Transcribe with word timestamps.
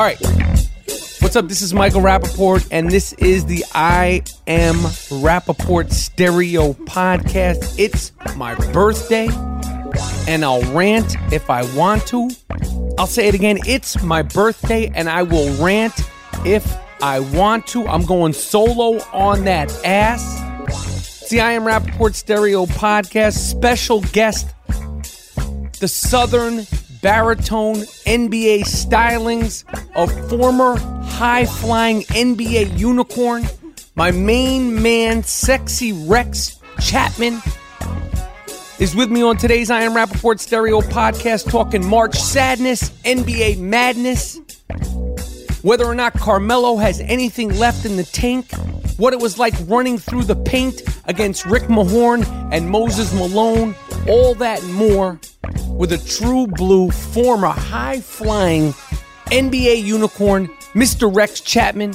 All 0.00 0.06
right. 0.06 0.18
What's 1.20 1.36
up? 1.36 1.46
This 1.46 1.60
is 1.60 1.74
Michael 1.74 2.00
Rapaport, 2.00 2.66
and 2.70 2.90
this 2.90 3.12
is 3.12 3.44
the 3.44 3.66
I 3.74 4.22
Am 4.46 4.76
Rapaport 4.76 5.92
Stereo 5.92 6.72
Podcast. 6.72 7.78
It's 7.78 8.10
my 8.34 8.54
birthday, 8.72 9.28
and 10.26 10.42
I'll 10.42 10.62
rant 10.72 11.16
if 11.34 11.50
I 11.50 11.70
want 11.76 12.06
to. 12.06 12.30
I'll 12.98 13.06
say 13.06 13.28
it 13.28 13.34
again. 13.34 13.58
It's 13.66 14.02
my 14.02 14.22
birthday, 14.22 14.90
and 14.94 15.06
I 15.06 15.22
will 15.22 15.52
rant 15.62 16.00
if 16.46 16.74
I 17.02 17.20
want 17.20 17.66
to. 17.66 17.86
I'm 17.86 18.06
going 18.06 18.32
solo 18.32 19.02
on 19.12 19.44
that 19.44 19.70
ass. 19.84 20.24
It's 21.20 21.28
the 21.28 21.42
I 21.42 21.52
Am 21.52 21.64
Rapaport 21.64 22.14
Stereo 22.14 22.64
Podcast. 22.64 23.34
Special 23.34 24.00
guest, 24.00 24.54
the 25.78 25.88
Southern 25.88 26.66
baritone 27.02 27.76
NBA 28.06 28.60
stylings 28.60 29.64
of 29.94 30.10
former 30.28 30.76
high 31.04 31.46
flying 31.46 32.02
NBA 32.02 32.78
unicorn, 32.78 33.44
my 33.94 34.10
main 34.10 34.82
man, 34.82 35.22
Sexy 35.22 35.92
Rex 35.92 36.58
Chapman, 36.80 37.42
is 38.78 38.94
with 38.94 39.10
me 39.10 39.22
on 39.22 39.36
today's 39.36 39.70
I 39.70 39.82
Am 39.82 39.92
Rapaport 39.92 40.40
Stereo 40.40 40.80
podcast 40.80 41.50
talking 41.50 41.84
March 41.84 42.18
Sadness, 42.18 42.90
NBA 43.04 43.58
Madness, 43.58 44.40
whether 45.62 45.84
or 45.84 45.94
not 45.94 46.14
Carmelo 46.14 46.76
has 46.76 47.00
anything 47.00 47.58
left 47.58 47.84
in 47.84 47.96
the 47.96 48.04
tank, 48.04 48.50
what 49.00 49.14
it 49.14 49.18
was 49.18 49.38
like 49.38 49.54
running 49.66 49.96
through 49.96 50.24
the 50.24 50.36
paint 50.36 50.82
against 51.06 51.46
Rick 51.46 51.64
Mahorn 51.64 52.22
and 52.52 52.68
Moses 52.68 53.14
Malone, 53.14 53.74
all 54.06 54.34
that 54.34 54.62
and 54.62 54.74
more 54.74 55.18
with 55.70 55.92
a 55.92 55.98
true 55.98 56.46
blue, 56.46 56.90
former 56.90 57.48
high 57.48 58.00
flying 58.00 58.74
NBA 59.28 59.82
unicorn, 59.82 60.48
Mr. 60.74 61.12
Rex 61.12 61.40
Chapman. 61.40 61.94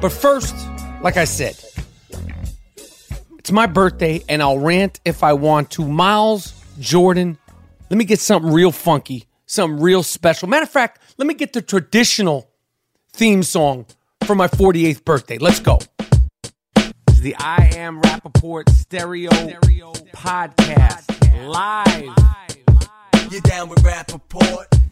But 0.00 0.10
first, 0.10 0.56
like 1.02 1.18
I 1.18 1.24
said, 1.24 1.62
it's 3.38 3.52
my 3.52 3.66
birthday 3.66 4.22
and 4.26 4.42
I'll 4.42 4.58
rant 4.58 5.00
if 5.04 5.22
I 5.22 5.34
want 5.34 5.70
to. 5.72 5.86
Miles 5.86 6.54
Jordan, 6.80 7.36
let 7.90 7.98
me 7.98 8.06
get 8.06 8.20
something 8.20 8.50
real 8.50 8.72
funky, 8.72 9.26
something 9.44 9.80
real 9.80 10.02
special. 10.02 10.48
Matter 10.48 10.62
of 10.62 10.70
fact, 10.70 11.02
let 11.18 11.26
me 11.26 11.34
get 11.34 11.52
the 11.52 11.60
traditional 11.60 12.48
theme 13.12 13.42
song 13.42 13.84
for 14.24 14.34
my 14.34 14.48
48th 14.48 15.04
birthday. 15.04 15.36
Let's 15.36 15.60
go. 15.60 15.78
It's 17.18 17.24
the 17.24 17.34
I 17.36 17.72
Am 17.74 18.00
Rapaport 18.00 18.70
Stereo, 18.70 19.32
Stereo 19.32 19.92
Podcast, 20.14 21.04
podcast 21.06 21.48
live. 21.48 23.32
You're 23.32 23.40
down 23.40 23.68
with 23.68 23.82
Rappaport? 23.82 24.66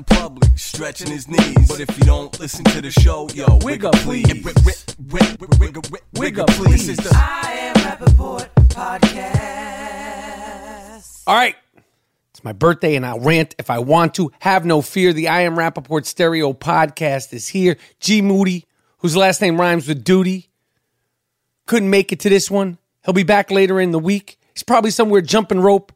in 0.00 0.16
public, 0.16 0.50
stretching 0.56 1.10
his 1.10 1.28
knees. 1.28 1.68
But 1.68 1.80
if 1.80 1.98
you 1.98 2.04
don't 2.04 2.38
listen 2.40 2.64
to 2.66 2.80
the 2.80 2.90
show, 2.90 3.28
yo, 3.34 3.58
wig 3.62 3.84
up, 3.84 3.94
please. 3.96 4.26
Wig 6.14 6.38
up, 6.38 6.48
please. 6.48 6.86
This 6.86 6.88
is 6.88 6.96
the 6.98 7.10
I 7.14 7.52
am 7.58 7.74
Rapaport 7.76 8.48
podcast. 8.68 9.92
All 11.26 11.34
right. 11.34 11.56
It's 12.30 12.44
my 12.44 12.52
birthday 12.52 12.96
and 12.96 13.04
I'll 13.04 13.20
rant 13.20 13.54
if 13.58 13.68
I 13.68 13.80
want 13.80 14.14
to. 14.14 14.32
Have 14.40 14.64
no 14.64 14.80
fear. 14.80 15.12
The 15.12 15.28
I 15.28 15.42
Am 15.42 15.56
Rapaport 15.56 16.06
Stereo 16.06 16.54
podcast 16.54 17.34
is 17.34 17.48
here. 17.48 17.76
G 17.98 18.22
Moody, 18.22 18.66
whose 18.98 19.16
last 19.16 19.42
name 19.42 19.60
rhymes 19.60 19.86
with 19.86 20.04
duty, 20.04 20.48
couldn't 21.66 21.90
make 21.90 22.12
it 22.12 22.20
to 22.20 22.30
this 22.30 22.50
one. 22.50 22.78
He'll 23.04 23.12
be 23.12 23.24
back 23.24 23.50
later 23.50 23.80
in 23.80 23.90
the 23.90 23.98
week. 23.98 24.38
He's 24.54 24.62
probably 24.62 24.92
somewhere 24.92 25.20
jumping 25.20 25.60
rope 25.60 25.92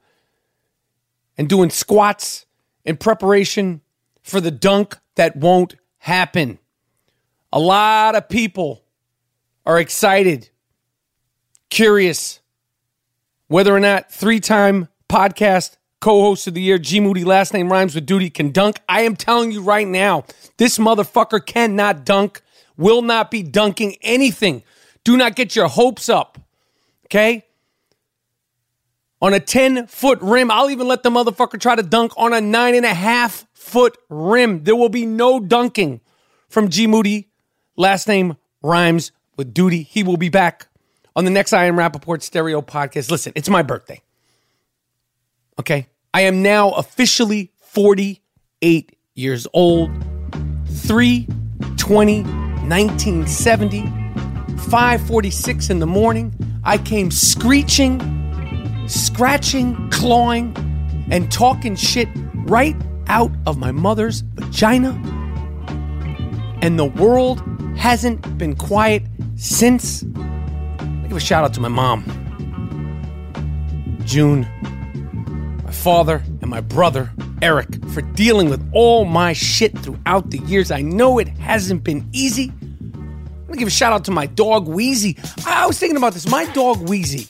and 1.39 1.49
doing 1.49 1.71
squats 1.71 2.45
in 2.85 2.97
preparation 2.99 3.81
for 4.25 4.41
the 4.41 4.51
dunk 4.51 4.99
that 5.15 5.37
won't 5.37 5.77
happen. 5.99 6.59
A 7.53 7.61
lot 7.61 8.17
of 8.17 8.29
people 8.29 8.83
are 9.65 9.79
excited, 9.79 10.49
curious 11.71 12.41
whether 13.47 13.73
or 13.73 13.79
not 13.79 14.11
three 14.11 14.41
time 14.41 14.89
podcast 15.09 15.77
co 16.01 16.23
host 16.23 16.47
of 16.49 16.55
the 16.55 16.63
year, 16.63 16.79
G 16.79 16.99
Moody, 16.99 17.23
last 17.23 17.53
name 17.53 17.71
rhymes 17.71 17.95
with 17.95 18.07
duty, 18.07 18.31
can 18.31 18.51
dunk. 18.51 18.81
I 18.89 19.03
am 19.03 19.15
telling 19.15 19.53
you 19.53 19.63
right 19.63 19.87
now, 19.87 20.25
this 20.57 20.79
motherfucker 20.79 21.45
cannot 21.45 22.05
dunk, 22.05 22.43
will 22.77 23.03
not 23.03 23.31
be 23.31 23.43
dunking 23.43 23.97
anything. 24.03 24.65
Do 25.05 25.17
not 25.17 25.37
get 25.37 25.55
your 25.55 25.69
hopes 25.69 26.09
up, 26.09 26.39
okay? 27.07 27.45
On 29.21 29.33
a 29.33 29.41
10 29.41 29.87
foot 29.87 30.19
rim, 30.21 30.51
I'll 30.51 30.71
even 30.71 30.89
let 30.89 31.03
the 31.03 31.11
motherfucker 31.11 31.61
try 31.61 31.77
to 31.77 31.83
dunk 31.83 32.13
on 32.17 32.33
a 32.33 32.41
nine 32.41 32.75
and 32.75 32.85
a 32.85 32.93
half 32.93 33.47
foot 33.65 33.97
rim. 34.11 34.63
There 34.63 34.77
will 34.77 34.91
be 34.91 35.07
no 35.07 35.41
dunking 35.41 36.01
from 36.49 36.69
G 36.69 36.87
Moody, 36.87 37.31
last 37.77 38.07
name 38.07 38.37
rhymes 38.63 39.11
with 39.37 39.55
duty. 39.55 39.83
He 39.83 40.03
will 40.03 40.19
be 40.19 40.29
back 40.29 40.69
on 41.17 41.25
the 41.25 41.31
next 41.31 41.53
I 41.53 41.65
Am 41.65 41.77
Rapaport 41.77 42.23
Stereo 42.23 42.61
podcast. 42.61 43.11
Listen, 43.11 43.33
it's 43.35 43.49
my 43.49 43.63
birthday. 43.63 44.03
Okay. 45.59 45.89
I 46.13 46.23
am 46.23 46.43
now 46.43 46.71
officially 46.73 47.53
48 47.59 48.97
years 49.15 49.47
old. 49.53 49.91
3 50.67 51.27
20 51.77 52.23
1970, 52.23 53.83
546 54.69 55.71
in 55.71 55.79
the 55.79 55.87
morning. 55.87 56.35
I 56.65 56.79
came 56.79 57.11
screeching, 57.11 57.99
scratching, 58.89 59.91
clawing, 59.91 60.57
and 61.11 61.31
talking 61.31 61.77
shit 61.77 62.09
right 62.47 62.77
out 63.09 63.31
of 63.47 63.59
my 63.59 63.73
mother's 63.73 64.21
vagina. 64.21 64.91
And 66.63 66.79
the 66.79 66.87
world 66.87 67.43
hasn't 67.77 68.39
been 68.39 68.57
quiet 68.57 69.03
since. 69.37 70.03
I 70.03 71.07
give 71.09 71.17
a 71.17 71.21
shout 71.21 71.45
out 71.45 71.53
to 71.55 71.61
my 71.61 71.69
mom, 71.69 72.05
June, 74.05 74.47
my 75.65 75.73
father, 75.73 76.23
and 76.41 76.49
my 76.51 76.61
brother, 76.61 77.11
Eric, 77.43 77.85
for 77.91 78.01
dealing 78.01 78.49
with 78.49 78.67
all 78.73 79.05
my 79.05 79.33
shit 79.33 79.79
throughout 79.79 80.31
the 80.31 80.39
years. 80.39 80.71
I 80.71 80.81
know 80.81 81.19
it 81.19 81.29
hasn't 81.29 81.85
been 81.85 82.09
easy. 82.13 82.53
I'm 82.63 83.47
gonna 83.47 83.59
give 83.59 83.69
a 83.69 83.71
shout 83.71 83.93
out 83.93 84.05
to 84.07 84.11
my 84.11 84.27
dog, 84.27 84.67
Wheezy. 84.67 85.17
I 85.47 85.67
was 85.67 85.79
thinking 85.79 85.97
about 85.97 86.15
this. 86.15 86.29
My 86.29 86.47
dog, 86.53 86.89
Wheezy, 86.89 87.29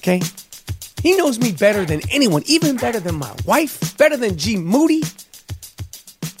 okay? 0.00 0.20
He 1.02 1.16
knows 1.16 1.38
me 1.38 1.52
better 1.52 1.84
than 1.84 2.00
anyone, 2.10 2.42
even 2.46 2.76
better 2.76 3.00
than 3.00 3.16
my 3.16 3.32
wife, 3.44 3.96
better 3.96 4.16
than 4.16 4.36
G 4.36 4.56
Moody, 4.56 5.02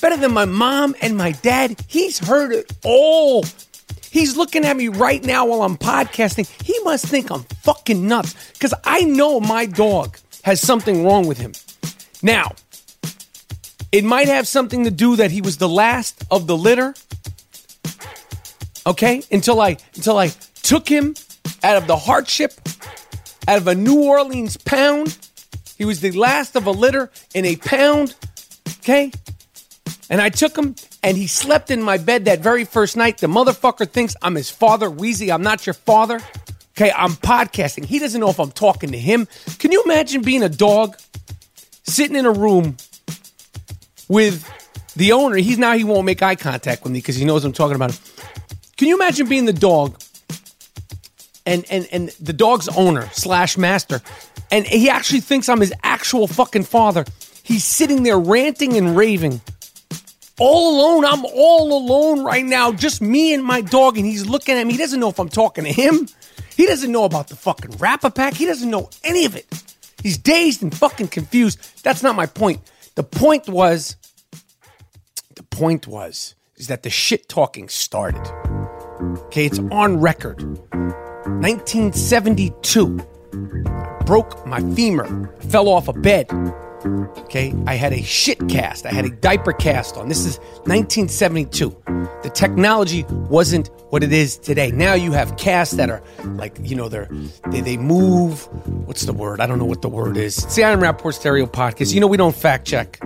better 0.00 0.16
than 0.16 0.32
my 0.32 0.44
mom 0.44 0.94
and 1.00 1.16
my 1.16 1.32
dad. 1.32 1.80
He's 1.86 2.18
heard 2.18 2.52
it 2.52 2.72
all. 2.84 3.44
He's 4.10 4.36
looking 4.36 4.64
at 4.64 4.76
me 4.76 4.88
right 4.88 5.22
now 5.22 5.46
while 5.46 5.62
I'm 5.62 5.76
podcasting. 5.76 6.48
He 6.64 6.78
must 6.80 7.06
think 7.06 7.30
I'm 7.30 7.42
fucking 7.62 8.06
nuts 8.06 8.34
because 8.54 8.74
I 8.84 9.02
know 9.02 9.38
my 9.38 9.66
dog 9.66 10.18
has 10.42 10.60
something 10.60 11.04
wrong 11.04 11.26
with 11.26 11.38
him. 11.38 11.52
Now, 12.22 12.52
it 13.92 14.04
might 14.04 14.28
have 14.28 14.46
something 14.46 14.84
to 14.84 14.90
do 14.90 15.16
that 15.16 15.30
he 15.30 15.40
was 15.40 15.58
the 15.58 15.68
last 15.68 16.24
of 16.30 16.46
the 16.46 16.56
litter. 16.56 16.94
Okay? 18.86 19.22
Until 19.30 19.60
I 19.60 19.76
until 19.94 20.18
I 20.18 20.28
took 20.62 20.88
him 20.88 21.14
out 21.62 21.76
of 21.76 21.86
the 21.86 21.96
hardship, 21.96 22.54
out 23.48 23.56
of 23.56 23.66
a 23.66 23.74
New 23.74 24.04
Orleans 24.04 24.58
pound. 24.58 25.16
He 25.78 25.86
was 25.86 26.00
the 26.00 26.12
last 26.12 26.54
of 26.54 26.66
a 26.66 26.70
litter 26.70 27.10
in 27.34 27.46
a 27.46 27.56
pound. 27.56 28.14
Okay? 28.80 29.10
And 30.10 30.20
I 30.20 30.28
took 30.28 30.56
him 30.56 30.76
and 31.02 31.16
he 31.16 31.26
slept 31.26 31.70
in 31.70 31.82
my 31.82 31.96
bed 31.96 32.26
that 32.26 32.40
very 32.40 32.64
first 32.64 32.94
night. 32.94 33.18
The 33.18 33.26
motherfucker 33.26 33.88
thinks 33.88 34.14
I'm 34.20 34.34
his 34.34 34.50
father. 34.50 34.90
Wheezy, 34.90 35.32
I'm 35.32 35.42
not 35.42 35.66
your 35.66 35.74
father. 35.74 36.20
Okay, 36.76 36.92
I'm 36.94 37.12
podcasting. 37.12 37.86
He 37.86 37.98
doesn't 37.98 38.20
know 38.20 38.28
if 38.28 38.38
I'm 38.38 38.52
talking 38.52 38.92
to 38.92 38.98
him. 38.98 39.26
Can 39.58 39.72
you 39.72 39.82
imagine 39.82 40.22
being 40.22 40.42
a 40.42 40.48
dog 40.48 40.96
sitting 41.84 42.16
in 42.16 42.26
a 42.26 42.30
room 42.30 42.76
with 44.08 44.48
the 44.94 45.12
owner? 45.12 45.36
He's 45.36 45.58
now 45.58 45.72
he 45.72 45.84
won't 45.84 46.04
make 46.04 46.22
eye 46.22 46.36
contact 46.36 46.84
with 46.84 46.92
me 46.92 46.98
because 46.98 47.16
he 47.16 47.24
knows 47.24 47.44
I'm 47.44 47.52
talking 47.52 47.76
about 47.76 47.92
him. 47.92 48.02
Can 48.76 48.88
you 48.88 48.94
imagine 48.94 49.28
being 49.28 49.46
the 49.46 49.52
dog 49.52 49.98
and 51.48 51.64
and 51.70 51.88
and 51.90 52.08
the 52.20 52.32
dog's 52.32 52.68
owner 52.68 53.08
slash 53.12 53.56
master, 53.56 54.00
and 54.50 54.66
he 54.66 54.90
actually 54.90 55.20
thinks 55.20 55.48
I'm 55.48 55.60
his 55.60 55.72
actual 55.82 56.26
fucking 56.26 56.64
father. 56.64 57.04
He's 57.42 57.64
sitting 57.64 58.02
there 58.02 58.18
ranting 58.18 58.76
and 58.76 58.96
raving 58.96 59.40
all 60.38 60.76
alone. 60.76 61.04
I'm 61.04 61.24
all 61.24 61.76
alone 61.76 62.24
right 62.24 62.44
now, 62.44 62.72
just 62.72 63.00
me 63.00 63.34
and 63.34 63.44
my 63.44 63.60
dog, 63.60 63.96
and 63.96 64.06
he's 64.06 64.26
looking 64.26 64.56
at 64.56 64.66
me. 64.66 64.72
He 64.72 64.78
doesn't 64.78 65.00
know 65.00 65.08
if 65.08 65.18
I'm 65.18 65.28
talking 65.28 65.64
to 65.64 65.72
him. 65.72 66.08
He 66.56 66.66
doesn't 66.66 66.90
know 66.90 67.04
about 67.04 67.28
the 67.28 67.36
fucking 67.36 67.72
rapper 67.78 68.10
pack. 68.10 68.34
He 68.34 68.46
doesn't 68.46 68.70
know 68.70 68.90
any 69.04 69.24
of 69.24 69.36
it. 69.36 69.46
He's 70.02 70.18
dazed 70.18 70.62
and 70.62 70.74
fucking 70.74 71.08
confused. 71.08 71.82
That's 71.82 72.02
not 72.02 72.16
my 72.16 72.26
point. 72.26 72.60
The 72.94 73.02
point 73.02 73.48
was, 73.48 73.96
the 75.34 75.42
point 75.44 75.86
was, 75.86 76.34
is 76.56 76.68
that 76.68 76.82
the 76.82 76.90
shit 76.90 77.28
talking 77.28 77.68
started. 77.68 78.26
Okay, 79.26 79.46
it's 79.46 79.60
on 79.70 80.00
record. 80.00 80.58
1972. 81.40 82.98
I 83.66 84.02
broke 84.04 84.46
my 84.46 84.60
femur, 84.74 85.30
fell 85.50 85.68
off 85.68 85.88
a 85.88 85.92
bed. 85.92 86.30
Okay, 87.18 87.52
I 87.66 87.74
had 87.74 87.92
a 87.92 88.02
shit 88.02 88.48
cast. 88.48 88.86
I 88.86 88.92
had 88.92 89.04
a 89.04 89.10
diaper 89.10 89.52
cast 89.52 89.96
on. 89.96 90.08
This 90.08 90.24
is 90.24 90.38
1972. 90.64 91.76
The 92.22 92.30
technology 92.32 93.04
wasn't 93.08 93.68
what 93.90 94.02
it 94.02 94.12
is 94.12 94.38
today. 94.38 94.70
Now 94.70 94.94
you 94.94 95.12
have 95.12 95.36
casts 95.36 95.74
that 95.74 95.90
are 95.90 96.02
like, 96.24 96.56
you 96.62 96.76
know, 96.76 96.88
they're 96.88 97.08
they, 97.50 97.60
they 97.60 97.76
move. 97.76 98.48
What's 98.86 99.02
the 99.02 99.12
word? 99.12 99.40
I 99.40 99.46
don't 99.46 99.58
know 99.58 99.64
what 99.64 99.82
the 99.82 99.88
word 99.88 100.16
is. 100.16 100.38
It's 100.44 100.54
the 100.54 100.64
I 100.64 100.70
Am 100.70 100.80
Rapaport 100.80 101.14
Stereo 101.14 101.46
Podcast. 101.46 101.92
You 101.92 102.00
know, 102.00 102.06
we 102.06 102.16
don't 102.16 102.34
fact 102.34 102.66
check 102.66 103.00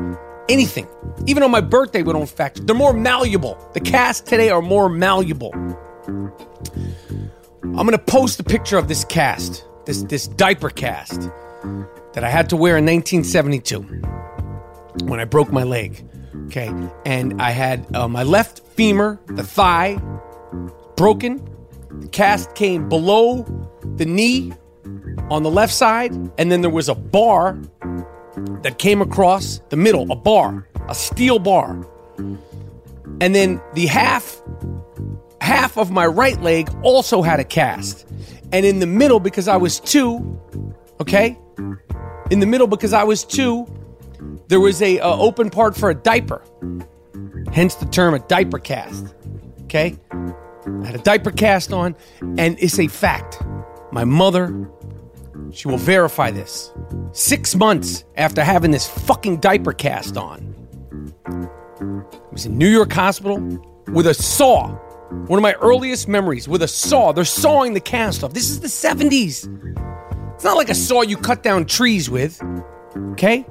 anything. 0.49 0.87
Even 1.27 1.43
on 1.43 1.51
my 1.51 1.61
birthday, 1.61 2.03
we 2.03 2.13
don't 2.13 2.29
fact 2.29 2.59
check. 2.59 2.67
They're 2.67 2.77
more 2.77 2.93
malleable. 2.93 3.59
The 3.73 3.81
casts 3.81 4.29
today 4.29 4.51
are 4.51 4.63
more 4.63 4.89
malleable. 4.89 5.53
I'm 7.64 7.87
gonna 7.87 7.97
post 7.99 8.41
a 8.41 8.44
picture 8.44 8.76
of 8.76 8.88
this 8.88 9.04
cast, 9.04 9.64
this 9.87 10.02
this 10.02 10.26
diaper 10.26 10.69
cast 10.69 11.31
that 12.12 12.25
I 12.25 12.28
had 12.28 12.50
to 12.50 12.57
wear 12.57 12.76
in 12.76 12.85
1972 12.85 13.83
when 15.07 15.21
I 15.21 15.25
broke 15.25 15.52
my 15.52 15.62
leg. 15.62 16.04
Okay, 16.47 16.73
and 17.07 17.40
I 17.40 17.50
had 17.50 17.87
uh, 17.95 18.09
my 18.09 18.25
left 18.25 18.61
femur, 18.61 19.21
the 19.26 19.45
thigh, 19.45 20.00
broken. 20.97 21.49
The 22.00 22.09
cast 22.09 22.54
came 22.54 22.88
below 22.88 23.45
the 23.97 24.07
knee 24.07 24.52
on 25.31 25.45
the 25.45 25.50
left 25.50 25.73
side, 25.73 26.12
and 26.38 26.50
then 26.50 26.62
there 26.62 26.71
was 26.71 26.88
a 26.88 26.95
bar 26.95 27.59
that 28.62 28.78
came 28.78 29.00
across 29.00 29.61
the 29.69 29.76
middle, 29.76 30.11
a 30.11 30.16
bar, 30.16 30.66
a 30.88 30.95
steel 30.95 31.38
bar. 31.38 31.87
And 33.21 33.35
then 33.35 33.61
the 33.75 33.87
half 33.87 34.42
half 35.42 35.76
of 35.76 35.90
my 35.90 36.06
right 36.06 36.40
leg 36.40 36.70
also 36.82 37.20
had 37.20 37.40
a 37.40 37.44
cast. 37.44 38.06
And 38.52 38.64
in 38.64 38.78
the 38.78 38.87
middle 38.87 39.18
because 39.18 39.49
I 39.49 39.56
was 39.56 39.80
2, 39.80 40.75
okay? 41.00 41.37
In 42.30 42.38
the 42.38 42.46
middle 42.46 42.68
because 42.68 42.92
I 42.92 43.02
was 43.02 43.25
2, 43.25 43.66
there 44.46 44.61
was 44.61 44.80
a 44.80 45.00
open 45.00 45.50
part 45.50 45.76
for 45.76 45.90
a 45.90 45.94
diaper. 45.94 46.42
Hence 47.52 47.75
the 47.75 47.87
term 47.87 48.14
a 48.14 48.20
diaper 48.20 48.58
cast. 48.58 49.14
Okay? 49.64 49.99
I 50.12 50.87
had 50.87 50.94
a 50.94 51.02
diaper 51.02 51.32
cast 51.32 51.72
on 51.72 51.96
and 52.38 52.56
it's 52.61 52.78
a 52.78 52.87
fact. 52.87 53.42
My 53.90 54.04
mother 54.04 54.70
she 55.52 55.68
will 55.68 55.76
verify 55.76 56.30
this. 56.30 56.72
Six 57.12 57.54
months 57.56 58.04
after 58.16 58.44
having 58.44 58.70
this 58.70 58.87
fucking 58.87 59.38
diaper 59.38 59.72
cast 59.72 60.16
on, 60.16 60.54
I 61.26 61.49
was 62.30 62.46
in 62.46 62.56
New 62.56 62.68
York 62.68 62.92
Hospital 62.92 63.38
with 63.88 64.06
a 64.06 64.14
saw. 64.14 64.78
One 65.26 65.38
of 65.38 65.42
my 65.42 65.54
earliest 65.54 66.09
memories 66.09 66.49
with 66.49 66.62
a 66.62 66.69
saw. 66.69 67.12
They're 67.12 67.25
sawing 67.25 67.75
the 67.75 67.81
cast 67.81 68.25
off. 68.25 68.33
This 68.33 68.50
is 68.50 68.61
the 68.61 68.69
70s. 68.69 69.47
It's 70.35 70.45
not 70.45 70.57
like 70.57 70.69
a 70.69 70.75
saw 70.75 71.02
you 71.02 71.16
cut 71.16 71.42
down 71.42 71.66
trees 71.66 72.11
with, 72.11 72.42
okay? 73.12 73.45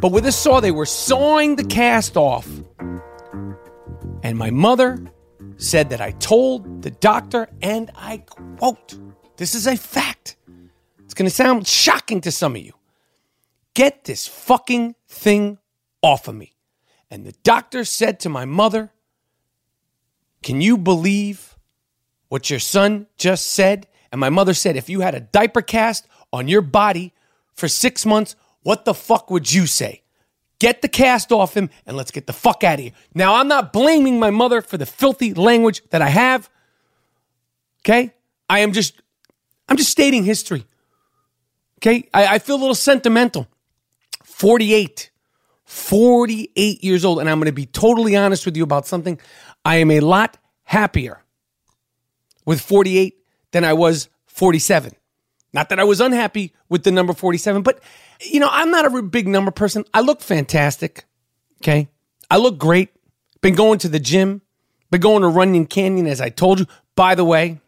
But 0.00 0.12
with 0.12 0.26
a 0.26 0.32
saw, 0.32 0.60
they 0.60 0.70
were 0.70 0.86
sawing 0.86 1.56
the 1.56 1.64
cast 1.64 2.16
off. 2.16 2.46
And 4.22 4.36
my 4.36 4.50
mother 4.50 5.02
said 5.56 5.90
that 5.90 6.00
I 6.00 6.10
told 6.12 6.82
the 6.82 6.90
doctor, 6.90 7.48
and 7.62 7.90
I 7.96 8.18
quote, 8.18 8.98
this 9.36 9.54
is 9.54 9.66
a 9.66 9.76
fact. 9.76 10.36
It's 11.04 11.14
going 11.14 11.28
to 11.28 11.34
sound 11.34 11.66
shocking 11.66 12.20
to 12.22 12.32
some 12.32 12.56
of 12.56 12.62
you. 12.62 12.72
Get 13.74 14.04
this 14.04 14.26
fucking 14.26 14.94
thing 15.08 15.58
off 16.02 16.28
of 16.28 16.34
me. 16.34 16.54
And 17.10 17.24
the 17.24 17.34
doctor 17.44 17.84
said 17.84 18.20
to 18.20 18.28
my 18.28 18.44
mother, 18.44 18.92
Can 20.44 20.60
you 20.60 20.78
believe 20.78 21.54
what 22.34 22.50
your 22.50 22.58
son 22.58 23.06
just 23.16 23.52
said. 23.52 23.86
And 24.10 24.20
my 24.20 24.28
mother 24.28 24.54
said, 24.54 24.74
if 24.76 24.88
you 24.88 25.02
had 25.02 25.14
a 25.14 25.20
diaper 25.20 25.62
cast 25.62 26.04
on 26.32 26.48
your 26.48 26.62
body 26.62 27.12
for 27.54 27.68
six 27.68 28.04
months, 28.04 28.34
what 28.64 28.84
the 28.84 28.92
fuck 28.92 29.30
would 29.30 29.52
you 29.52 29.68
say? 29.68 30.02
Get 30.58 30.82
the 30.82 30.88
cast 30.88 31.30
off 31.30 31.56
him 31.56 31.70
and 31.86 31.96
let's 31.96 32.10
get 32.10 32.26
the 32.26 32.32
fuck 32.32 32.64
out 32.64 32.74
of 32.74 32.80
here. 32.80 32.92
Now, 33.14 33.36
I'm 33.36 33.46
not 33.46 33.72
blaming 33.72 34.18
my 34.18 34.30
mother 34.30 34.62
for 34.62 34.76
the 34.76 34.84
filthy 34.84 35.32
language 35.32 35.80
that 35.90 36.02
I 36.02 36.08
have. 36.08 36.50
Okay? 37.82 38.12
I 38.50 38.58
am 38.60 38.72
just, 38.72 39.00
I'm 39.68 39.76
just 39.76 39.92
stating 39.92 40.24
history. 40.24 40.64
Okay? 41.78 42.08
I, 42.12 42.26
I 42.34 42.38
feel 42.40 42.56
a 42.56 42.58
little 42.58 42.74
sentimental. 42.74 43.46
48. 44.24 45.10
48 45.66 46.82
years 46.82 47.04
old. 47.04 47.20
And 47.20 47.30
I'm 47.30 47.38
going 47.38 47.46
to 47.46 47.52
be 47.52 47.66
totally 47.66 48.16
honest 48.16 48.44
with 48.44 48.56
you 48.56 48.64
about 48.64 48.86
something. 48.86 49.20
I 49.64 49.76
am 49.76 49.90
a 49.90 50.00
lot 50.00 50.36
happier 50.64 51.22
with 52.44 52.60
48 52.60 53.16
than 53.52 53.64
I 53.64 53.72
was 53.72 54.08
47. 54.26 54.92
Not 55.52 55.68
that 55.68 55.78
I 55.78 55.84
was 55.84 56.00
unhappy 56.00 56.52
with 56.68 56.82
the 56.82 56.90
number 56.90 57.12
47, 57.12 57.62
but 57.62 57.80
you 58.20 58.40
know, 58.40 58.48
I'm 58.50 58.70
not 58.70 58.84
a 58.86 59.02
big 59.02 59.28
number 59.28 59.50
person. 59.50 59.84
I 59.94 60.00
look 60.00 60.20
fantastic. 60.20 61.04
Okay. 61.62 61.88
I 62.30 62.36
look 62.38 62.58
great. 62.58 62.90
Been 63.40 63.54
going 63.54 63.78
to 63.80 63.88
the 63.88 64.00
gym, 64.00 64.42
been 64.90 65.00
going 65.00 65.22
to 65.22 65.28
Runyon 65.28 65.66
Canyon, 65.66 66.06
as 66.06 66.20
I 66.20 66.30
told 66.30 66.60
you. 66.60 66.66
By 66.96 67.14
the 67.14 67.24
way, 67.24 67.60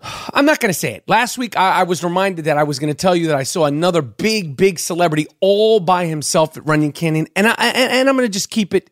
I'm 0.32 0.44
not 0.44 0.60
going 0.60 0.70
to 0.70 0.78
say 0.78 0.94
it. 0.94 1.04
Last 1.08 1.38
week, 1.38 1.56
I, 1.56 1.80
I 1.80 1.82
was 1.82 2.02
reminded 2.04 2.46
that 2.46 2.56
I 2.56 2.62
was 2.62 2.78
going 2.78 2.92
to 2.92 2.96
tell 2.96 3.16
you 3.16 3.26
that 3.28 3.36
I 3.36 3.42
saw 3.42 3.64
another 3.64 4.00
big, 4.00 4.56
big 4.56 4.78
celebrity 4.78 5.26
all 5.40 5.80
by 5.80 6.06
himself 6.06 6.56
at 6.56 6.66
Runyon 6.66 6.92
Canyon, 6.92 7.26
and 7.36 7.46
I 7.46 7.54
and, 7.58 7.92
and 7.92 8.08
I'm 8.08 8.16
going 8.16 8.26
to 8.26 8.32
just 8.32 8.50
keep 8.50 8.74
it. 8.74 8.90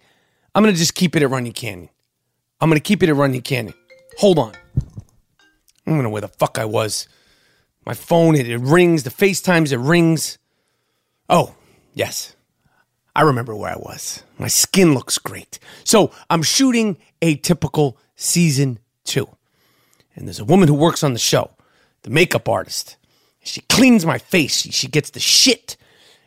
I'm 0.54 0.62
going 0.62 0.74
to 0.74 0.78
just 0.78 0.94
keep 0.94 1.14
it 1.16 1.22
at 1.22 1.30
Runyon 1.30 1.52
Canyon. 1.52 1.90
I'm 2.60 2.68
going 2.68 2.80
to 2.80 2.86
keep 2.86 3.02
it 3.02 3.08
at 3.08 3.14
Runyon 3.16 3.42
Canyon. 3.42 3.74
Hold 4.18 4.38
on. 4.38 4.52
I 5.86 5.90
don't 5.90 6.02
know 6.02 6.10
where 6.10 6.20
the 6.20 6.28
fuck 6.28 6.58
I 6.58 6.64
was. 6.64 7.08
My 7.86 7.94
phone, 7.94 8.34
it, 8.34 8.48
it 8.48 8.58
rings. 8.58 9.04
The 9.04 9.10
FaceTimes, 9.10 9.72
it 9.72 9.78
rings. 9.78 10.38
Oh, 11.28 11.54
yes. 11.94 12.36
I 13.14 13.22
remember 13.22 13.56
where 13.56 13.72
I 13.72 13.76
was. 13.76 14.22
My 14.38 14.48
skin 14.48 14.94
looks 14.94 15.18
great. 15.18 15.58
So 15.84 16.12
I'm 16.28 16.42
shooting 16.42 16.98
Atypical 17.22 17.94
season 18.16 18.78
two. 19.04 19.28
And 20.14 20.26
there's 20.26 20.40
a 20.40 20.44
woman 20.44 20.68
who 20.68 20.74
works 20.74 21.02
on 21.02 21.12
the 21.12 21.18
show, 21.18 21.50
the 22.02 22.10
makeup 22.10 22.48
artist. 22.48 22.96
She 23.42 23.62
cleans 23.62 24.04
my 24.04 24.18
face. 24.18 24.60
She, 24.60 24.70
she 24.70 24.88
gets 24.88 25.10
the 25.10 25.20
shit 25.20 25.76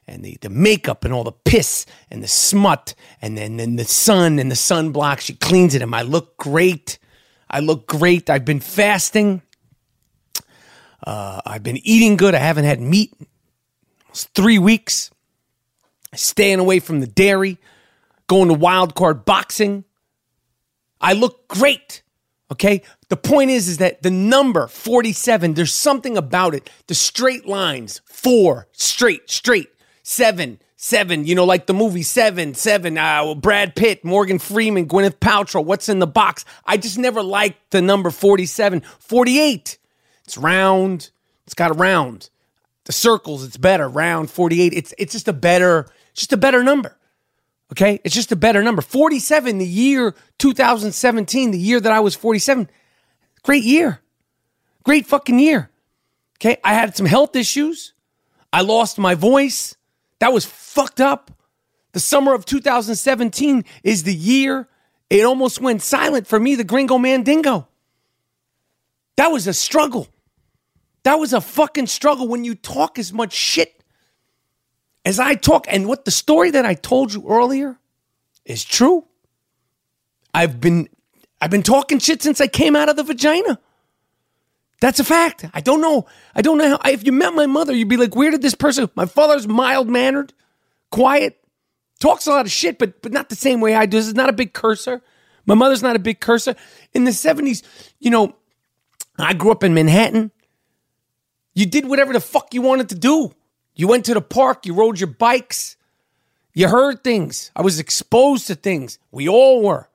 and 0.07 0.24
the, 0.24 0.38
the 0.41 0.50
makeup 0.50 1.05
and 1.05 1.13
all 1.13 1.24
the 1.24 1.31
piss 1.31 1.86
and 2.12 2.22
the 2.22 2.27
smut 2.27 2.93
and 3.22 3.38
then, 3.38 3.57
then 3.57 3.75
the 3.75 3.86
sun 3.86 4.39
and 4.39 4.51
the 4.51 4.55
sunblock. 4.55 5.19
She 5.19 5.33
cleans 5.33 5.75
it 5.75 5.81
and 5.81 5.95
I 5.95 6.01
look 6.01 6.38
great. 6.38 7.00
I 7.50 7.60
look 7.60 7.88
great. 7.88 8.29
I've 8.29 8.45
been 8.45 8.60
fasting. 8.60 9.41
Uh, 11.05 11.41
I've 11.45 11.63
been 11.63 11.79
eating 11.83 12.17
good. 12.17 12.36
I 12.36 12.39
haven't 12.39 12.65
had 12.65 12.81
meat 12.81 13.13
almost 14.13 14.33
three 14.36 14.60
weeks. 14.60 15.10
Staying 16.13 16.60
away 16.60 16.79
from 16.79 17.00
the 17.00 17.07
dairy, 17.07 17.57
going 18.27 18.48
to 18.48 18.53
wild 18.53 18.93
card 18.93 19.25
boxing. 19.25 19.83
I 21.01 21.13
look 21.13 21.48
great. 21.48 22.03
Okay. 22.51 22.83
The 23.10 23.17
point 23.17 23.50
is, 23.50 23.67
is 23.67 23.77
that 23.77 24.03
the 24.03 24.12
number 24.12 24.67
47, 24.67 25.55
there's 25.55 25.74
something 25.74 26.15
about 26.15 26.53
it. 26.53 26.69
The 26.86 26.93
straight 26.93 27.48
lines, 27.48 28.01
four, 28.05 28.67
straight, 28.74 29.29
straight, 29.31 29.69
seven, 30.03 30.60
seven, 30.75 31.25
you 31.25 31.33
know, 31.33 31.45
like 31.45 31.65
the 31.65 31.74
movie 31.74 32.03
Seven, 32.03 32.53
Seven, 32.53 32.98
uh, 32.98 33.33
Brad 33.36 33.75
Pitt, 33.75 34.05
Morgan 34.05 34.38
Freeman, 34.38 34.88
Gwyneth 34.88 35.17
Paltrow, 35.19 35.65
what's 35.65 35.89
in 35.89 36.00
the 36.00 36.07
box? 36.07 36.45
I 36.65 36.77
just 36.77 36.98
never 36.98 37.24
liked 37.24 37.72
the 37.72 37.81
number 37.81 38.12
47. 38.12 38.81
48, 39.00 39.77
it's 40.25 40.38
round, 40.38 41.10
it's 41.45 41.55
got 41.55 41.72
a 41.72 41.74
round. 41.74 42.29
The 42.86 42.91
circles, 42.91 43.45
it's 43.45 43.57
better. 43.57 43.88
Round 43.88 44.29
48, 44.29 44.74
it's 44.74 44.93
it's 44.98 45.13
just 45.13 45.29
a 45.29 45.33
better, 45.33 45.88
just 46.13 46.33
a 46.33 46.38
better 46.38 46.63
number. 46.63 46.98
Okay? 47.72 48.01
It's 48.03 48.13
just 48.13 48.31
a 48.31 48.36
better 48.36 48.62
number. 48.62 48.81
47, 48.81 49.57
the 49.57 49.65
year 49.65 50.13
2017, 50.38 51.51
the 51.51 51.57
year 51.57 51.79
that 51.79 51.91
I 51.91 52.01
was 52.01 52.13
47. 52.13 52.69
Great 53.41 53.63
year. 53.63 54.01
Great 54.83 55.05
fucking 55.05 55.39
year. 55.39 55.69
Okay? 56.38 56.57
I 56.63 56.74
had 56.74 56.95
some 56.95 57.05
health 57.05 57.36
issues. 57.36 57.93
I 58.51 58.62
lost 58.62 59.00
my 59.00 59.15
voice. 59.15 59.75
That 60.24 60.32
was 60.32 60.46
fucked 60.46 61.01
up. 61.01 61.32
The 61.92 62.00
summer 62.00 62.34
of 62.34 62.46
2017 62.46 63.65
is 63.84 64.03
the 64.03 64.15
year 64.15 64.70
it 65.10 65.25
almost 65.25 65.60
went 65.60 65.82
silent 65.82 66.27
for 66.27 66.39
me, 66.39 66.56
the 66.56 66.63
gringo 66.63 66.98
mandingo. 66.98 67.68
That 69.18 69.34
was 69.34 69.48
a 69.48 69.53
struggle. 69.53 70.08
That 71.03 71.15
was 71.15 71.34
a 71.34 71.42
fucking 71.42 71.88
struggle 71.88 72.30
when 72.30 72.46
you 72.46 72.56
talk 72.56 72.98
as 72.98 73.12
much 73.12 73.34
shit 73.34 73.84
as 75.03 75.20
I 75.20 75.36
talk. 75.36 75.65
And 75.68 75.89
what 75.89 76.06
the 76.06 76.12
story 76.12 76.51
that 76.51 76.65
I 76.65 76.75
told 76.75 77.13
you 77.13 77.27
earlier 77.27 77.77
is 78.46 78.63
true. 78.63 79.03
I've 80.34 80.62
been 80.62 80.88
I've 81.42 81.51
been 81.51 81.63
talking 81.63 82.00
shit 82.00 82.22
since 82.22 82.39
I 82.39 82.48
came 82.48 82.77
out 82.77 82.88
of 82.88 82.96
the 82.96 83.03
vagina. 83.03 83.60
That's 84.84 85.00
a 85.00 85.06
fact. 85.06 85.46
I 85.54 85.62
don't 85.62 85.80
know. 85.80 86.08
I 86.36 86.42
don't 86.42 86.58
know 86.58 86.72
how. 86.72 86.92
If 86.92 87.06
you 87.06 87.13
met 87.13 87.34
my 87.34 87.46
mother, 87.46 87.72
you'd 87.72 87.88
be 87.88 87.96
like, 87.96 88.18
"Where 88.18 88.32
did 88.32 88.42
this 88.42 88.54
person?" 88.54 88.90
My 88.96 89.06
father's 89.06 89.48
mild 89.48 89.88
mannered, 89.88 90.34
quiet, 90.92 91.42
talks 92.02 92.28
a 92.28 92.32
lot 92.32 92.46
of 92.46 92.52
shit, 92.52 92.78
but 92.80 93.02
but 93.02 93.13
not 93.13 93.30
the 93.30 93.38
same 93.38 93.62
way 93.62 93.75
I 93.75 93.86
do. 93.86 93.96
This 93.96 94.08
is 94.08 94.13
not 94.13 94.28
a 94.28 94.34
big 94.34 94.52
cursor. 94.52 95.02
My 95.46 95.56
mother's 95.56 95.82
not 95.82 95.96
a 95.96 96.00
big 96.00 96.20
cursor. 96.20 96.58
In 96.94 97.06
the 97.06 97.13
seventies, 97.13 97.63
you 98.02 98.10
know, 98.10 98.36
I 99.18 99.34
grew 99.34 99.52
up 99.52 99.63
in 99.63 99.74
Manhattan. 99.74 100.32
You 101.54 101.66
did 101.66 101.88
whatever 101.88 102.12
the 102.12 102.20
fuck 102.20 102.54
you 102.54 102.62
wanted 102.62 102.90
to 102.90 102.96
do. 102.96 103.32
You 103.75 103.88
went 103.88 104.04
to 104.08 104.13
the 104.13 104.22
park. 104.22 104.66
You 104.66 104.74
rode 104.74 105.00
your 105.00 105.08
bikes. 105.08 105.78
You 106.54 106.68
heard 106.68 107.06
things. 107.06 107.52
I 107.56 107.62
was 107.62 107.80
exposed 107.80 108.48
to 108.48 108.56
things. 108.56 109.00
We 109.12 109.30
all 109.30 109.63
were. 109.63 109.88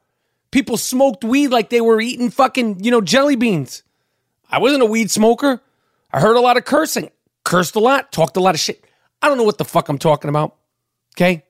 People 0.51 0.79
smoked 0.79 1.25
weed 1.25 1.49
like 1.49 1.69
they 1.69 1.83
were 1.83 2.01
eating 2.01 2.31
fucking, 2.31 2.83
you 2.83 2.91
know, 2.91 3.03
jelly 3.03 3.37
beans. 3.37 3.83
I 4.51 4.59
wasn't 4.59 4.83
a 4.83 4.87
weed 4.87 5.11
smoker. 5.11 5.63
I 6.13 6.21
heard 6.21 6.37
a 6.37 6.41
lot 6.41 6.57
of 6.57 6.65
cursing, 6.65 7.11
cursed 7.45 7.77
a 7.77 7.81
lot, 7.81 8.13
talked 8.13 8.37
a 8.37 8.41
lot 8.41 8.55
of 8.55 8.61
shit. 8.61 8.85
I 9.21 9.29
don't 9.29 9.37
know 9.37 9.45
what 9.45 9.59
the 9.59 9.65
fuck 9.65 9.89
I'm 9.89 9.99
talking 9.99 10.29
about. 10.29 10.57
Okay? 11.17 11.45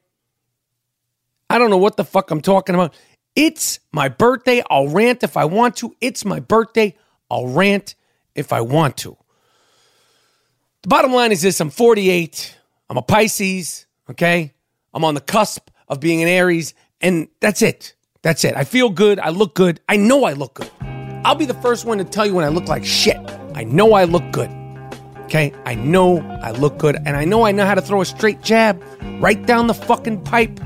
I 1.50 1.58
don't 1.58 1.70
know 1.70 1.78
what 1.78 1.96
the 1.96 2.04
fuck 2.04 2.30
I'm 2.30 2.40
talking 2.40 2.74
about. 2.74 2.94
It's 3.36 3.80
my 3.92 4.08
birthday. 4.08 4.62
I'll 4.68 4.88
rant 4.88 5.22
if 5.22 5.36
I 5.36 5.44
want 5.44 5.76
to. 5.76 5.94
It's 6.00 6.24
my 6.24 6.40
birthday. 6.40 6.96
I'll 7.30 7.46
rant 7.46 7.94
if 8.34 8.52
I 8.52 8.60
want 8.62 8.96
to. 8.98 9.16
The 10.82 10.88
bottom 10.88 11.12
line 11.12 11.32
is 11.32 11.42
this 11.42 11.60
I'm 11.60 11.70
48. 11.70 12.56
I'm 12.90 12.96
a 12.96 13.02
Pisces. 13.02 13.86
Okay? 14.10 14.54
I'm 14.92 15.04
on 15.04 15.14
the 15.14 15.20
cusp 15.20 15.70
of 15.86 16.00
being 16.00 16.22
an 16.22 16.28
Aries. 16.28 16.74
And 17.00 17.28
that's 17.40 17.62
it. 17.62 17.94
That's 18.22 18.44
it. 18.44 18.56
I 18.56 18.64
feel 18.64 18.90
good. 18.90 19.20
I 19.20 19.28
look 19.28 19.54
good. 19.54 19.80
I 19.88 19.96
know 19.96 20.24
I 20.24 20.32
look 20.32 20.54
good. 20.54 20.97
I'll 21.24 21.34
be 21.34 21.46
the 21.46 21.54
first 21.54 21.84
one 21.84 21.98
to 21.98 22.04
tell 22.04 22.26
you 22.26 22.34
when 22.34 22.44
I 22.44 22.48
look 22.48 22.68
like 22.68 22.84
shit. 22.84 23.18
I 23.54 23.64
know 23.64 23.94
I 23.94 24.04
look 24.04 24.30
good. 24.30 24.50
Okay? 25.24 25.52
I 25.64 25.74
know 25.74 26.20
I 26.42 26.52
look 26.52 26.78
good. 26.78 26.96
And 26.96 27.16
I 27.16 27.24
know 27.24 27.44
I 27.44 27.52
know 27.52 27.66
how 27.66 27.74
to 27.74 27.82
throw 27.82 28.00
a 28.00 28.06
straight 28.06 28.40
jab 28.42 28.82
right 29.20 29.44
down 29.46 29.66
the 29.66 29.74
fucking 29.74 30.22
pipe. 30.24 30.56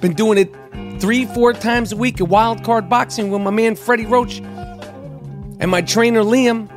Been 0.00 0.14
doing 0.14 0.38
it 0.38 0.54
three, 1.00 1.26
four 1.26 1.52
times 1.52 1.92
a 1.92 1.96
week 1.96 2.20
at 2.20 2.28
wild 2.28 2.62
card 2.62 2.88
boxing 2.88 3.30
with 3.30 3.40
my 3.40 3.50
man 3.50 3.74
Freddie 3.74 4.06
Roach 4.06 4.38
and 4.38 5.70
my 5.70 5.80
trainer 5.80 6.22
Liam, 6.22 6.68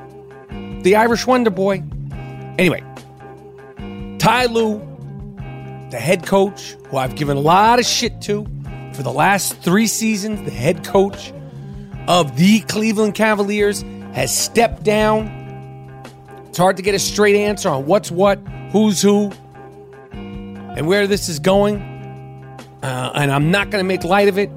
the 0.84 0.96
Irish 0.96 1.27
Wonder 1.27 1.50
Boy. 1.50 1.84
Anyway, 2.58 2.84
Ty 4.17 4.46
Lue, 4.46 4.79
the 5.91 6.00
head 6.00 6.25
coach, 6.25 6.75
who 6.89 6.98
I've 6.98 7.15
given 7.15 7.38
a 7.38 7.41
lot 7.41 7.79
of 7.79 7.86
shit 7.86 8.22
to 8.24 8.48
for 8.94 9.03
the 9.03 9.12
last 9.12 9.62
three 9.62 9.88
seasons, 9.88 10.41
the 10.44 10.51
head 10.51 10.84
coach 10.84 11.32
of 12.08 12.38
the 12.38 12.62
Cleveland 12.62 13.16
Cavaliers, 13.16 13.84
has 14.14 14.36
stepped 14.36 14.84
down. 14.84 15.28
It's 16.48 16.58
hard 16.58 16.78
to 16.78 16.84
get 16.84 16.96
a 16.96 17.00
straight 17.00 17.36
answer 17.36 17.70
on 17.70 17.86
what's 17.86 18.10
what, 18.10 18.40
who's 18.72 19.02
who, 19.02 19.32
and 20.12 20.88
where 20.88 21.08
this 21.08 21.30
is 21.30 21.40
going. 21.40 21.82
Uh, 22.82 23.12
and 23.16 23.32
I'm 23.32 23.52
not 23.52 23.70
going 23.70 23.84
to 23.84 23.88
make 23.88 24.04
light 24.04 24.28
of 24.28 24.38
it. 24.38 24.50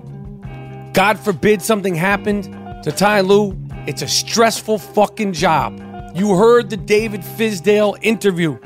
God 0.92 1.18
forbid 1.18 1.62
something 1.62 1.94
happened 1.94 2.44
to 2.84 2.92
Ty 2.92 3.22
Lue. 3.22 3.58
It's 3.86 4.02
a 4.02 4.08
stressful 4.08 4.78
fucking 4.78 5.32
job. 5.32 5.80
You 6.14 6.36
heard 6.36 6.70
the 6.70 6.76
David 6.76 7.22
Fizdale 7.22 7.98
interview. 8.02 8.58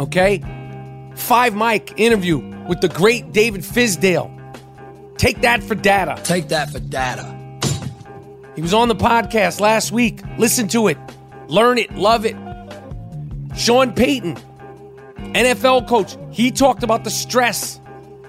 Okay? 0.00 0.42
Five 1.14 1.54
mic 1.54 1.94
interview 1.98 2.38
with 2.68 2.80
the 2.80 2.88
great 2.88 3.32
David 3.32 3.62
Fizdale. 3.62 4.34
Take 5.16 5.40
that 5.40 5.62
for 5.62 5.74
data. 5.74 6.20
Take 6.22 6.48
that 6.48 6.70
for 6.70 6.78
data. 6.78 7.37
He 8.58 8.62
was 8.62 8.74
on 8.74 8.88
the 8.88 8.96
podcast 8.96 9.60
last 9.60 9.92
week. 9.92 10.20
Listen 10.36 10.66
to 10.66 10.88
it. 10.88 10.98
Learn 11.46 11.78
it. 11.78 11.94
Love 11.94 12.26
it. 12.26 12.34
Sean 13.56 13.92
Payton, 13.92 14.34
NFL 15.16 15.86
coach, 15.86 16.16
he 16.32 16.50
talked 16.50 16.82
about 16.82 17.04
the 17.04 17.10
stress, 17.10 17.78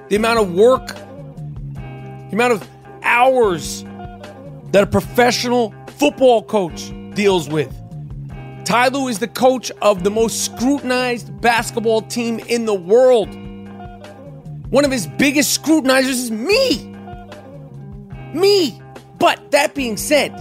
the 0.10 0.16
amount 0.16 0.38
of 0.38 0.54
work, 0.54 0.90
the 0.90 2.30
amount 2.32 2.54
of 2.54 2.70
hours 3.02 3.84
that 4.72 4.84
a 4.84 4.86
professional 4.86 5.74
football 5.98 6.44
coach 6.44 6.92
deals 7.16 7.50
with. 7.50 7.76
Ty 8.66 8.90
Lue 8.90 9.08
is 9.08 9.18
the 9.18 9.28
coach 9.28 9.72
of 9.82 10.04
the 10.04 10.12
most 10.12 10.46
scrutinized 10.46 11.42
basketball 11.42 12.04
team 12.04 12.38
in 12.38 12.66
the 12.66 12.76
world. 12.76 13.30
One 14.70 14.86
of 14.86 14.92
his 14.92 15.08
biggest 15.08 15.56
scrutinizers 15.56 16.20
is 16.20 16.30
me. 16.30 16.86
Me. 18.32 18.80
But 19.20 19.52
that 19.52 19.76
being 19.76 19.98
said, 19.98 20.32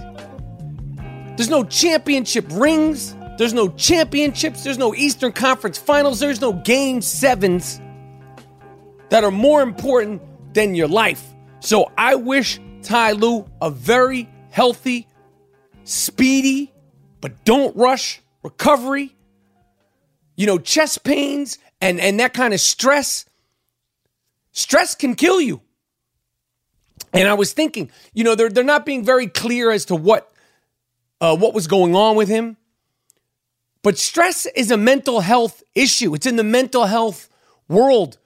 there's 1.35 1.49
no 1.49 1.63
championship 1.63 2.45
rings. 2.51 3.15
There's 3.37 3.53
no 3.53 3.69
championships. 3.69 4.63
There's 4.63 4.77
no 4.77 4.93
Eastern 4.95 5.31
Conference 5.31 5.77
finals. 5.77 6.19
There's 6.19 6.41
no 6.41 6.53
game 6.53 7.01
sevens 7.01 7.79
that 9.09 9.23
are 9.23 9.31
more 9.31 9.61
important 9.61 10.21
than 10.53 10.75
your 10.75 10.87
life. 10.87 11.23
So 11.59 11.91
I 11.97 12.15
wish 12.15 12.59
Ty 12.81 13.13
Lue 13.13 13.49
a 13.61 13.69
very 13.69 14.29
healthy, 14.49 15.07
speedy, 15.83 16.73
but 17.21 17.43
don't 17.43 17.75
rush 17.75 18.21
recovery. 18.43 19.15
You 20.35 20.45
know, 20.45 20.57
chest 20.57 21.03
pains 21.03 21.57
and, 21.81 21.99
and 21.99 22.19
that 22.19 22.33
kind 22.33 22.53
of 22.53 22.61
stress. 22.61 23.25
Stress 24.51 24.95
can 24.95 25.15
kill 25.15 25.41
you. 25.41 25.61
And 27.13 27.27
I 27.27 27.33
was 27.33 27.53
thinking, 27.53 27.89
you 28.13 28.23
know, 28.23 28.35
they're, 28.35 28.49
they're 28.49 28.63
not 28.63 28.85
being 28.85 29.03
very 29.03 29.27
clear 29.27 29.71
as 29.71 29.85
to 29.85 29.95
what 29.95 30.31
uh, 31.21 31.35
what 31.35 31.53
was 31.53 31.67
going 31.67 31.95
on 31.95 32.15
with 32.15 32.29
him. 32.29 32.57
But 33.81 33.97
stress 33.97 34.45
is 34.45 34.71
a 34.71 34.77
mental 34.77 35.21
health 35.21 35.63
issue. 35.75 36.13
It's 36.13 36.25
in 36.25 36.35
the 36.35 36.43
mental 36.43 36.85
health 36.85 37.29
world. 37.67 38.17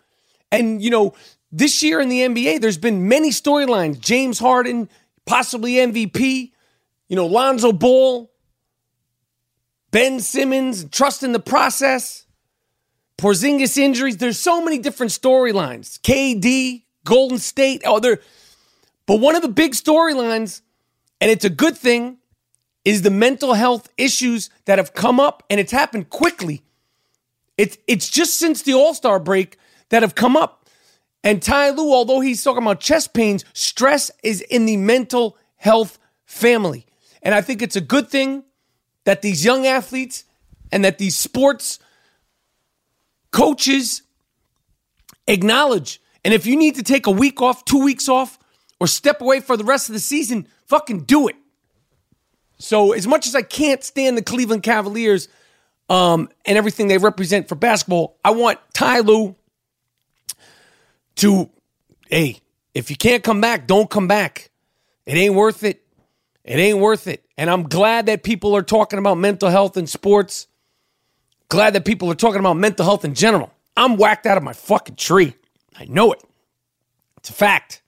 And, 0.51 0.81
you 0.81 0.89
know, 0.89 1.13
this 1.51 1.83
year 1.83 1.99
in 1.99 2.09
the 2.09 2.21
NBA, 2.21 2.61
there's 2.61 2.77
been 2.77 3.07
many 3.07 3.29
storylines. 3.29 3.99
James 3.99 4.39
Harden, 4.39 4.89
possibly 5.25 5.73
MVP, 5.73 6.51
you 7.07 7.15
know, 7.15 7.27
Lonzo 7.27 7.71
Ball, 7.71 8.31
Ben 9.91 10.19
Simmons, 10.19 10.85
trust 10.89 11.21
in 11.21 11.33
the 11.33 11.39
process, 11.39 12.25
Porzingis 13.19 13.77
injuries. 13.77 14.17
There's 14.17 14.39
so 14.39 14.63
many 14.63 14.79
different 14.79 15.11
storylines. 15.11 15.99
KD, 16.01 16.83
Golden 17.05 17.37
State. 17.37 17.83
Oh. 17.85 17.99
But 19.05 19.19
one 19.19 19.35
of 19.35 19.41
the 19.41 19.49
big 19.49 19.73
storylines, 19.73 20.61
and 21.19 21.29
it's 21.29 21.45
a 21.45 21.49
good 21.49 21.77
thing, 21.77 22.17
is 22.85 23.01
the 23.01 23.09
mental 23.09 23.53
health 23.53 23.89
issues 23.97 24.49
that 24.65 24.77
have 24.77 24.93
come 24.93 25.19
up, 25.19 25.43
and 25.49 25.59
it's 25.59 25.71
happened 25.71 26.09
quickly. 26.09 26.63
It's 27.57 27.77
it's 27.87 28.09
just 28.09 28.35
since 28.35 28.63
the 28.63 28.73
All 28.73 28.93
Star 28.93 29.19
break 29.19 29.57
that 29.89 30.01
have 30.01 30.15
come 30.15 30.35
up. 30.35 30.69
And 31.23 31.41
Ty 31.41 31.71
Lue, 31.71 31.93
although 31.93 32.19
he's 32.19 32.43
talking 32.43 32.63
about 32.63 32.81
chest 32.81 33.13
pains, 33.13 33.45
stress 33.53 34.11
is 34.23 34.41
in 34.41 34.65
the 34.65 34.75
mental 34.75 35.37
health 35.55 35.97
family. 36.25 36.85
And 37.21 37.33
I 37.33 37.41
think 37.41 37.61
it's 37.61 37.77
a 37.77 37.81
good 37.81 38.09
thing 38.09 38.43
that 39.05 39.21
these 39.21 39.45
young 39.45 39.65
athletes 39.65 40.25
and 40.71 40.83
that 40.83 40.97
these 40.97 41.17
sports 41.17 41.79
coaches 43.31 44.01
acknowledge. 45.27 46.01
And 46.25 46.33
if 46.33 46.45
you 46.45 46.57
need 46.57 46.75
to 46.75 46.83
take 46.83 47.07
a 47.07 47.11
week 47.11 47.41
off, 47.41 47.63
two 47.63 47.81
weeks 47.83 48.09
off, 48.09 48.37
or 48.79 48.87
step 48.87 49.21
away 49.21 49.39
for 49.39 49.57
the 49.57 49.63
rest 49.63 49.89
of 49.89 49.93
the 49.93 49.99
season, 49.99 50.47
fucking 50.65 51.01
do 51.01 51.27
it. 51.27 51.35
So, 52.57 52.93
as 52.93 53.07
much 53.07 53.27
as 53.27 53.35
I 53.35 53.41
can't 53.41 53.83
stand 53.83 54.17
the 54.17 54.21
Cleveland 54.21 54.63
Cavaliers 54.63 55.27
um, 55.89 56.29
and 56.45 56.57
everything 56.57 56.87
they 56.87 56.97
represent 56.97 57.49
for 57.49 57.55
basketball, 57.55 58.17
I 58.23 58.31
want 58.31 58.59
Ty 58.73 58.99
Lue 58.99 59.35
to, 61.15 61.49
hey, 62.09 62.39
if 62.73 62.89
you 62.89 62.95
can't 62.95 63.23
come 63.23 63.41
back, 63.41 63.67
don't 63.67 63.89
come 63.89 64.07
back. 64.07 64.49
It 65.05 65.15
ain't 65.15 65.35
worth 65.35 65.63
it. 65.63 65.83
It 66.43 66.57
ain't 66.57 66.79
worth 66.79 67.07
it. 67.07 67.25
And 67.37 67.49
I'm 67.49 67.63
glad 67.63 68.07
that 68.07 68.23
people 68.23 68.55
are 68.55 68.63
talking 68.63 68.99
about 68.99 69.17
mental 69.17 69.49
health 69.49 69.77
in 69.77 69.87
sports. 69.87 70.47
Glad 71.49 71.73
that 71.73 71.85
people 71.85 72.09
are 72.11 72.15
talking 72.15 72.39
about 72.39 72.57
mental 72.57 72.85
health 72.85 73.05
in 73.05 73.13
general. 73.13 73.51
I'm 73.77 73.97
whacked 73.97 74.25
out 74.25 74.37
of 74.37 74.43
my 74.43 74.53
fucking 74.53 74.95
tree. 74.95 75.35
I 75.75 75.85
know 75.85 76.11
it. 76.11 76.23
It's 77.17 77.29
a 77.29 77.33
fact. 77.33 77.82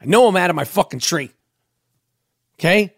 I 0.00 0.06
know 0.06 0.28
I'm 0.28 0.36
out 0.36 0.50
of 0.50 0.56
my 0.56 0.64
fucking 0.64 1.00
tree. 1.00 1.30
Okay? 2.58 2.94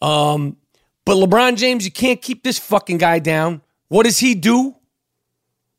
Um, 0.00 0.56
but 1.04 1.16
LeBron 1.16 1.56
James, 1.56 1.84
you 1.84 1.90
can't 1.90 2.20
keep 2.20 2.42
this 2.42 2.58
fucking 2.58 2.98
guy 2.98 3.18
down. 3.18 3.62
What 3.88 4.04
does 4.04 4.18
he 4.18 4.34
do? 4.34 4.74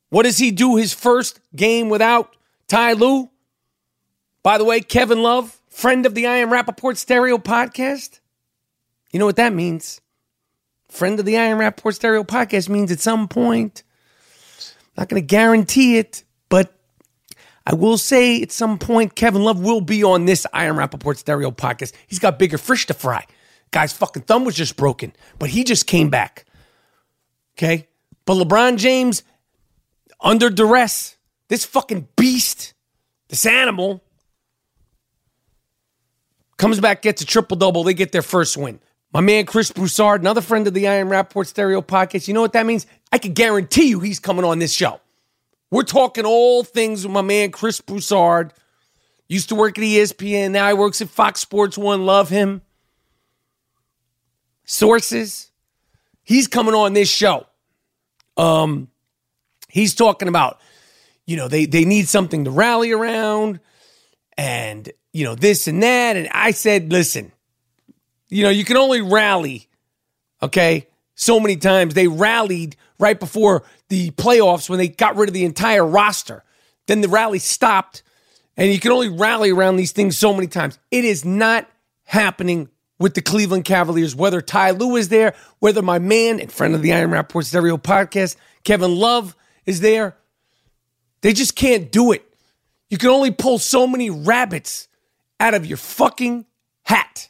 What 0.09 0.23
does 0.23 0.37
he 0.37 0.51
do 0.51 0.75
his 0.77 0.93
first 0.93 1.39
game 1.55 1.89
without 1.89 2.35
Ty 2.67 2.93
Lue? 2.93 3.29
By 4.41 4.57
the 4.57 4.63
way, 4.63 4.79
Kevin 4.79 5.21
Love, 5.21 5.59
friend 5.69 6.05
of 6.05 6.15
the 6.15 6.27
I 6.27 6.37
Am 6.37 6.49
Rapaport 6.49 6.97
Stereo 6.97 7.37
podcast. 7.37 8.19
You 9.11 9.19
know 9.19 9.25
what 9.25 9.35
that 9.35 9.53
means? 9.53 9.99
Friend 10.87 11.19
of 11.19 11.25
the 11.25 11.37
I 11.37 11.43
Am 11.43 11.57
Rapaport 11.57 11.95
Stereo 11.95 12.23
podcast 12.23 12.69
means 12.69 12.91
at 12.91 13.01
some 13.01 13.27
point, 13.27 13.83
not 14.97 15.09
going 15.09 15.21
to 15.21 15.25
guarantee 15.25 15.97
it, 15.97 16.23
I 17.69 17.73
will 17.73 17.97
say 17.97 18.41
at 18.41 18.53
some 18.53 18.79
point, 18.79 19.15
Kevin 19.15 19.43
Love 19.43 19.59
will 19.59 19.81
be 19.81 20.01
on 20.01 20.23
this 20.23 20.47
I 20.53 20.67
Am 20.67 20.77
Rapaport 20.77 21.17
Stereo 21.17 21.51
podcast. 21.51 21.91
He's 22.07 22.17
got 22.17 22.39
bigger 22.39 22.57
fish 22.57 22.87
to 22.87 22.93
fry. 22.93 23.25
Guy's 23.71 23.91
fucking 23.91 24.21
thumb 24.21 24.45
was 24.45 24.55
just 24.55 24.77
broken, 24.77 25.11
but 25.37 25.49
he 25.49 25.65
just 25.65 25.85
came 25.85 26.09
back. 26.09 26.45
Okay? 27.57 27.89
But 28.25 28.35
LeBron 28.35 28.77
James, 28.77 29.21
under 30.21 30.49
duress, 30.49 31.17
this 31.49 31.65
fucking 31.65 32.07
beast, 32.15 32.73
this 33.27 33.45
animal, 33.45 34.01
comes 36.55 36.79
back, 36.79 37.01
gets 37.01 37.21
a 37.21 37.25
triple 37.25 37.57
double. 37.57 37.83
They 37.83 37.93
get 37.93 38.13
their 38.13 38.21
first 38.21 38.55
win. 38.55 38.79
My 39.11 39.19
man 39.19 39.45
Chris 39.45 39.73
Broussard, 39.73 40.21
another 40.21 40.39
friend 40.39 40.67
of 40.67 40.73
the 40.73 40.87
I 40.87 40.93
Am 40.95 41.09
Rapaport 41.09 41.47
Stereo 41.47 41.81
podcast. 41.81 42.29
You 42.29 42.33
know 42.33 42.41
what 42.41 42.53
that 42.53 42.65
means? 42.65 42.87
I 43.11 43.17
can 43.17 43.33
guarantee 43.33 43.89
you 43.89 43.99
he's 43.99 44.19
coming 44.19 44.45
on 44.45 44.59
this 44.59 44.71
show. 44.71 45.01
We're 45.69 45.83
talking 45.83 46.25
all 46.25 46.63
things 46.63 47.05
with 47.05 47.13
my 47.13 47.21
man 47.21 47.51
Chris 47.51 47.81
Broussard. 47.81 48.53
Used 49.27 49.49
to 49.49 49.55
work 49.55 49.77
at 49.77 49.83
ESPN, 49.83 50.51
now 50.51 50.67
he 50.69 50.73
works 50.73 51.01
at 51.01 51.09
Fox 51.09 51.41
Sports 51.41 51.77
One. 51.77 52.05
Love 52.05 52.29
him. 52.29 52.61
Sources. 54.63 55.51
He's 56.23 56.47
coming 56.47 56.73
on 56.73 56.93
this 56.93 57.09
show. 57.09 57.45
Um, 58.37 58.87
he's 59.67 59.95
talking 59.95 60.29
about, 60.29 60.59
you 61.25 61.35
know, 61.35 61.49
they 61.49 61.65
they 61.65 61.83
need 61.83 62.07
something 62.07 62.45
to 62.45 62.51
rally 62.51 62.91
around, 62.91 63.59
and 64.37 64.89
you 65.11 65.25
know 65.25 65.35
this 65.35 65.67
and 65.67 65.83
that. 65.83 66.15
And 66.15 66.29
I 66.31 66.51
said, 66.51 66.91
listen, 66.91 67.33
you 68.29 68.43
know, 68.43 68.49
you 68.49 68.63
can 68.63 68.77
only 68.77 69.01
rally, 69.01 69.67
okay, 70.41 70.87
so 71.15 71.39
many 71.39 71.57
times. 71.57 71.93
They 71.93 72.07
rallied 72.07 72.77
right 72.99 73.19
before 73.19 73.63
the 73.89 74.11
playoffs 74.11 74.69
when 74.69 74.79
they 74.79 74.87
got 74.87 75.15
rid 75.15 75.29
of 75.29 75.33
the 75.33 75.45
entire 75.45 75.85
roster. 75.85 76.43
Then 76.87 77.01
the 77.01 77.07
rally 77.07 77.39
stopped, 77.39 78.03
and 78.55 78.71
you 78.71 78.79
can 78.79 78.91
only 78.91 79.09
rally 79.09 79.51
around 79.51 79.75
these 79.75 79.91
things 79.91 80.17
so 80.17 80.33
many 80.33 80.47
times. 80.47 80.79
It 80.89 81.05
is 81.05 81.25
not 81.25 81.69
happening 82.05 82.69
with 82.99 83.13
the 83.13 83.21
Cleveland 83.21 83.65
Cavaliers, 83.65 84.15
whether 84.15 84.41
Ty 84.41 84.71
Lue 84.71 84.95
is 84.95 85.09
there, 85.09 85.35
whether 85.59 85.81
my 85.81 85.99
man 85.99 86.39
and 86.39 86.51
friend 86.51 86.73
of 86.73 86.81
the 86.81 86.93
I 86.93 86.99
Am 86.99 87.11
Rapaport 87.11 87.45
Stereo 87.45 87.77
podcast, 87.77 88.35
Kevin 88.63 88.95
Love, 88.95 89.35
is 89.65 89.81
there. 89.81 90.17
They 91.21 91.33
just 91.33 91.55
can't 91.55 91.91
do 91.91 92.11
it. 92.11 92.23
You 92.89 92.97
can 92.97 93.09
only 93.09 93.31
pull 93.31 93.59
so 93.59 93.85
many 93.85 94.09
rabbits 94.09 94.87
out 95.39 95.53
of 95.53 95.65
your 95.65 95.77
fucking 95.77 96.45
hat. 96.83 97.29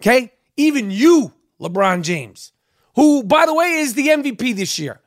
Okay? 0.00 0.32
Even 0.56 0.90
you, 0.90 1.32
LeBron 1.60 2.02
James, 2.02 2.52
who, 2.94 3.22
by 3.22 3.46
the 3.46 3.54
way, 3.54 3.78
is 3.78 3.94
the 3.94 4.08
MVP 4.08 4.54
this 4.56 4.78
year. 4.78 5.00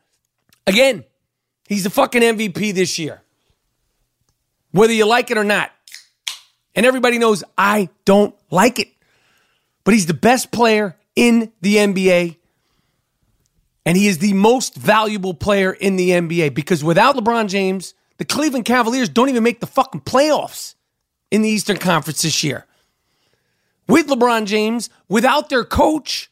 Again, 0.70 1.04
he's 1.68 1.84
the 1.84 1.90
fucking 1.90 2.22
MVP 2.22 2.74
this 2.76 3.00
year. 3.00 3.22
Whether 4.72 4.94
you 4.94 5.06
like 5.06 5.32
it 5.32 5.38
or 5.38 5.44
not. 5.44 5.72
And 6.76 6.86
everybody 6.86 7.18
knows 7.18 7.44
I 7.58 7.90
don't 8.06 8.36
like 8.52 8.78
it. 8.78 8.90
But 9.84 9.96
he's 9.96 10.06
the 10.06 10.14
best 10.14 10.52
player 10.52 10.96
in 11.16 11.52
the 11.62 11.78
NBA. 11.78 12.38
And 13.84 13.98
he 13.98 14.08
is 14.08 14.20
the 14.20 14.34
most 14.34 14.76
valuable 14.76 15.34
player 15.34 15.72
in 15.72 15.96
the 15.96 16.12
NBA 16.12 16.54
because 16.54 16.84
without 16.84 17.16
LeBron 17.16 17.48
James, 17.48 17.96
the 18.18 18.26
Cleveland 18.26 18.66
Cavaliers 18.66 19.10
don't 19.10 19.30
even 19.30 19.42
make 19.42 19.62
the 19.62 19.66
fucking 19.66 20.02
playoffs 20.02 20.76
in 21.32 21.42
the 21.42 21.50
Eastern 21.50 21.78
Conference 21.78 22.22
this 22.22 22.44
year. 22.44 22.68
With 23.88 24.08
LeBron 24.08 24.46
James, 24.46 24.92
without 25.08 25.50
their 25.50 25.64
coach, 25.64 26.30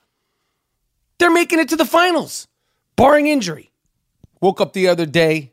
they're 1.18 1.32
making 1.32 1.58
it 1.58 1.70
to 1.70 1.76
the 1.76 1.86
finals, 1.86 2.48
barring 2.96 3.26
injury. 3.26 3.67
Woke 4.42 4.62
up 4.62 4.74
the 4.74 4.88
other 4.88 5.06
day, 5.06 5.52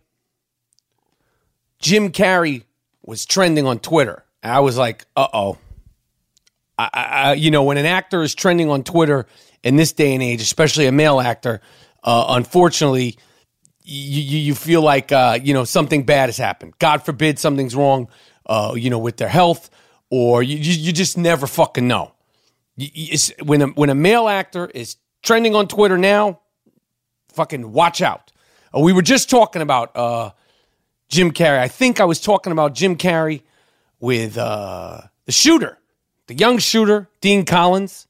Jim 1.78 2.10
Carrey 2.10 2.64
was 3.02 3.26
trending 3.26 3.66
on 3.66 3.78
Twitter. 3.78 4.24
I 4.42 4.60
was 4.60 4.76
like, 4.76 5.06
uh 5.16 5.28
oh. 5.32 5.58
I, 6.76 6.90
I, 6.92 7.32
you 7.34 7.50
know, 7.50 7.62
when 7.62 7.76
an 7.76 7.86
actor 7.86 8.22
is 8.22 8.34
trending 8.34 8.68
on 8.68 8.82
Twitter 8.82 9.26
in 9.62 9.76
this 9.76 9.92
day 9.92 10.12
and 10.12 10.22
age, 10.22 10.42
especially 10.42 10.86
a 10.86 10.92
male 10.92 11.20
actor, 11.20 11.60
uh, 12.02 12.26
unfortunately, 12.30 13.16
you, 13.84 14.38
you, 14.38 14.54
feel 14.54 14.82
like, 14.82 15.12
uh, 15.12 15.38
you 15.40 15.54
know, 15.54 15.64
something 15.64 16.04
bad 16.04 16.28
has 16.28 16.36
happened. 16.36 16.74
God 16.78 17.04
forbid 17.04 17.38
something's 17.38 17.76
wrong, 17.76 18.08
uh, 18.46 18.74
you 18.76 18.90
know, 18.90 18.98
with 18.98 19.18
their 19.18 19.28
health, 19.28 19.70
or 20.10 20.42
you, 20.42 20.56
you 20.56 20.92
just 20.92 21.16
never 21.18 21.46
fucking 21.46 21.86
know. 21.86 22.12
When 23.42 23.62
a, 23.62 23.66
when 23.68 23.90
a 23.90 23.94
male 23.94 24.26
actor 24.26 24.66
is 24.66 24.96
trending 25.22 25.54
on 25.54 25.68
Twitter 25.68 25.98
now, 25.98 26.40
fucking 27.28 27.72
watch 27.72 28.02
out. 28.02 28.32
Uh, 28.74 28.80
we 28.80 28.92
were 28.92 29.02
just 29.02 29.30
talking 29.30 29.62
about 29.62 29.96
uh, 29.96 30.30
Jim 31.08 31.30
Carrey. 31.30 31.58
I 31.58 31.68
think 31.68 32.00
I 32.00 32.04
was 32.04 32.20
talking 32.20 32.52
about 32.52 32.74
Jim 32.74 32.96
Carrey 32.96 33.42
with 34.00 34.36
uh, 34.36 35.02
the 35.26 35.32
shooter, 35.32 35.78
the 36.26 36.34
young 36.34 36.58
shooter, 36.58 37.08
Dean 37.20 37.44
Collins. 37.44 38.06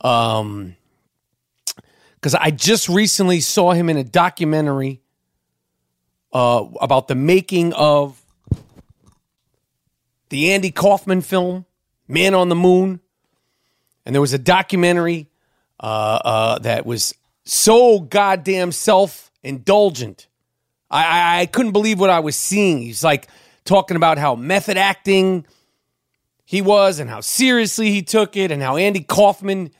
Um, 0.00 0.74
because 2.16 2.34
I 2.34 2.50
just 2.50 2.88
recently 2.88 3.40
saw 3.40 3.72
him 3.72 3.88
in 3.88 3.96
a 3.96 4.02
documentary 4.02 5.00
uh, 6.32 6.64
about 6.80 7.06
the 7.06 7.14
making 7.14 7.72
of 7.74 8.20
the 10.30 10.52
Andy 10.52 10.72
Kaufman 10.72 11.20
film, 11.20 11.64
Man 12.08 12.34
on 12.34 12.48
the 12.48 12.56
Moon. 12.56 12.98
And 14.04 14.14
there 14.14 14.20
was 14.20 14.32
a 14.32 14.38
documentary 14.38 15.28
uh, 15.78 16.18
uh, 16.24 16.58
that 16.60 16.84
was 16.84 17.14
so 17.44 18.00
goddamn 18.00 18.72
self 18.72 19.27
indulgent. 19.42 20.26
I, 20.90 21.04
I, 21.04 21.40
I 21.40 21.46
couldn't 21.46 21.72
believe 21.72 22.00
what 22.00 22.10
I 22.10 22.20
was 22.20 22.36
seeing. 22.36 22.82
He's 22.82 23.04
like 23.04 23.28
talking 23.64 23.96
about 23.96 24.18
how 24.18 24.34
method 24.34 24.76
acting 24.76 25.46
he 26.44 26.62
was 26.62 26.98
and 26.98 27.10
how 27.10 27.20
seriously 27.20 27.90
he 27.90 28.02
took 28.02 28.36
it 28.36 28.50
and 28.50 28.62
how 28.62 28.76
Andy 28.76 29.00
Kaufman, 29.00 29.70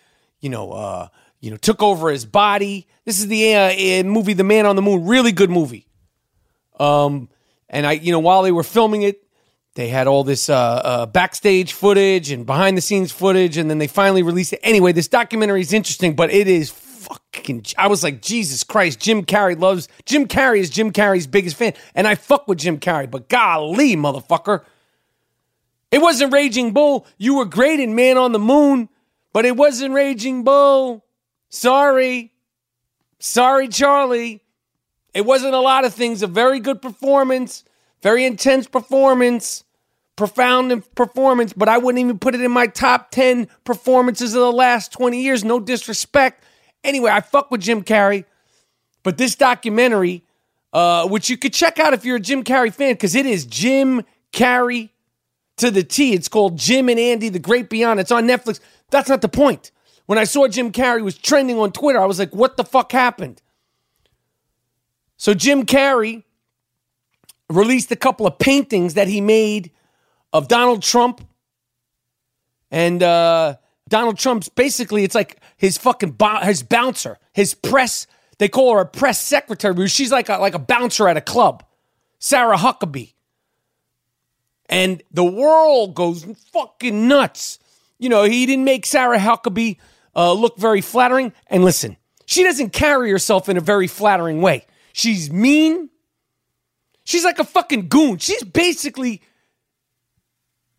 you 0.41 0.51
know, 0.51 0.73
uh, 0.73 1.09
you 1.41 1.51
know, 1.51 1.57
took 1.57 1.83
over 1.83 2.11
his 2.11 2.27
body. 2.27 2.87
This 3.05 3.21
is 3.21 3.29
the 3.29 3.55
uh, 3.55 4.05
movie, 4.05 4.35
The 4.35 4.45
Man 4.45 4.67
on 4.67 4.77
the 4.77 4.83
Moon. 4.83 5.07
Really 5.07 5.33
good 5.33 5.51
movie. 5.51 5.87
Um, 6.79 7.29
and 7.71 7.87
I, 7.87 7.93
you 7.93 8.13
know, 8.13 8.19
while 8.19 8.43
they 8.43 8.53
were 8.53 8.63
filming 8.63 9.03
it, 9.03 9.25
they 9.75 9.89
had 9.89 10.07
all 10.07 10.25
this 10.25 10.49
uh, 10.49 10.57
uh, 10.57 11.07
backstage 11.07 11.73
footage 11.73 12.31
and 12.31 12.45
behind 12.45 12.77
the 12.77 12.81
scenes 12.81 13.13
footage, 13.13 13.57
and 13.57 13.71
then 13.71 13.79
they 13.79 13.87
finally 13.87 14.23
released 14.23 14.53
it. 14.53 14.61
Anyway, 14.63 14.93
this 14.93 15.09
documentary 15.09 15.61
is 15.61 15.73
interesting, 15.73 16.17
but 16.17 16.33
it 16.33 16.49
is 16.49 16.71
fucking. 17.09 17.65
I 17.77 17.89
was 17.89 18.03
like, 18.03 18.23
Jesus 18.23 18.65
Christ, 18.65 19.01
Jim 19.01 19.25
Carrey 19.25 19.59
loves 19.59 19.89
Jim 20.05 20.27
Carrey 20.27 20.59
is 20.59 20.71
Jim 20.71 20.93
Carrey's 20.93 21.27
biggest 21.27 21.57
fan, 21.57 21.75
and 21.95 22.07
I 22.07 22.15
fuck 22.15 22.49
with 22.49 22.59
Jim 22.59 22.79
Carrey, 22.79 23.11
but 23.11 23.29
golly, 23.29 23.97
motherfucker, 23.97 24.65
it 25.91 26.01
wasn't 26.01 26.33
Raging 26.33 26.73
Bull. 26.73 27.07
You 27.17 27.37
were 27.37 27.47
great 27.47 27.81
in 27.81 27.95
Man 27.95 28.19
on 28.19 28.33
the 28.33 28.39
Moon, 28.39 28.89
but 29.33 29.45
it 29.47 29.57
wasn't 29.57 29.95
Raging 29.95 30.45
Bull. 30.45 31.05
Sorry, 31.49 32.33
sorry, 33.19 33.69
Charlie. 33.69 34.43
It 35.15 35.25
wasn't 35.25 35.55
a 35.55 35.61
lot 35.61 35.85
of 35.85 35.95
things. 35.95 36.23
A 36.23 36.27
very 36.27 36.61
good 36.61 36.83
performance, 36.83 37.65
very 38.03 38.25
intense 38.27 38.67
performance, 38.67 39.65
profound 40.15 40.95
performance, 40.95 41.55
but 41.55 41.69
I 41.69 41.79
wouldn't 41.79 42.01
even 42.05 42.19
put 42.19 42.35
it 42.35 42.43
in 42.43 42.51
my 42.51 42.67
top 42.67 43.11
10 43.11 43.49
performances 43.65 44.35
of 44.35 44.41
the 44.41 44.53
last 44.53 44.93
20 44.93 45.23
years. 45.23 45.43
No 45.43 45.59
disrespect. 45.59 46.45
Anyway, 46.89 47.11
I 47.11 47.21
fuck 47.21 47.51
with 47.51 47.61
Jim 47.61 47.83
Carrey, 47.85 48.25
but 49.03 49.19
this 49.19 49.35
documentary, 49.35 50.25
uh, 50.73 51.07
which 51.07 51.29
you 51.29 51.37
could 51.37 51.53
check 51.53 51.79
out 51.79 51.93
if 51.93 52.03
you're 52.03 52.17
a 52.17 52.21
Jim 52.21 52.43
Carrey 52.43 52.73
fan, 52.73 52.95
because 52.95 53.15
it 53.15 53.27
is 53.27 53.45
Jim 53.45 54.03
Carrey 54.33 54.89
to 55.59 55.71
the 55.71 55.83
T. 55.85 56.15
It's 56.15 56.29
called 56.29 56.57
Jim 56.57 56.89
and 56.89 56.99
Andy, 56.99 57.29
The 57.29 57.39
Great 57.39 57.69
Beyond. 57.69 58.01
It's 58.01 58.11
on 58.11 58.27
Netflix. 58.27 58.59
That's 58.89 59.11
not 59.11 59.21
the 59.21 59.29
point. 59.29 59.71
When 60.07 60.19
I 60.19 60.25
saw 60.25 60.49
Jim 60.49 60.73
Carrey 60.73 61.03
was 61.05 61.19
trending 61.19 61.59
on 61.59 61.73
Twitter, 61.73 62.01
I 62.01 62.07
was 62.07 62.19
like, 62.19 62.35
what 62.35 62.57
the 62.57 62.65
fuck 62.65 62.91
happened? 62.93 63.43
So 65.19 65.35
Jim 65.35 65.67
Carrey 65.67 66.23
released 67.51 67.93
a 67.93 67.97
couple 67.97 68.27
of 68.27 68.39
paintings 68.39 68.95
that 68.95 69.09
he 69.09 69.21
made 69.21 69.73
of 70.33 70.49
Donald 70.49 70.83
Trump. 70.83 71.21
And 72.71 73.03
uh, 73.03 73.57
Donald 73.91 74.17
Trump's 74.17 74.49
basically, 74.49 75.05
it's 75.05 75.15
like 75.15 75.39
his 75.59 75.77
fucking 75.77 76.13
bo- 76.13 76.41
his 76.41 76.63
bouncer, 76.63 77.19
his 77.33 77.53
press. 77.53 78.07
They 78.39 78.49
call 78.49 78.75
her 78.75 78.81
a 78.81 78.87
press 78.87 79.21
secretary. 79.21 79.75
But 79.75 79.91
she's 79.91 80.13
like 80.13 80.29
a, 80.29 80.39
like 80.39 80.55
a 80.55 80.59
bouncer 80.59 81.09
at 81.09 81.17
a 81.17 81.21
club, 81.21 81.65
Sarah 82.19 82.57
Huckabee. 82.57 83.13
And 84.71 85.03
the 85.11 85.25
world 85.25 85.95
goes 85.95 86.25
fucking 86.53 87.09
nuts. 87.09 87.59
You 87.99 88.09
know, 88.09 88.23
he 88.25 88.47
didn't 88.47 88.65
make 88.65 88.87
Sarah 88.87 89.19
Huckabee 89.19 89.79
uh, 90.15 90.33
look 90.33 90.57
very 90.59 90.81
flattering. 90.81 91.33
And 91.49 91.65
listen, 91.65 91.97
she 92.27 92.45
doesn't 92.45 92.71
carry 92.71 93.11
herself 93.11 93.49
in 93.49 93.57
a 93.57 93.61
very 93.61 93.87
flattering 93.87 94.41
way. 94.41 94.67
She's 94.93 95.31
mean. 95.33 95.91
She's 97.05 97.25
like 97.25 97.39
a 97.39 97.45
fucking 97.45 97.89
goon. 97.89 98.19
She's 98.19 98.45
basically 98.45 99.23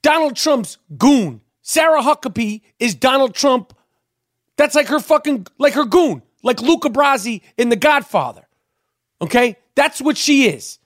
Donald 0.02 0.36
Trump's 0.36 0.78
goon. 0.98 1.42
Sarah 1.64 2.02
Huckabee 2.02 2.62
is 2.80 2.96
Donald 2.96 3.34
Trump. 3.34 3.74
That's 4.60 4.76
like 4.76 4.90
her 4.90 5.00
fucking, 5.00 5.48
like 5.58 5.74
her 5.76 5.86
goon, 5.86 6.22
like 6.44 6.62
Luca 6.62 6.90
Brasi 6.90 7.44
in 7.58 7.70
The 7.70 7.78
Godfather. 7.78 8.46
Okay? 9.22 9.56
That's 9.76 10.02
what 10.02 10.18
she 10.18 10.50
is. 10.50 10.80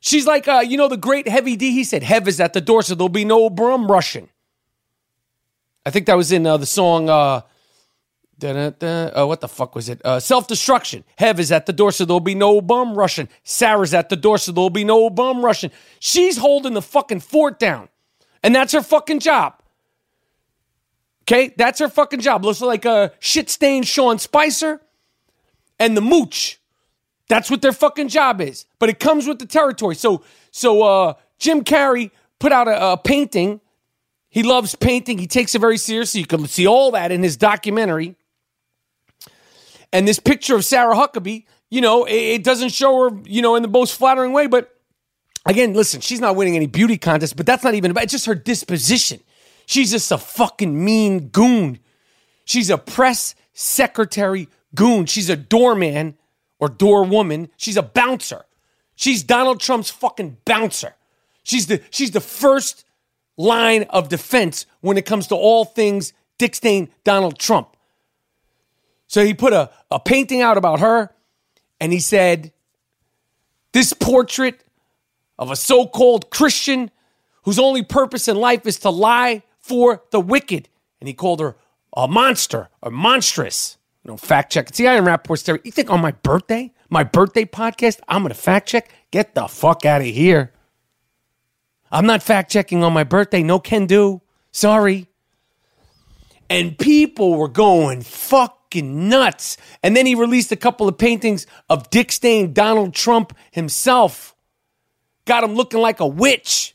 She's 0.00 0.26
like, 0.26 0.48
uh, 0.48 0.64
you 0.66 0.78
know, 0.78 0.88
the 0.88 0.96
great 0.96 1.28
Heavy 1.28 1.54
D. 1.54 1.72
He 1.72 1.84
said, 1.84 2.02
Hev 2.02 2.26
is 2.26 2.40
at 2.40 2.54
the 2.54 2.62
door, 2.62 2.80
so 2.80 2.94
there'll 2.94 3.10
be 3.10 3.26
no 3.26 3.50
brum 3.50 3.86
rushing. 3.86 4.30
I 5.84 5.90
think 5.90 6.06
that 6.06 6.16
was 6.16 6.32
in 6.32 6.46
uh, 6.46 6.56
the 6.56 6.64
song, 6.64 7.10
uh, 7.10 7.42
uh, 8.42 9.26
what 9.26 9.42
the 9.42 9.48
fuck 9.48 9.74
was 9.74 9.90
it? 9.90 10.00
Uh, 10.02 10.18
Self 10.18 10.48
destruction. 10.48 11.04
Hev 11.18 11.38
is 11.38 11.52
at 11.52 11.66
the 11.66 11.74
door, 11.74 11.92
so 11.92 12.06
there'll 12.06 12.18
be 12.18 12.34
no 12.34 12.62
bum 12.62 12.94
rushing. 12.94 13.28
Sarah's 13.44 13.92
at 13.92 14.08
the 14.08 14.16
door, 14.16 14.38
so 14.38 14.52
there'll 14.52 14.70
be 14.70 14.84
no 14.84 15.10
bum 15.10 15.44
rushing. 15.44 15.70
She's 16.00 16.38
holding 16.38 16.72
the 16.72 16.80
fucking 16.80 17.20
fort 17.20 17.58
down. 17.58 17.90
And 18.42 18.54
that's 18.54 18.72
her 18.72 18.82
fucking 18.82 19.20
job. 19.20 19.61
Okay? 21.22 21.54
That's 21.56 21.78
her 21.80 21.88
fucking 21.88 22.20
job. 22.20 22.44
Looks 22.44 22.60
like 22.60 22.84
a 22.84 23.12
shit 23.18 23.50
stained 23.50 23.86
Sean 23.86 24.18
Spicer 24.18 24.80
and 25.78 25.96
the 25.96 26.00
mooch. 26.00 26.60
That's 27.28 27.50
what 27.50 27.62
their 27.62 27.72
fucking 27.72 28.08
job 28.08 28.40
is. 28.40 28.66
But 28.78 28.88
it 28.88 29.00
comes 29.00 29.26
with 29.26 29.38
the 29.38 29.46
territory. 29.46 29.94
So, 29.94 30.24
so 30.50 30.82
uh, 30.82 31.14
Jim 31.38 31.64
Carrey 31.64 32.10
put 32.38 32.52
out 32.52 32.68
a, 32.68 32.92
a 32.92 32.96
painting. 32.96 33.60
He 34.28 34.42
loves 34.42 34.74
painting. 34.74 35.18
He 35.18 35.26
takes 35.26 35.54
it 35.54 35.60
very 35.60 35.78
seriously. 35.78 36.20
You 36.20 36.26
can 36.26 36.46
see 36.46 36.66
all 36.66 36.90
that 36.92 37.12
in 37.12 37.22
his 37.22 37.36
documentary. 37.36 38.16
And 39.92 40.08
this 40.08 40.18
picture 40.18 40.56
of 40.56 40.64
Sarah 40.64 40.94
Huckabee, 40.94 41.44
you 41.70 41.80
know, 41.80 42.04
it, 42.04 42.14
it 42.14 42.44
doesn't 42.44 42.70
show 42.70 43.10
her, 43.10 43.16
you 43.24 43.42
know, 43.42 43.56
in 43.56 43.62
the 43.62 43.68
most 43.68 43.96
flattering 43.96 44.32
way. 44.32 44.46
But 44.46 44.74
again, 45.46 45.74
listen, 45.74 46.00
she's 46.00 46.20
not 46.20 46.34
winning 46.36 46.56
any 46.56 46.66
beauty 46.66 46.98
contests, 46.98 47.34
but 47.34 47.46
that's 47.46 47.62
not 47.62 47.74
even 47.74 47.90
about 47.90 48.04
it's 48.04 48.12
just 48.12 48.26
her 48.26 48.34
disposition. 48.34 49.20
She's 49.72 49.92
just 49.92 50.12
a 50.12 50.18
fucking 50.18 50.84
mean 50.84 51.28
goon. 51.28 51.78
She's 52.44 52.68
a 52.68 52.76
press 52.76 53.34
secretary 53.54 54.50
goon. 54.74 55.06
She's 55.06 55.30
a 55.30 55.36
doorman 55.36 56.18
or 56.58 56.68
doorwoman. 56.68 57.48
She's 57.56 57.78
a 57.78 57.82
bouncer. 57.82 58.44
She's 58.96 59.22
Donald 59.22 59.60
Trump's 59.60 59.88
fucking 59.88 60.36
bouncer. 60.44 60.94
She's 61.42 61.68
the 61.68 61.80
she's 61.88 62.10
the 62.10 62.20
first 62.20 62.84
line 63.38 63.84
of 63.84 64.10
defense 64.10 64.66
when 64.82 64.98
it 64.98 65.06
comes 65.06 65.28
to 65.28 65.36
all 65.36 65.64
things 65.64 66.12
Dick 66.36 66.54
Stain 66.54 66.90
Donald 67.02 67.38
Trump. 67.38 67.74
So 69.06 69.24
he 69.24 69.32
put 69.32 69.54
a, 69.54 69.70
a 69.90 69.98
painting 69.98 70.42
out 70.42 70.58
about 70.58 70.80
her 70.80 71.14
and 71.80 71.94
he 71.94 72.00
said, 72.00 72.52
This 73.72 73.94
portrait 73.94 74.62
of 75.38 75.50
a 75.50 75.56
so 75.56 75.86
called 75.86 76.28
Christian 76.28 76.90
whose 77.44 77.58
only 77.58 77.82
purpose 77.82 78.28
in 78.28 78.36
life 78.36 78.66
is 78.66 78.78
to 78.80 78.90
lie 78.90 79.42
for 79.62 80.02
the 80.10 80.20
wicked. 80.20 80.68
And 81.00 81.08
he 81.08 81.14
called 81.14 81.40
her 81.40 81.56
a 81.96 82.06
monster, 82.06 82.68
a 82.82 82.90
monstrous. 82.90 83.78
You 84.04 84.10
know, 84.10 84.16
fact 84.16 84.52
check. 84.52 84.74
See, 84.74 84.86
I 84.88 84.98
Rapaport 84.98 85.38
Stereo. 85.38 85.62
You 85.64 85.70
think 85.70 85.88
on 85.88 86.00
my 86.00 86.10
birthday, 86.10 86.72
my 86.90 87.04
birthday 87.04 87.44
podcast, 87.44 88.00
I'm 88.08 88.22
going 88.22 88.34
to 88.34 88.38
fact 88.38 88.68
check? 88.68 88.92
Get 89.12 89.34
the 89.34 89.46
fuck 89.46 89.86
out 89.86 90.00
of 90.00 90.06
here. 90.08 90.52
I'm 91.90 92.06
not 92.06 92.22
fact 92.22 92.50
checking 92.50 92.82
on 92.82 92.92
my 92.92 93.04
birthday. 93.04 93.42
No 93.42 93.60
can 93.60 93.86
do. 93.86 94.22
Sorry. 94.50 95.08
And 96.50 96.76
people 96.76 97.36
were 97.36 97.48
going 97.48 98.02
fucking 98.02 99.08
nuts. 99.08 99.56
And 99.82 99.96
then 99.96 100.06
he 100.06 100.14
released 100.14 100.50
a 100.52 100.56
couple 100.56 100.88
of 100.88 100.98
paintings 100.98 101.46
of 101.68 101.88
Dick 101.90 102.10
Stain, 102.10 102.52
Donald 102.52 102.94
Trump 102.94 103.36
himself. 103.52 104.34
Got 105.26 105.44
him 105.44 105.54
looking 105.54 105.80
like 105.80 106.00
a 106.00 106.06
witch. 106.06 106.71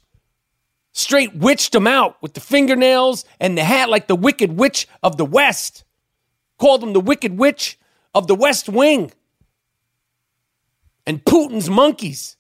Straight 0.98 1.36
witched 1.36 1.76
him 1.76 1.86
out 1.86 2.20
with 2.24 2.34
the 2.34 2.40
fingernails 2.40 3.24
and 3.40 3.56
the 3.56 3.64
hat 3.64 3.88
like 3.88 4.08
the 4.08 4.16
Wicked 4.16 4.58
Witch 4.58 4.88
of 5.04 5.16
the 5.16 5.26
West. 5.26 5.84
Called 6.58 6.82
him 6.82 6.94
the 6.94 7.00
Wicked 7.00 7.38
Witch 7.38 7.78
of 8.16 8.26
the 8.26 8.34
West 8.34 8.68
Wing. 8.68 9.12
And 11.06 11.24
Putin's 11.24 11.70
monkeys. 11.70 12.36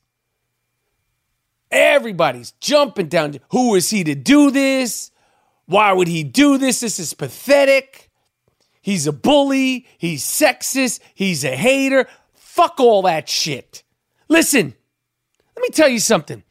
Everybody's 1.69 2.53
jumping 2.53 3.09
down. 3.09 3.35
Who 3.51 3.75
is 3.75 3.91
he 3.91 4.03
to 4.05 4.15
do 4.15 4.49
this? 4.49 5.11
Why 5.67 5.93
would 5.93 6.07
he 6.07 6.23
do 6.23 6.57
this? 6.57 6.79
This 6.79 6.97
is 6.97 7.13
pathetic. 7.13 8.09
He's 8.81 9.05
a 9.05 9.13
bully. 9.13 9.85
He's 9.99 10.23
sexist. 10.23 10.99
He's 11.13 11.43
a 11.43 11.55
hater. 11.55 12.07
Fuck 12.33 12.79
all 12.79 13.03
that 13.03 13.29
shit. 13.29 13.83
Listen, 14.27 14.73
let 15.55 15.61
me 15.61 15.69
tell 15.69 15.89
you 15.89 15.99
something. 15.99 16.41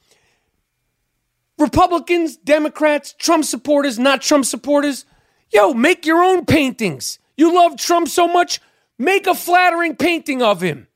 Republicans, 1.59 2.37
Democrats, 2.37 3.15
Trump 3.19 3.45
supporters, 3.45 3.99
not 3.99 4.23
Trump 4.23 4.45
supporters, 4.45 5.07
Yo, 5.53 5.73
make 5.73 6.05
your 6.05 6.23
own 6.23 6.45
paintings. 6.45 7.19
You 7.37 7.55
love 7.55 7.77
Trump 7.77 8.09
so 8.09 8.27
much, 8.27 8.61
make 8.99 9.27
a 9.27 9.35
flattering 9.35 9.97
painting 9.97 10.43
of 10.43 10.61
him. 10.61 10.89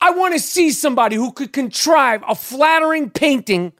I 0.00 0.10
want 0.10 0.34
to 0.34 0.40
see 0.40 0.70
somebody 0.70 1.16
who 1.16 1.32
could 1.32 1.52
contrive 1.52 2.22
a 2.26 2.34
flattering 2.34 3.10
painting 3.10 3.72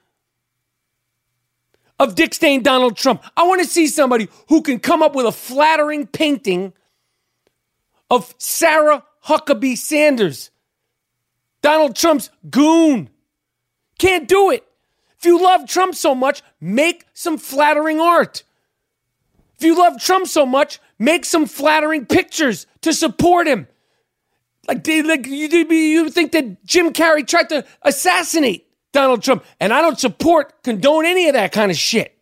of 2.00 2.14
Dick 2.14 2.34
Stain 2.34 2.62
Donald 2.62 2.96
Trump. 2.96 3.22
I 3.36 3.46
want 3.46 3.62
to 3.62 3.68
see 3.68 3.86
somebody 3.86 4.28
who 4.48 4.62
can 4.62 4.80
come 4.80 5.02
up 5.02 5.14
with 5.14 5.26
a 5.26 5.32
flattering 5.32 6.06
painting 6.06 6.72
of 8.10 8.34
Sarah 8.38 9.04
Huckabee 9.24 9.76
Sanders, 9.76 10.50
Donald 11.62 11.94
Trump's 11.94 12.30
goon. 12.50 13.10
Can't 13.98 14.26
do 14.26 14.50
it. 14.50 14.67
If 15.18 15.24
you 15.24 15.42
love 15.42 15.66
Trump 15.66 15.94
so 15.94 16.14
much, 16.14 16.42
make 16.60 17.06
some 17.12 17.38
flattering 17.38 18.00
art. 18.00 18.44
If 19.56 19.64
you 19.64 19.76
love 19.76 20.00
Trump 20.00 20.28
so 20.28 20.46
much, 20.46 20.78
make 20.98 21.24
some 21.24 21.46
flattering 21.46 22.06
pictures 22.06 22.66
to 22.82 22.92
support 22.92 23.48
him. 23.48 23.66
Like, 24.68 24.86
like 24.86 25.26
you, 25.26 25.48
you 25.48 26.10
think 26.10 26.32
that 26.32 26.64
Jim 26.64 26.92
Carrey 26.92 27.26
tried 27.26 27.48
to 27.48 27.64
assassinate 27.82 28.66
Donald 28.92 29.22
Trump, 29.22 29.44
and 29.58 29.72
I 29.72 29.80
don't 29.80 29.98
support, 29.98 30.62
condone 30.62 31.04
any 31.04 31.26
of 31.26 31.34
that 31.34 31.52
kind 31.52 31.70
of 31.70 31.76
shit. 31.76 32.16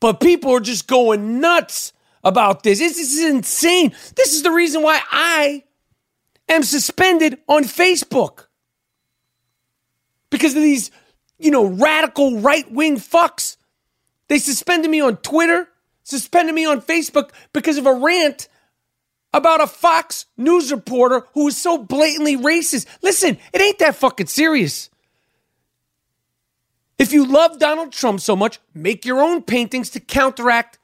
But 0.00 0.20
people 0.20 0.52
are 0.52 0.60
just 0.60 0.86
going 0.86 1.40
nuts 1.40 1.92
about 2.24 2.62
this. 2.62 2.78
This 2.78 2.98
is 2.98 3.22
insane. 3.22 3.92
This 4.16 4.32
is 4.34 4.42
the 4.42 4.50
reason 4.50 4.82
why 4.82 5.00
I 5.10 5.64
am 6.48 6.62
suspended 6.62 7.38
on 7.46 7.64
Facebook 7.64 8.46
because 10.30 10.56
of 10.56 10.62
these, 10.62 10.90
you 11.40 11.50
know, 11.50 11.66
radical 11.66 12.40
right 12.40 12.70
wing 12.70 12.98
fucks. 12.98 13.56
They 14.28 14.38
suspended 14.38 14.90
me 14.90 15.00
on 15.00 15.16
Twitter, 15.18 15.68
suspended 16.04 16.54
me 16.54 16.66
on 16.66 16.80
Facebook 16.80 17.30
because 17.52 17.78
of 17.78 17.86
a 17.86 17.94
rant 17.94 18.48
about 19.32 19.60
a 19.60 19.66
Fox 19.66 20.26
News 20.36 20.70
reporter 20.70 21.26
who 21.34 21.44
was 21.46 21.56
so 21.56 21.78
blatantly 21.78 22.36
racist. 22.36 22.86
Listen, 23.02 23.38
it 23.52 23.60
ain't 23.60 23.78
that 23.78 23.96
fucking 23.96 24.26
serious. 24.26 24.90
If 26.98 27.12
you 27.12 27.24
love 27.24 27.58
Donald 27.58 27.92
Trump 27.92 28.20
so 28.20 28.36
much, 28.36 28.60
make 28.74 29.06
your 29.06 29.20
own 29.20 29.42
paintings 29.42 29.90
to 29.90 30.00
counteract 30.00 30.78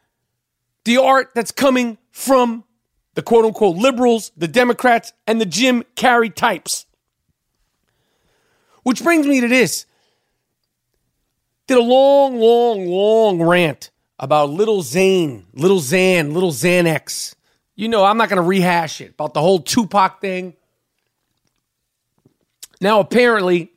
the 0.84 0.96
art 0.96 1.32
that's 1.34 1.52
coming 1.52 1.98
from 2.10 2.64
the 3.14 3.22
quote 3.22 3.44
unquote 3.44 3.76
liberals, 3.76 4.32
the 4.36 4.48
Democrats, 4.48 5.12
and 5.26 5.40
the 5.40 5.46
Jim 5.46 5.84
Carrey 5.94 6.34
types. 6.34 6.86
Which 8.82 9.02
brings 9.02 9.26
me 9.26 9.40
to 9.40 9.48
this. 9.48 9.84
Did 11.66 11.78
a 11.78 11.82
long, 11.82 12.38
long, 12.38 12.86
long 12.86 13.42
rant 13.42 13.90
about 14.18 14.50
little 14.50 14.82
Zane, 14.82 15.46
little 15.52 15.80
Xan, 15.80 16.32
little 16.32 16.52
Xanax. 16.52 17.34
You 17.74 17.88
know, 17.88 18.04
I'm 18.04 18.16
not 18.16 18.28
going 18.28 18.40
to 18.40 18.48
rehash 18.48 19.00
it 19.00 19.10
about 19.10 19.34
the 19.34 19.40
whole 19.40 19.58
Tupac 19.58 20.20
thing. 20.20 20.54
Now, 22.80 23.00
apparently, 23.00 23.72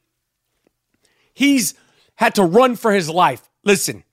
he's 1.33 1.73
had 2.15 2.35
to 2.35 2.43
run 2.43 2.75
for 2.75 2.91
his 2.91 3.09
life. 3.09 3.49
Listen, 3.63 4.03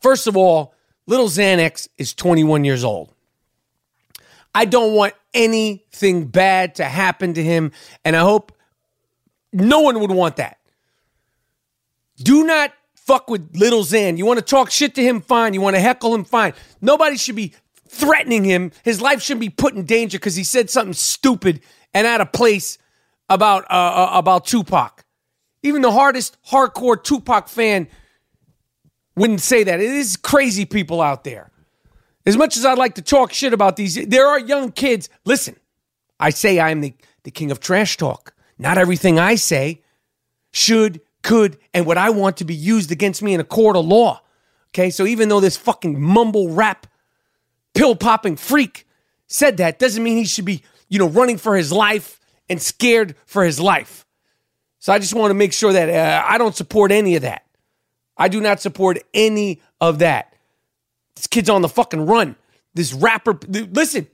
first 0.00 0.26
of 0.26 0.36
all, 0.36 0.74
little 1.06 1.28
Xanax 1.28 1.88
is 1.96 2.12
21 2.14 2.64
years 2.64 2.82
old. 2.82 3.12
I 4.54 4.64
don't 4.64 4.94
want 4.94 5.14
anything 5.32 6.26
bad 6.26 6.76
to 6.76 6.84
happen 6.84 7.34
to 7.34 7.42
him, 7.42 7.72
and 8.04 8.16
I 8.16 8.20
hope 8.20 8.52
no 9.52 9.80
one 9.80 10.00
would 10.00 10.10
want 10.10 10.36
that. 10.36 10.58
Do 12.16 12.44
not 12.44 12.72
fuck 13.10 13.28
with 13.28 13.56
little 13.56 13.82
Xan. 13.82 14.18
You 14.18 14.24
want 14.24 14.38
to 14.38 14.44
talk 14.44 14.70
shit 14.70 14.94
to 14.94 15.02
him, 15.02 15.20
fine. 15.20 15.52
You 15.52 15.60
want 15.60 15.74
to 15.74 15.80
heckle 15.80 16.14
him, 16.14 16.22
fine. 16.22 16.52
Nobody 16.80 17.16
should 17.16 17.34
be 17.34 17.54
threatening 17.88 18.44
him. 18.44 18.70
His 18.84 19.00
life 19.00 19.20
shouldn't 19.20 19.40
be 19.40 19.48
put 19.48 19.74
in 19.74 19.84
danger 19.84 20.16
because 20.16 20.36
he 20.36 20.44
said 20.44 20.70
something 20.70 20.92
stupid 20.92 21.60
and 21.92 22.06
out 22.06 22.20
of 22.20 22.30
place 22.30 22.78
about 23.28 23.64
uh, 23.64 23.74
uh, 23.74 24.10
about 24.12 24.46
Tupac. 24.46 25.04
Even 25.64 25.82
the 25.82 25.90
hardest 25.90 26.36
hardcore 26.46 27.02
Tupac 27.02 27.48
fan 27.48 27.88
wouldn't 29.16 29.40
say 29.40 29.64
that. 29.64 29.80
It 29.80 29.90
is 29.90 30.16
crazy 30.16 30.64
people 30.64 31.02
out 31.02 31.24
there. 31.24 31.50
As 32.24 32.36
much 32.36 32.56
as 32.56 32.64
I'd 32.64 32.78
like 32.78 32.94
to 32.94 33.02
talk 33.02 33.32
shit 33.32 33.52
about 33.52 33.74
these, 33.74 33.96
there 34.06 34.28
are 34.28 34.38
young 34.38 34.70
kids. 34.70 35.08
Listen, 35.24 35.56
I 36.20 36.30
say 36.30 36.60
I'm 36.60 36.80
the, 36.80 36.94
the 37.24 37.32
king 37.32 37.50
of 37.50 37.58
trash 37.58 37.96
talk. 37.96 38.34
Not 38.56 38.78
everything 38.78 39.18
I 39.18 39.34
say 39.34 39.82
should, 40.52 41.00
could, 41.22 41.58
and 41.74 41.86
what 41.86 41.98
I 41.98 42.10
want 42.10 42.38
to 42.38 42.44
be 42.44 42.54
used 42.54 42.90
against 42.90 43.22
me 43.22 43.34
in 43.34 43.40
a 43.40 43.44
court 43.44 43.76
of 43.76 43.84
law. 43.84 44.22
Okay, 44.70 44.90
so 44.90 45.04
even 45.06 45.28
though 45.28 45.40
this 45.40 45.56
fucking 45.56 46.00
mumble 46.00 46.50
rap 46.50 46.86
pill 47.74 47.96
popping 47.96 48.36
freak 48.36 48.86
said 49.26 49.56
that, 49.58 49.78
doesn't 49.78 50.02
mean 50.02 50.16
he 50.16 50.24
should 50.24 50.44
be, 50.44 50.62
you 50.88 50.98
know, 50.98 51.08
running 51.08 51.38
for 51.38 51.56
his 51.56 51.72
life 51.72 52.20
and 52.48 52.60
scared 52.60 53.14
for 53.26 53.44
his 53.44 53.60
life. 53.60 54.06
So 54.78 54.92
I 54.92 54.98
just 54.98 55.14
want 55.14 55.30
to 55.30 55.34
make 55.34 55.52
sure 55.52 55.72
that 55.72 55.88
uh, 55.88 56.24
I 56.26 56.38
don't 56.38 56.56
support 56.56 56.90
any 56.92 57.16
of 57.16 57.22
that. 57.22 57.44
I 58.16 58.28
do 58.28 58.40
not 58.40 58.60
support 58.60 58.98
any 59.12 59.60
of 59.80 59.98
that. 60.00 60.34
This 61.16 61.26
kid's 61.26 61.50
on 61.50 61.62
the 61.62 61.68
fucking 61.68 62.06
run. 62.06 62.36
This 62.74 62.92
rapper, 62.92 63.38
listen, 63.48 64.06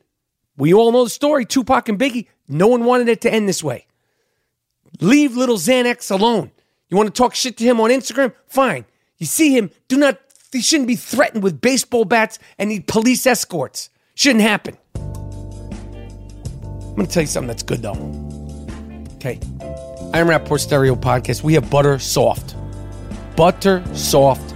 we 0.56 0.72
all 0.72 0.90
know 0.92 1.04
the 1.04 1.10
story 1.10 1.44
Tupac 1.44 1.88
and 1.88 1.98
Biggie. 1.98 2.26
No 2.48 2.66
one 2.66 2.84
wanted 2.84 3.08
it 3.08 3.20
to 3.22 3.32
end 3.32 3.48
this 3.48 3.62
way. 3.62 3.86
Leave 5.00 5.36
little 5.36 5.56
Xanax 5.56 6.10
alone. 6.10 6.50
You 6.88 6.96
want 6.96 7.12
to 7.12 7.12
talk 7.12 7.34
shit 7.34 7.56
to 7.56 7.64
him 7.64 7.80
on 7.80 7.90
Instagram? 7.90 8.32
Fine. 8.46 8.84
You 9.18 9.26
see 9.26 9.56
him, 9.56 9.70
do 9.88 9.96
not, 9.96 10.20
he 10.52 10.60
shouldn't 10.60 10.86
be 10.86 10.94
threatened 10.94 11.42
with 11.42 11.60
baseball 11.60 12.04
bats 12.04 12.38
and 12.58 12.70
need 12.70 12.86
police 12.86 13.26
escorts. 13.26 13.90
Shouldn't 14.14 14.42
happen. 14.42 14.76
I'm 14.94 16.94
going 16.94 17.06
to 17.06 17.12
tell 17.12 17.24
you 17.24 17.26
something 17.26 17.48
that's 17.48 17.62
good 17.62 17.82
though. 17.82 17.96
Okay. 19.16 19.40
I 20.14 20.20
am 20.20 20.28
Rapaport 20.28 20.60
Stereo 20.60 20.94
Podcast. 20.94 21.42
We 21.42 21.54
have 21.54 21.68
Butter 21.68 21.98
Soft. 21.98 22.54
Butter 23.36 23.82
Soft. 23.92 24.54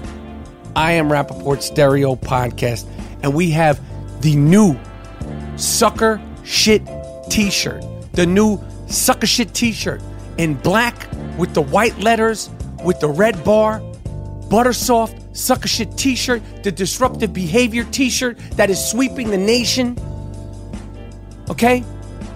I 0.77 0.93
am 0.93 1.09
Rapaport 1.09 1.63
Stereo 1.63 2.15
Podcast. 2.15 2.87
And 3.23 3.35
we 3.35 3.51
have 3.51 3.81
the 4.23 4.37
new 4.37 4.79
Sucker 5.57 6.23
Shit 6.45 6.83
t 7.29 7.51
shirt. 7.51 7.85
The 8.13 8.25
new 8.25 8.61
Sucker 8.87 9.27
Shit 9.27 9.53
t 9.53 9.73
shirt 9.73 10.01
in 10.39 10.55
black 10.55 11.09
with 11.41 11.55
the 11.55 11.63
white 11.63 11.99
letters, 11.99 12.51
with 12.85 13.01
the 13.01 13.09
red 13.09 13.43
bar. 13.43 13.81
Butter 14.51 14.75
Soft 14.75 15.17
Sucker 15.37 15.69
Shit 15.69 15.97
t 15.97 16.15
shirt. 16.15 16.43
The 16.63 16.71
Disruptive 16.71 17.33
Behavior 17.33 17.85
t 17.85 18.11
shirt 18.11 18.39
that 18.53 18.69
is 18.69 18.79
sweeping 18.85 19.31
the 19.31 19.39
nation. 19.39 19.97
Okay? 21.49 21.83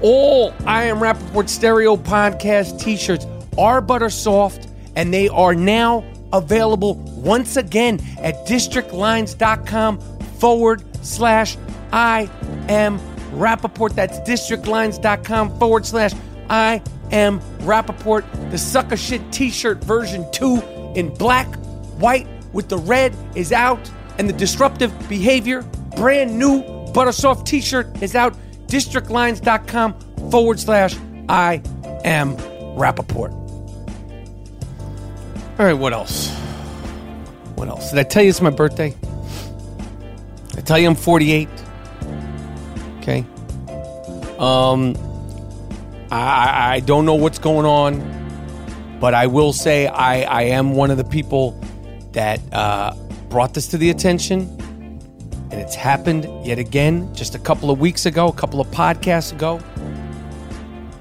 All 0.00 0.54
I 0.66 0.84
Am 0.84 0.98
Rapaport 0.98 1.48
Stereo 1.48 1.96
Podcast 1.96 2.80
t 2.80 2.96
shirts 2.96 3.26
are 3.58 3.80
butter 3.80 4.10
soft, 4.10 4.68
and 4.96 5.12
they 5.12 5.28
are 5.28 5.54
now 5.54 6.02
available 6.32 6.94
once 6.94 7.56
again 7.56 8.00
at 8.18 8.46
districtlines.com 8.46 10.00
forward 10.38 10.82
slash 11.04 11.56
I 11.92 12.30
am 12.68 12.98
Rapaport. 13.32 13.94
That's 13.94 14.18
districtlines.com 14.20 15.58
forward 15.58 15.84
slash 15.84 16.12
I 16.50 16.82
am 17.10 17.40
Rapaport, 17.60 18.24
The 18.50 18.58
sucker 18.58 18.96
shit 18.96 19.32
t 19.32 19.50
shirt 19.50 19.82
version 19.82 20.26
2 20.32 20.92
in 20.94 21.14
black, 21.14 21.46
white 21.98 22.26
with 22.52 22.68
the 22.68 22.78
red 22.78 23.14
is 23.34 23.52
out, 23.52 23.90
and 24.18 24.28
the 24.28 24.32
disruptive 24.32 24.92
behavior 25.08 25.62
brand 25.96 26.38
new 26.38 26.62
butter 26.92 27.12
soft 27.12 27.46
t 27.46 27.60
shirt 27.60 28.02
is 28.02 28.14
out. 28.14 28.34
Districtlines.com 28.66 30.30
forward 30.30 30.58
slash 30.58 30.96
I 31.28 31.62
am 32.04 32.36
Rapaport. 32.76 33.32
All 35.58 35.66
right, 35.66 35.74
what 35.74 35.92
else? 35.92 36.30
What 37.54 37.68
else? 37.68 37.90
Did 37.90 38.00
I 38.00 38.02
tell 38.02 38.22
you 38.22 38.30
it's 38.30 38.40
my 38.40 38.50
birthday? 38.50 38.94
I 40.56 40.60
tell 40.60 40.78
you 40.78 40.88
I'm 40.88 40.94
48? 40.96 41.48
Okay. 42.98 43.24
Um, 44.38 44.94
I, 46.14 46.74
I 46.76 46.80
don't 46.80 47.06
know 47.06 47.16
what's 47.16 47.40
going 47.40 47.66
on, 47.66 48.98
but 49.00 49.14
I 49.14 49.26
will 49.26 49.52
say 49.52 49.88
I, 49.88 50.22
I 50.22 50.42
am 50.42 50.74
one 50.74 50.92
of 50.92 50.96
the 50.96 51.04
people 51.04 51.60
that 52.12 52.40
uh, 52.52 52.94
brought 53.28 53.54
this 53.54 53.66
to 53.68 53.78
the 53.78 53.90
attention. 53.90 54.42
And 55.50 55.54
it's 55.54 55.74
happened 55.74 56.28
yet 56.46 56.60
again 56.60 57.12
just 57.16 57.34
a 57.34 57.38
couple 57.38 57.68
of 57.68 57.80
weeks 57.80 58.06
ago, 58.06 58.28
a 58.28 58.32
couple 58.32 58.60
of 58.60 58.68
podcasts 58.68 59.32
ago. 59.32 59.60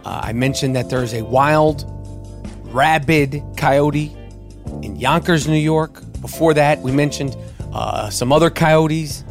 Uh, 0.04 0.22
I 0.24 0.34
mentioned 0.34 0.76
that 0.76 0.90
there's 0.90 1.14
a 1.14 1.22
wild, 1.22 1.86
rabid 2.74 3.44
coyote 3.56 4.16
in 4.82 4.96
Yonkers, 4.96 5.48
New 5.48 5.56
York. 5.56 6.02
Before 6.22 6.56
that, 6.56 6.82
we 6.82 6.92
mentioned 6.92 7.38
uh, 7.72 8.10
some 8.10 8.32
other 8.32 8.50
coyotes 8.50 9.24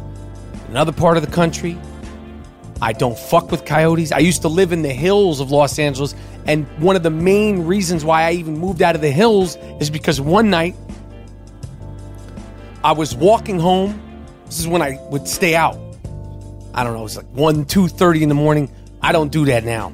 in 0.53 0.71
another 0.71 0.93
part 0.93 1.17
of 1.17 1.25
the 1.25 1.31
country. 1.31 1.77
I 2.83 2.91
don't 2.91 3.17
fuck 3.17 3.49
with 3.49 3.63
coyotes. 3.63 4.11
I 4.11 4.19
used 4.19 4.41
to 4.41 4.49
live 4.49 4.73
in 4.73 4.81
the 4.81 4.91
hills 4.91 5.39
of 5.39 5.51
Los 5.51 5.79
Angeles, 5.79 6.15
and 6.45 6.67
one 6.79 6.97
of 6.97 7.03
the 7.03 7.09
main 7.09 7.65
reasons 7.65 8.03
why 8.03 8.23
I 8.23 8.33
even 8.33 8.57
moved 8.57 8.81
out 8.81 8.93
of 8.93 8.99
the 8.99 9.09
hills 9.09 9.55
is 9.79 9.89
because 9.89 10.19
one 10.19 10.49
night 10.49 10.75
I 12.83 12.91
was 12.91 13.15
walking 13.15 13.57
home 13.57 14.01
This 14.53 14.59
is 14.59 14.67
when 14.67 14.83
I 14.83 14.99
would 15.09 15.27
stay 15.27 15.55
out. 15.55 15.79
I 16.75 16.83
don't 16.83 16.93
know, 16.93 16.99
it 16.99 17.03
was 17.03 17.17
like 17.17 17.25
1, 17.31 17.65
2, 17.65 17.87
30 17.87 18.21
in 18.21 18.29
the 18.29 18.35
morning. 18.35 18.69
I 19.01 19.11
don't 19.11 19.31
do 19.31 19.45
that 19.45 19.63
now. 19.63 19.91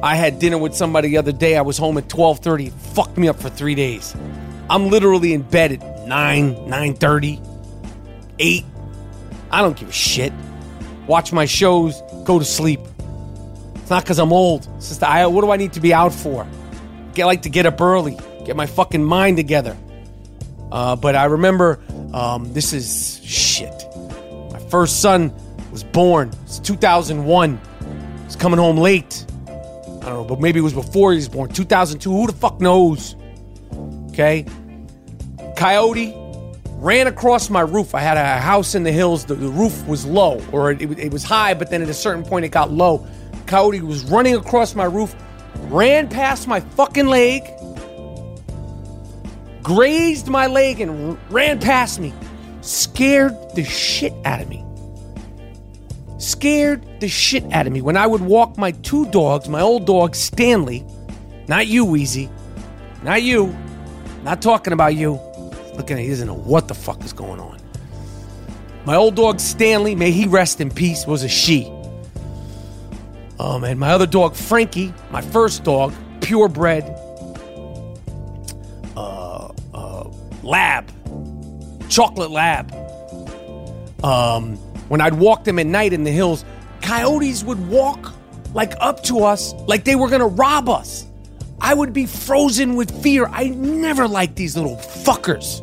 I 0.00 0.14
had 0.14 0.38
dinner 0.38 0.58
with 0.58 0.76
somebody 0.76 1.08
the 1.08 1.16
other 1.16 1.32
day. 1.32 1.56
I 1.56 1.62
was 1.62 1.76
home 1.76 1.98
at 1.98 2.08
12:30. 2.08 2.70
Fucked 2.94 3.18
me 3.18 3.26
up 3.26 3.40
for 3.40 3.50
3 3.50 3.74
days. 3.74 4.14
I'm 4.70 4.90
literally 4.90 5.32
in 5.32 5.42
bed 5.42 5.72
at 5.72 6.06
9, 6.06 6.54
9:30, 6.68 7.40
8. 8.38 8.64
I 9.50 9.60
don't 9.60 9.76
give 9.76 9.88
a 9.88 9.92
shit. 9.92 10.32
Watch 11.06 11.32
my 11.32 11.44
shows, 11.44 12.00
go 12.24 12.38
to 12.38 12.44
sleep. 12.44 12.80
It's 13.76 13.90
not 13.90 14.02
because 14.02 14.18
I'm 14.18 14.32
old. 14.32 14.66
It's 14.76 14.88
just 14.88 15.02
I, 15.02 15.26
what 15.26 15.42
do 15.42 15.50
I 15.50 15.56
need 15.56 15.74
to 15.74 15.80
be 15.80 15.92
out 15.92 16.12
for? 16.12 16.46
Get 17.14 17.26
like 17.26 17.42
to 17.42 17.50
get 17.50 17.66
up 17.66 17.80
early, 17.80 18.18
get 18.44 18.56
my 18.56 18.66
fucking 18.66 19.04
mind 19.04 19.36
together. 19.36 19.76
Uh, 20.72 20.96
but 20.96 21.14
I 21.14 21.26
remember 21.26 21.80
um, 22.12 22.52
this 22.52 22.72
is 22.72 23.20
shit. 23.22 23.84
My 24.50 24.58
first 24.70 25.02
son 25.02 25.32
was 25.70 25.84
born. 25.84 26.32
It's 26.44 26.58
2001. 26.60 27.60
He's 28.24 28.36
coming 28.36 28.58
home 28.58 28.78
late. 28.78 29.26
I 29.46 30.08
don't 30.08 30.14
know, 30.14 30.24
but 30.24 30.40
maybe 30.40 30.58
it 30.58 30.62
was 30.62 30.72
before 30.72 31.12
he 31.12 31.16
was 31.16 31.28
born. 31.28 31.50
2002. 31.50 32.10
Who 32.10 32.26
the 32.26 32.32
fuck 32.32 32.60
knows? 32.60 33.16
Okay. 34.08 34.46
Coyote 35.56 36.23
ran 36.76 37.06
across 37.06 37.50
my 37.50 37.60
roof. 37.60 37.94
I 37.94 38.00
had 38.00 38.16
a 38.16 38.38
house 38.38 38.74
in 38.74 38.82
the 38.82 38.92
hills. 38.92 39.24
The, 39.24 39.34
the 39.34 39.48
roof 39.48 39.86
was 39.86 40.04
low, 40.04 40.40
or 40.52 40.70
it, 40.70 40.82
it 40.82 41.12
was 41.12 41.24
high, 41.24 41.54
but 41.54 41.70
then 41.70 41.82
at 41.82 41.88
a 41.88 41.94
certain 41.94 42.24
point 42.24 42.44
it 42.44 42.50
got 42.50 42.70
low. 42.70 43.06
Coyote 43.46 43.80
was 43.80 44.04
running 44.04 44.34
across 44.34 44.74
my 44.74 44.84
roof, 44.84 45.14
ran 45.68 46.08
past 46.08 46.48
my 46.48 46.60
fucking 46.60 47.06
leg, 47.06 47.42
grazed 49.62 50.28
my 50.28 50.46
leg, 50.46 50.80
and 50.80 51.18
ran 51.30 51.60
past 51.60 52.00
me. 52.00 52.12
Scared 52.60 53.34
the 53.54 53.64
shit 53.64 54.14
out 54.24 54.40
of 54.40 54.48
me. 54.48 54.64
Scared 56.18 57.00
the 57.00 57.08
shit 57.08 57.44
out 57.52 57.66
of 57.66 57.72
me. 57.72 57.82
When 57.82 57.98
I 57.98 58.06
would 58.06 58.22
walk 58.22 58.56
my 58.56 58.70
two 58.70 59.04
dogs, 59.10 59.48
my 59.48 59.60
old 59.60 59.86
dog 59.86 60.14
Stanley, 60.14 60.84
not 61.48 61.66
you, 61.66 61.84
Wheezy, 61.84 62.30
not 63.02 63.22
you, 63.22 63.54
not 64.22 64.40
talking 64.40 64.72
about 64.72 64.94
you. 64.94 65.20
Looking 65.76 65.98
at 65.98 66.02
he 66.02 66.08
doesn't 66.08 66.26
know 66.26 66.34
what 66.34 66.68
the 66.68 66.74
fuck 66.74 67.04
is 67.04 67.12
going 67.12 67.40
on. 67.40 67.58
My 68.84 68.96
old 68.96 69.14
dog 69.14 69.40
Stanley, 69.40 69.94
may 69.94 70.10
he 70.10 70.26
rest 70.26 70.60
in 70.60 70.70
peace, 70.70 71.06
was 71.06 71.22
a 71.22 71.28
she. 71.28 71.72
Um, 73.40 73.64
and 73.64 73.80
my 73.80 73.90
other 73.90 74.06
dog 74.06 74.36
Frankie, 74.36 74.92
my 75.10 75.20
first 75.20 75.64
dog, 75.64 75.92
purebred, 76.20 76.84
uh, 78.96 79.48
uh, 79.72 80.10
lab, 80.42 80.90
chocolate 81.88 82.30
lab. 82.30 82.72
Um, 84.04 84.56
when 84.88 85.00
I'd 85.00 85.14
walk 85.14 85.44
them 85.44 85.58
at 85.58 85.66
night 85.66 85.92
in 85.92 86.04
the 86.04 86.10
hills, 86.10 86.44
coyotes 86.82 87.42
would 87.42 87.68
walk 87.68 88.12
like 88.52 88.74
up 88.80 89.02
to 89.04 89.24
us, 89.24 89.54
like 89.66 89.84
they 89.84 89.96
were 89.96 90.08
gonna 90.08 90.26
rob 90.26 90.68
us. 90.68 91.06
I 91.60 91.74
would 91.74 91.92
be 91.92 92.06
frozen 92.06 92.76
with 92.76 93.02
fear. 93.02 93.26
I 93.26 93.48
never 93.48 94.06
liked 94.06 94.36
these 94.36 94.56
little 94.56 94.76
fuckers. 94.76 95.60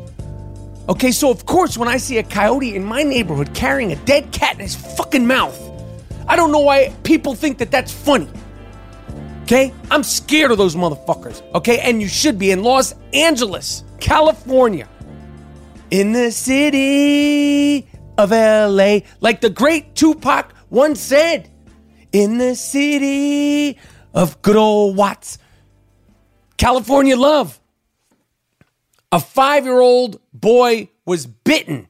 Okay, 0.89 1.11
so 1.11 1.29
of 1.29 1.45
course, 1.45 1.77
when 1.77 1.87
I 1.87 1.97
see 1.97 2.17
a 2.17 2.23
coyote 2.23 2.75
in 2.75 2.83
my 2.83 3.03
neighborhood 3.03 3.53
carrying 3.53 3.91
a 3.91 3.95
dead 3.97 4.31
cat 4.31 4.55
in 4.55 4.61
his 4.61 4.75
fucking 4.75 5.25
mouth, 5.25 5.57
I 6.27 6.35
don't 6.35 6.51
know 6.51 6.59
why 6.59 6.93
people 7.03 7.35
think 7.35 7.57
that 7.59 7.71
that's 7.71 7.91
funny. 7.91 8.29
Okay? 9.43 9.73
I'm 9.89 10.03
scared 10.03 10.51
of 10.51 10.57
those 10.57 10.75
motherfuckers. 10.75 11.41
Okay? 11.55 11.79
And 11.79 12.01
you 12.01 12.07
should 12.07 12.39
be 12.39 12.51
in 12.51 12.63
Los 12.63 12.95
Angeles, 13.13 13.83
California. 13.99 14.87
In 15.91 16.13
the 16.13 16.31
city 16.31 17.89
of 18.17 18.31
LA. 18.31 18.99
Like 19.19 19.41
the 19.41 19.49
great 19.49 19.93
Tupac 19.95 20.53
once 20.69 21.01
said, 21.01 21.49
in 22.13 22.37
the 22.37 22.55
city 22.55 23.77
of 24.13 24.41
good 24.41 24.55
old 24.55 24.95
Watts. 24.95 25.37
California 26.61 27.17
love. 27.17 27.59
A 29.11 29.19
five 29.19 29.65
year 29.65 29.79
old 29.79 30.21
boy 30.31 30.89
was 31.07 31.25
bitten 31.25 31.87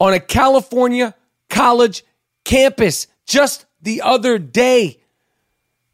on 0.00 0.14
a 0.14 0.20
California 0.20 1.14
college 1.50 2.02
campus 2.46 3.08
just 3.26 3.66
the 3.82 4.00
other 4.00 4.38
day. 4.38 5.02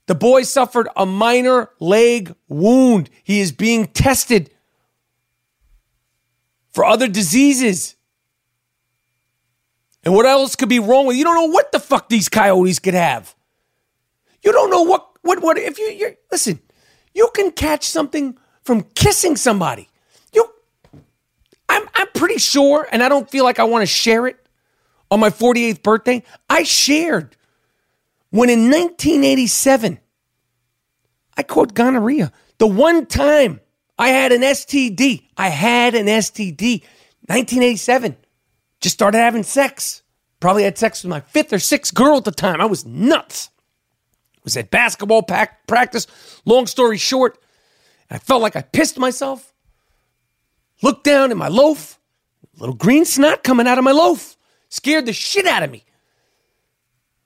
The 0.06 0.14
boy 0.14 0.44
suffered 0.44 0.88
a 0.94 1.04
minor 1.04 1.70
leg 1.80 2.32
wound. 2.46 3.10
He 3.24 3.40
is 3.40 3.50
being 3.50 3.88
tested 3.88 4.50
for 6.70 6.84
other 6.84 7.08
diseases. 7.08 7.96
And 10.04 10.14
what 10.14 10.26
else 10.26 10.54
could 10.54 10.68
be 10.68 10.78
wrong 10.78 11.06
with 11.06 11.16
you? 11.16 11.24
don't 11.24 11.34
know 11.34 11.52
what 11.52 11.72
the 11.72 11.80
fuck 11.80 12.08
these 12.08 12.28
coyotes 12.28 12.78
could 12.78 12.94
have. 12.94 13.34
You 14.44 14.52
don't 14.52 14.70
know 14.70 14.82
what 14.82 15.08
what 15.22 15.42
what 15.42 15.58
if 15.58 15.76
you 15.76 15.86
you 15.86 16.16
listen, 16.30 16.60
you 17.14 17.30
can 17.34 17.50
catch 17.50 17.88
something 17.88 18.38
from 18.62 18.82
kissing 18.94 19.36
somebody. 19.36 19.88
You 20.32 20.48
I'm 21.68 21.88
I'm 21.94 22.08
pretty 22.14 22.38
sure 22.38 22.86
and 22.90 23.02
I 23.02 23.08
don't 23.08 23.30
feel 23.30 23.44
like 23.44 23.58
I 23.58 23.64
want 23.64 23.82
to 23.82 23.86
share 23.86 24.26
it 24.26 24.36
on 25.10 25.20
my 25.20 25.30
48th 25.30 25.82
birthday. 25.82 26.22
I 26.48 26.62
shared 26.62 27.36
when 28.30 28.48
in 28.48 28.70
1987 28.70 29.98
I 31.36 31.42
caught 31.42 31.74
gonorrhea. 31.74 32.32
The 32.58 32.66
one 32.66 33.06
time 33.06 33.60
I 33.98 34.08
had 34.08 34.32
an 34.32 34.40
STD. 34.40 35.28
I 35.36 35.48
had 35.50 35.94
an 35.94 36.06
STD. 36.06 36.82
1987. 37.26 38.16
Just 38.80 38.94
started 38.94 39.18
having 39.18 39.42
sex. 39.42 40.02
Probably 40.40 40.64
had 40.64 40.78
sex 40.78 41.02
with 41.02 41.10
my 41.10 41.20
fifth 41.20 41.52
or 41.52 41.58
sixth 41.58 41.94
girl 41.94 42.16
at 42.16 42.24
the 42.24 42.30
time. 42.30 42.62
I 42.62 42.64
was 42.64 42.86
nuts. 42.86 43.50
Was 44.44 44.56
at 44.56 44.70
basketball 44.70 45.22
pack, 45.22 45.66
practice. 45.66 46.06
Long 46.44 46.66
story 46.66 46.96
short, 46.96 47.38
I 48.10 48.18
felt 48.18 48.42
like 48.42 48.56
I 48.56 48.62
pissed 48.62 48.98
myself. 48.98 49.52
Looked 50.82 51.04
down 51.04 51.30
at 51.30 51.36
my 51.36 51.48
loaf. 51.48 51.98
Little 52.58 52.74
green 52.74 53.04
snot 53.04 53.42
coming 53.44 53.66
out 53.66 53.78
of 53.78 53.84
my 53.84 53.92
loaf. 53.92 54.36
Scared 54.68 55.06
the 55.06 55.12
shit 55.12 55.46
out 55.46 55.62
of 55.62 55.70
me. 55.70 55.84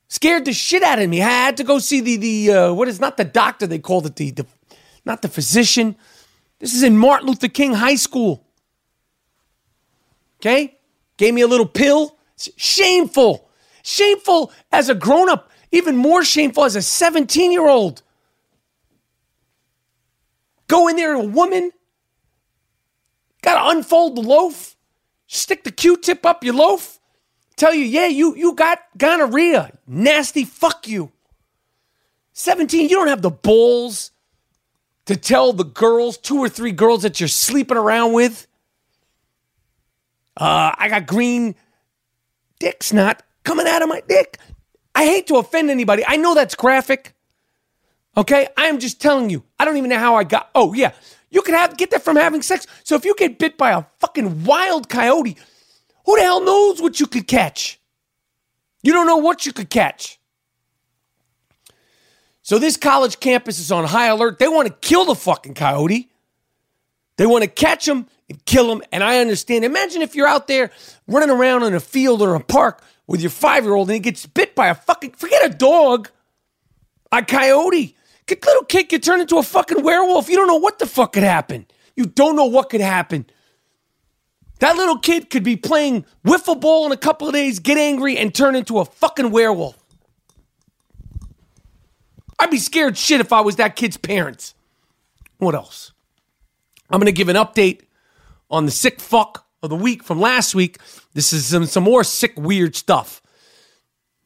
Scared 0.08 0.44
the 0.44 0.52
shit 0.52 0.82
out 0.82 0.98
of 0.98 1.08
me. 1.08 1.22
I 1.22 1.28
had 1.28 1.56
to 1.56 1.64
go 1.64 1.78
see 1.78 2.00
the 2.00 2.16
the 2.16 2.52
uh, 2.52 2.72
what 2.72 2.88
is 2.88 3.00
not 3.00 3.16
the 3.16 3.24
doctor 3.24 3.66
they 3.66 3.78
called 3.78 4.06
it 4.06 4.16
the, 4.16 4.30
the 4.30 4.46
not 5.04 5.22
the 5.22 5.28
physician. 5.28 5.96
This 6.58 6.74
is 6.74 6.82
in 6.82 6.96
Martin 6.96 7.28
Luther 7.28 7.48
King 7.48 7.74
High 7.74 7.96
School. 7.96 8.44
Okay? 10.40 10.78
Gave 11.16 11.34
me 11.34 11.42
a 11.42 11.46
little 11.46 11.66
pill. 11.66 12.16
It's 12.34 12.48
shameful. 12.56 13.48
Shameful 13.82 14.52
as 14.72 14.88
a 14.88 14.94
grown 14.94 15.28
up. 15.28 15.50
Even 15.74 15.96
more 15.96 16.22
shameful 16.22 16.62
as 16.62 16.76
a 16.76 16.82
17 16.82 17.50
year 17.50 17.66
old. 17.66 18.02
Go 20.68 20.86
in 20.86 20.94
there, 20.94 21.14
a 21.14 21.20
woman, 21.20 21.72
got 23.42 23.60
to 23.60 23.76
unfold 23.76 24.16
the 24.16 24.20
loaf, 24.20 24.76
stick 25.26 25.64
the 25.64 25.72
Q 25.72 25.96
tip 25.96 26.24
up 26.24 26.44
your 26.44 26.54
loaf, 26.54 27.00
tell 27.56 27.74
you, 27.74 27.84
yeah, 27.84 28.06
you, 28.06 28.36
you 28.36 28.54
got 28.54 28.78
gonorrhea. 28.96 29.76
Nasty, 29.84 30.44
fuck 30.44 30.86
you. 30.86 31.10
17, 32.34 32.88
you 32.88 32.94
don't 32.94 33.08
have 33.08 33.22
the 33.22 33.30
balls 33.30 34.12
to 35.06 35.16
tell 35.16 35.52
the 35.52 35.64
girls, 35.64 36.16
two 36.16 36.38
or 36.38 36.48
three 36.48 36.72
girls 36.72 37.02
that 37.02 37.18
you're 37.18 37.28
sleeping 37.28 37.76
around 37.76 38.12
with. 38.12 38.46
Uh, 40.36 40.70
I 40.78 40.88
got 40.88 41.08
green 41.08 41.56
dick's 42.60 42.92
not 42.92 43.24
coming 43.42 43.66
out 43.66 43.82
of 43.82 43.88
my 43.88 44.02
dick. 44.06 44.38
I 44.94 45.04
hate 45.04 45.26
to 45.28 45.36
offend 45.36 45.70
anybody. 45.70 46.04
I 46.06 46.16
know 46.16 46.34
that's 46.34 46.54
graphic. 46.54 47.14
Okay? 48.16 48.48
I 48.56 48.66
am 48.66 48.78
just 48.78 49.00
telling 49.00 49.30
you. 49.30 49.44
I 49.58 49.64
don't 49.64 49.76
even 49.76 49.90
know 49.90 49.98
how 49.98 50.14
I 50.14 50.24
got. 50.24 50.50
Oh, 50.54 50.72
yeah. 50.72 50.92
You 51.30 51.42
could 51.42 51.54
have 51.54 51.76
get 51.76 51.90
that 51.90 52.04
from 52.04 52.16
having 52.16 52.42
sex. 52.42 52.66
So 52.84 52.94
if 52.94 53.04
you 53.04 53.14
get 53.16 53.38
bit 53.38 53.58
by 53.58 53.72
a 53.72 53.84
fucking 53.98 54.44
wild 54.44 54.88
coyote, 54.88 55.36
who 56.06 56.16
the 56.16 56.22
hell 56.22 56.40
knows 56.44 56.80
what 56.80 57.00
you 57.00 57.06
could 57.06 57.26
catch? 57.26 57.80
You 58.82 58.92
don't 58.92 59.06
know 59.06 59.16
what 59.16 59.46
you 59.46 59.52
could 59.52 59.70
catch. 59.70 60.20
So 62.42 62.58
this 62.58 62.76
college 62.76 63.18
campus 63.20 63.58
is 63.58 63.72
on 63.72 63.84
high 63.84 64.08
alert. 64.08 64.38
They 64.38 64.48
want 64.48 64.68
to 64.68 64.74
kill 64.86 65.06
the 65.06 65.14
fucking 65.14 65.54
coyote. 65.54 66.10
They 67.16 67.26
want 67.26 67.42
to 67.42 67.50
catch 67.50 67.88
him 67.88 68.06
and 68.28 68.44
kill 68.44 68.70
him. 68.70 68.82
And 68.92 69.02
I 69.02 69.18
understand. 69.18 69.64
Imagine 69.64 70.02
if 70.02 70.14
you're 70.14 70.28
out 70.28 70.46
there 70.46 70.70
running 71.08 71.30
around 71.30 71.62
in 71.62 71.74
a 71.74 71.80
field 71.80 72.20
or 72.20 72.34
a 72.34 72.40
park 72.40 72.82
with 73.06 73.20
your 73.20 73.30
five 73.30 73.64
year 73.64 73.74
old 73.74 73.88
and 73.88 73.94
he 73.94 74.00
gets 74.00 74.26
bit 74.26 74.54
by 74.54 74.68
a 74.68 74.74
fucking, 74.74 75.12
forget 75.12 75.44
a 75.44 75.54
dog, 75.54 76.10
a 77.12 77.24
coyote. 77.24 77.96
Get 78.26 78.44
little 78.44 78.64
kid 78.64 78.88
could 78.88 79.02
turn 79.02 79.20
into 79.20 79.36
a 79.36 79.42
fucking 79.42 79.82
werewolf. 79.82 80.28
You 80.28 80.36
don't 80.36 80.46
know 80.46 80.56
what 80.56 80.78
the 80.78 80.86
fuck 80.86 81.12
could 81.12 81.22
happen. 81.22 81.66
You 81.94 82.06
don't 82.06 82.36
know 82.36 82.46
what 82.46 82.70
could 82.70 82.80
happen. 82.80 83.26
That 84.60 84.76
little 84.76 84.98
kid 84.98 85.28
could 85.30 85.42
be 85.42 85.56
playing 85.56 86.06
wiffle 86.24 86.58
ball 86.58 86.86
in 86.86 86.92
a 86.92 86.96
couple 86.96 87.28
of 87.28 87.34
days, 87.34 87.58
get 87.58 87.76
angry, 87.76 88.16
and 88.16 88.34
turn 88.34 88.54
into 88.54 88.78
a 88.78 88.84
fucking 88.84 89.30
werewolf. 89.30 89.76
I'd 92.38 92.50
be 92.50 92.58
scared 92.58 92.96
shit 92.96 93.20
if 93.20 93.32
I 93.32 93.42
was 93.42 93.56
that 93.56 93.76
kid's 93.76 93.96
parents. 93.96 94.54
What 95.38 95.54
else? 95.54 95.92
I'm 96.90 96.98
going 96.98 97.06
to 97.06 97.12
give 97.12 97.28
an 97.28 97.36
update 97.36 97.82
on 98.50 98.64
the 98.64 98.70
sick 98.70 99.00
fuck 99.00 99.43
of 99.64 99.70
the 99.70 99.76
week 99.76 100.04
from 100.04 100.20
last 100.20 100.54
week. 100.54 100.78
This 101.14 101.32
is 101.32 101.46
some, 101.46 101.66
some 101.66 101.82
more 101.82 102.04
sick, 102.04 102.34
weird 102.36 102.76
stuff. 102.76 103.22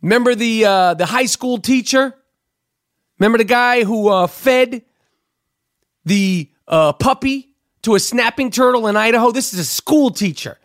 Remember 0.03 0.35
the 0.35 0.65
uh, 0.65 0.95
the 0.95 1.07
high 1.07 1.27
school 1.27 1.59
teacher? 1.59 2.15
Remember 3.19 3.39
the 3.39 3.45
guy 3.45 3.85
who 3.85 4.09
uh, 4.09 4.27
fed 4.27 4.83
the 6.05 6.51
uh, 6.69 6.93
puppy 6.93 7.55
to 7.83 7.95
a 7.95 8.01
snapping 8.01 8.51
turtle 8.51 8.87
in 8.87 8.97
Idaho? 8.97 9.33
This 9.33 9.53
is 9.53 9.61
a 9.61 9.65
school 9.65 10.11
teacher, 10.11 10.59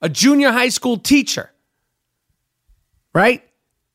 a 0.00 0.08
junior 0.08 0.52
high 0.52 0.68
school 0.68 0.96
teacher, 0.96 1.50
right? 3.12 3.42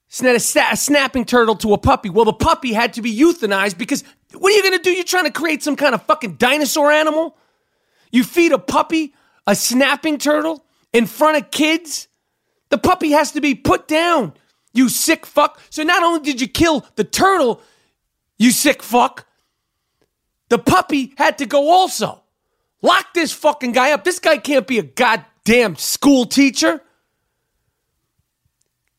Snap 0.09 0.36
a, 0.36 0.76
snapping 0.78 1.26
turtle 1.26 1.55
to 1.55 1.74
a 1.74 1.78
puppy. 1.78 2.09
Well, 2.09 2.26
the 2.26 2.34
puppy 2.34 2.74
had 2.74 2.93
to 2.93 3.01
be 3.01 3.17
euthanized 3.17 3.78
because 3.78 4.03
what 4.34 4.51
are 4.51 4.55
you 4.55 4.61
going 4.61 4.78
to 4.78 4.84
do? 4.84 4.91
You're 4.91 5.05
trying 5.05 5.26
to 5.26 5.32
create 5.32 5.63
some 5.63 5.76
kind 5.76 5.95
of 5.95 6.03
fucking 6.03 6.36
dinosaur 6.36 6.91
animal? 6.91 7.36
You 8.11 8.24
feed 8.24 8.51
a 8.51 8.59
puppy 8.59 9.13
a 9.45 9.55
snapping 9.55 10.17
turtle 10.17 10.65
in 10.91 11.05
front 11.05 11.37
of 11.37 11.51
kids? 11.51 12.07
The 12.69 12.77
puppy 12.77 13.11
has 13.11 13.31
to 13.33 13.41
be 13.41 13.55
put 13.55 13.87
down, 13.87 14.33
you 14.73 14.89
sick 14.89 15.25
fuck. 15.25 15.59
So 15.69 15.83
not 15.83 16.03
only 16.03 16.21
did 16.21 16.41
you 16.41 16.47
kill 16.47 16.85
the 16.95 17.03
turtle, 17.03 17.61
you 18.37 18.51
sick 18.51 18.81
fuck, 18.81 19.27
the 20.49 20.59
puppy 20.59 21.13
had 21.17 21.37
to 21.39 21.45
go 21.45 21.71
also. 21.71 22.21
Lock 22.81 23.13
this 23.13 23.31
fucking 23.31 23.71
guy 23.71 23.91
up. 23.91 24.03
This 24.03 24.19
guy 24.19 24.37
can't 24.37 24.67
be 24.67 24.77
a 24.77 24.83
goddamn 24.83 25.77
school 25.77 26.25
teacher. 26.25 26.81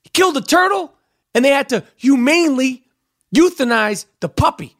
He 0.03 0.11
killed 0.11 0.37
the 0.37 0.41
turtle, 0.41 0.95
and 1.35 1.45
they 1.45 1.51
had 1.51 1.69
to 1.69 1.85
humanely 1.97 2.85
euthanize 3.35 4.07
the 4.21 4.29
puppy 4.29 4.77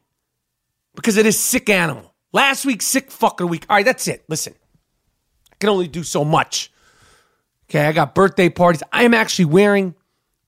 because 0.95 1.17
of 1.17 1.23
this 1.23 1.39
sick 1.39 1.69
animal. 1.69 2.13
Last 2.33 2.65
week, 2.65 2.81
sick 2.81 3.09
fucker 3.09 3.47
week. 3.47 3.65
All 3.69 3.75
right, 3.75 3.85
that's 3.85 4.07
it. 4.07 4.23
Listen, 4.27 4.55
can 5.65 5.71
only 5.71 5.87
do 5.87 6.03
so 6.03 6.23
much. 6.23 6.71
Okay, 7.69 7.85
I 7.85 7.91
got 7.91 8.13
birthday 8.13 8.49
parties. 8.49 8.83
I 8.93 9.03
am 9.03 9.13
actually 9.15 9.45
wearing, 9.45 9.95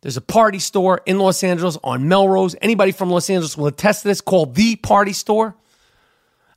there's 0.02 0.18
a 0.18 0.22
party 0.22 0.60
store 0.60 1.02
in 1.08 1.18
Los 1.18 1.44
Angeles 1.44 1.78
on 1.84 2.08
Melrose. 2.08 2.56
Anybody 2.62 2.92
from 2.92 3.10
Los 3.10 3.30
Angeles 3.30 3.58
will 3.58 3.66
attest 3.66 4.04
to 4.04 4.10
this 4.10 4.22
called 4.22 4.54
The 4.54 4.76
Party 4.76 5.14
Store. 5.14 5.56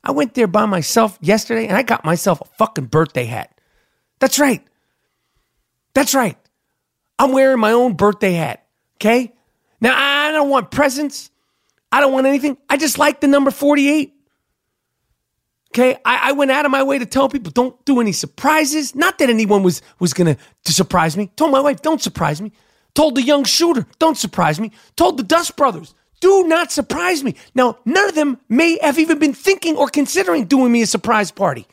I 0.05 0.13
went 0.13 0.35
there 0.35 0.47
by 0.47 0.67
myself 0.67 1.19
yesterday 1.23 1.67
and 1.67 1.77
I 1.77 1.83
got 1.83 2.05
myself 2.05 2.43
a 2.43 2.45
fucking 2.59 2.87
birthday 2.87 3.25
hat. 3.25 3.59
That's 4.19 4.39
right. 4.39 4.63
That's 5.95 6.15
right. 6.15 6.37
I'm 7.19 7.33
wearing 7.33 7.61
my 7.61 7.73
own 7.73 7.95
birthday 7.95 8.33
hat. 8.33 8.67
Okay? 8.97 9.33
Now, 9.81 9.95
I 9.97 10.33
don't 10.33 10.51
want 10.51 10.71
presents. 10.71 11.31
I 11.91 12.01
don't 12.01 12.13
want 12.13 12.27
anything. 12.27 12.59
I 12.69 12.77
just 12.77 12.99
like 12.99 13.21
the 13.21 13.27
number 13.27 13.51
48. 13.51 14.15
Okay, 15.73 15.97
I, 16.05 16.31
I, 16.31 16.33
went 16.33 16.51
out 16.51 16.65
of 16.65 16.73
my 16.73 16.83
way 16.83 16.99
to 16.99 17.07
tell 17.07 17.29
people 17.29 17.53
don't 17.53 17.85
do 17.85 18.01
any 18.01 18.11
surprises. 18.11 18.97
Not 18.97 19.19
that 19.19 19.31
anyone 19.31 19.63
was 19.63 19.83
was 20.01 20.13
gonna 20.13 20.37
to 20.65 20.73
surprise 20.73 21.17
me. 21.17 21.31
Told 21.37 21.53
my 21.53 21.61
wife 21.61 21.81
don't 21.81 22.03
surprise 22.03 22.41
me. 22.41 22.51
Told 22.95 23.15
the 23.15 23.23
young 23.23 23.45
shooter 23.45 23.87
don't 24.01 24.17
surprise 24.17 24.59
me. 24.59 24.73
Told 24.97 25.17
the 25.17 25.23
Dust 25.23 25.57
brothers 25.57 25.95
do 26.21 26.45
not 26.49 26.73
surprise 26.73 27.23
me. 27.23 27.37
Now 27.55 27.79
none 27.85 28.09
of 28.09 28.17
them 28.17 28.39
may 28.49 28.79
have 28.83 28.99
even 28.99 29.21
been 29.21 29.33
thinking 29.33 29.77
or 29.77 29.89
considering 29.89 30.47
doing 30.47 30.73
me 30.73 30.83
a 30.83 30.87
surprise 30.87 31.31
party. 31.31 31.69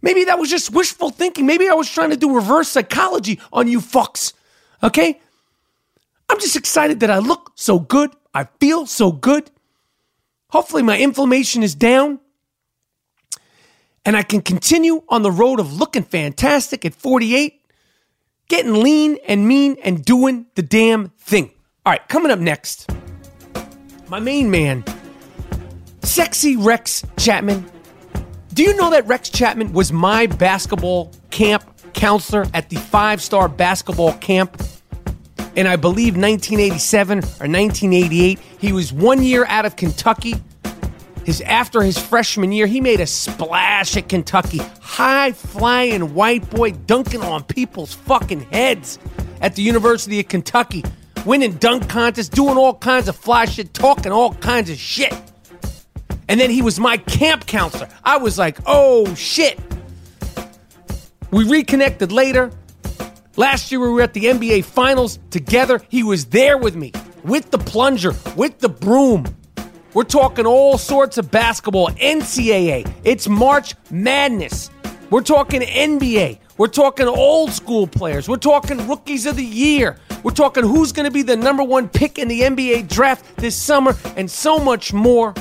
Maybe 0.00 0.24
that 0.24 0.38
was 0.38 0.48
just 0.48 0.72
wishful 0.72 1.10
thinking. 1.10 1.46
Maybe 1.46 1.68
I 1.68 1.74
was 1.74 1.90
trying 1.90 2.10
to 2.10 2.16
do 2.16 2.32
reverse 2.32 2.68
psychology 2.68 3.40
on 3.52 3.66
you 3.66 3.80
fucks. 3.80 4.34
Okay, 4.84 5.20
I'm 6.28 6.38
just 6.38 6.54
excited 6.54 7.00
that 7.00 7.10
I 7.10 7.18
look 7.18 7.50
so 7.56 7.80
good. 7.80 8.14
I 8.32 8.44
feel 8.60 8.86
so 8.86 9.10
good. 9.10 9.50
Hopefully 10.50 10.84
my 10.84 10.96
inflammation 10.96 11.64
is 11.64 11.74
down 11.74 12.20
and 14.08 14.16
I 14.16 14.22
can 14.22 14.40
continue 14.40 15.02
on 15.10 15.20
the 15.20 15.30
road 15.30 15.60
of 15.60 15.74
looking 15.74 16.02
fantastic 16.02 16.86
at 16.86 16.94
48, 16.94 17.60
getting 18.48 18.82
lean 18.82 19.18
and 19.28 19.46
mean 19.46 19.76
and 19.84 20.02
doing 20.02 20.46
the 20.54 20.62
damn 20.62 21.10
thing. 21.10 21.50
All 21.84 21.92
right, 21.92 22.08
coming 22.08 22.32
up 22.32 22.38
next, 22.38 22.90
my 24.08 24.18
main 24.18 24.50
man, 24.50 24.82
sexy 26.00 26.56
Rex 26.56 27.04
Chapman. 27.18 27.70
Do 28.54 28.62
you 28.62 28.74
know 28.76 28.88
that 28.92 29.06
Rex 29.06 29.28
Chapman 29.28 29.74
was 29.74 29.92
my 29.92 30.26
basketball 30.26 31.12
camp 31.28 31.64
counselor 31.92 32.46
at 32.54 32.70
the 32.70 32.76
five 32.76 33.20
star 33.20 33.46
basketball 33.46 34.14
camp? 34.14 34.62
In 35.54 35.66
I 35.66 35.76
believe 35.76 36.16
1987 36.16 37.18
or 37.18 37.46
1988. 37.46 38.38
He 38.58 38.72
was 38.72 38.90
one 38.90 39.22
year 39.22 39.44
out 39.44 39.66
of 39.66 39.76
Kentucky 39.76 40.36
his 41.28 41.42
after 41.42 41.82
his 41.82 41.98
freshman 41.98 42.52
year, 42.52 42.66
he 42.66 42.80
made 42.80 43.00
a 43.00 43.06
splash 43.06 43.98
at 43.98 44.08
Kentucky. 44.08 44.62
High 44.80 45.32
flying 45.32 46.14
white 46.14 46.48
boy 46.48 46.70
dunking 46.70 47.20
on 47.20 47.44
people's 47.44 47.92
fucking 47.92 48.40
heads 48.50 48.98
at 49.42 49.54
the 49.54 49.60
University 49.60 50.20
of 50.20 50.28
Kentucky, 50.28 50.82
winning 51.26 51.52
dunk 51.52 51.86
contests, 51.86 52.30
doing 52.30 52.56
all 52.56 52.72
kinds 52.72 53.08
of 53.08 53.16
fly 53.16 53.44
shit, 53.44 53.74
talking 53.74 54.10
all 54.10 54.32
kinds 54.36 54.70
of 54.70 54.78
shit. 54.78 55.14
And 56.30 56.40
then 56.40 56.48
he 56.48 56.62
was 56.62 56.80
my 56.80 56.96
camp 56.96 57.44
counselor. 57.44 57.90
I 58.02 58.16
was 58.16 58.38
like, 58.38 58.56
oh 58.64 59.14
shit. 59.14 59.60
We 61.30 61.46
reconnected 61.46 62.10
later. 62.10 62.50
Last 63.36 63.70
year 63.70 63.80
we 63.82 63.90
were 63.90 64.00
at 64.00 64.14
the 64.14 64.24
NBA 64.24 64.64
Finals 64.64 65.18
together. 65.28 65.82
He 65.90 66.02
was 66.02 66.24
there 66.24 66.56
with 66.56 66.74
me, 66.74 66.90
with 67.22 67.50
the 67.50 67.58
plunger, 67.58 68.14
with 68.34 68.60
the 68.60 68.70
broom. 68.70 69.26
We're 69.98 70.04
talking 70.04 70.46
all 70.46 70.78
sorts 70.78 71.18
of 71.18 71.28
basketball, 71.28 71.88
NCAA. 71.88 72.88
It's 73.02 73.26
March 73.28 73.74
Madness. 73.90 74.70
We're 75.10 75.22
talking 75.22 75.60
NBA. 75.62 76.38
We're 76.56 76.68
talking 76.68 77.08
old 77.08 77.50
school 77.50 77.88
players. 77.88 78.28
We're 78.28 78.36
talking 78.36 78.86
rookies 78.86 79.26
of 79.26 79.34
the 79.34 79.44
year. 79.44 79.98
We're 80.22 80.30
talking 80.30 80.62
who's 80.62 80.92
going 80.92 81.06
to 81.06 81.10
be 81.10 81.22
the 81.22 81.34
number 81.34 81.64
one 81.64 81.88
pick 81.88 82.16
in 82.16 82.28
the 82.28 82.42
NBA 82.42 82.88
draft 82.88 83.38
this 83.38 83.56
summer 83.56 83.96
and 84.14 84.30
so 84.30 84.60
much 84.60 84.92
more. 84.92 85.34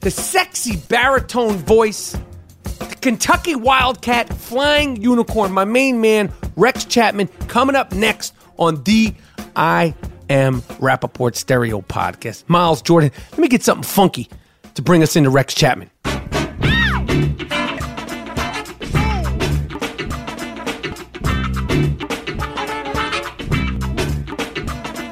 The 0.00 0.10
sexy 0.10 0.76
baritone 0.86 1.56
voice, 1.56 2.18
the 2.64 2.98
Kentucky 3.00 3.54
Wildcat 3.54 4.30
flying 4.30 5.00
unicorn, 5.00 5.52
my 5.52 5.64
main 5.64 6.02
man, 6.02 6.34
Rex 6.54 6.84
Chapman, 6.84 7.28
coming 7.48 7.76
up 7.76 7.94
next 7.94 8.34
on 8.58 8.84
the 8.84 9.14
I 9.56 9.94
M. 10.28 10.62
Rapaport 10.80 11.34
Stereo 11.36 11.80
Podcast. 11.82 12.44
Miles 12.48 12.82
Jordan, 12.82 13.10
let 13.32 13.38
me 13.38 13.48
get 13.48 13.62
something 13.62 13.82
funky 13.82 14.28
to 14.74 14.82
bring 14.82 15.02
us 15.02 15.16
into 15.16 15.30
Rex 15.30 15.54
Chapman. 15.54 15.90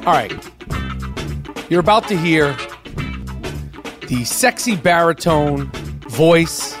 All 0.07 0.13
right. 0.13 0.31
You're 1.69 1.81
about 1.81 2.07
to 2.07 2.17
hear 2.17 2.55
the 4.07 4.23
sexy 4.23 4.77
baritone 4.77 5.69
voice 6.07 6.73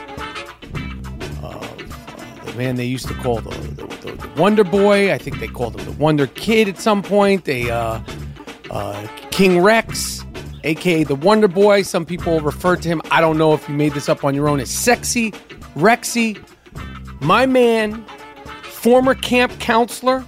of 1.43 1.43
uh, 1.43 2.45
the 2.45 2.53
man 2.57 2.75
they 2.75 2.85
used 2.85 3.05
to 3.09 3.13
call 3.15 3.41
the, 3.41 3.49
the, 3.49 3.85
the, 3.85 4.11
the 4.13 4.41
Wonder 4.41 4.63
Boy. 4.63 5.11
I 5.11 5.17
think 5.17 5.41
they 5.41 5.49
called 5.49 5.77
him 5.77 5.85
the 5.85 5.91
Wonder 6.01 6.27
Kid 6.27 6.69
at 6.69 6.79
some 6.79 7.03
point. 7.03 7.43
They 7.43 7.69
uh, 7.69 7.99
uh, 8.69 9.07
King 9.31 9.61
Rex, 9.61 10.23
aka 10.63 11.03
the 11.03 11.15
Wonder 11.15 11.47
Boy. 11.47 11.81
Some 11.81 12.05
people 12.05 12.39
refer 12.41 12.75
to 12.75 12.87
him. 12.87 13.01
I 13.11 13.21
don't 13.21 13.37
know 13.37 13.53
if 13.53 13.67
you 13.67 13.75
made 13.75 13.93
this 13.93 14.09
up 14.09 14.23
on 14.23 14.35
your 14.35 14.47
own. 14.49 14.59
As 14.59 14.69
sexy 14.69 15.31
Rexy, 15.75 16.43
my 17.21 17.45
man, 17.45 18.03
former 18.63 19.15
camp 19.15 19.59
counselor 19.59 20.25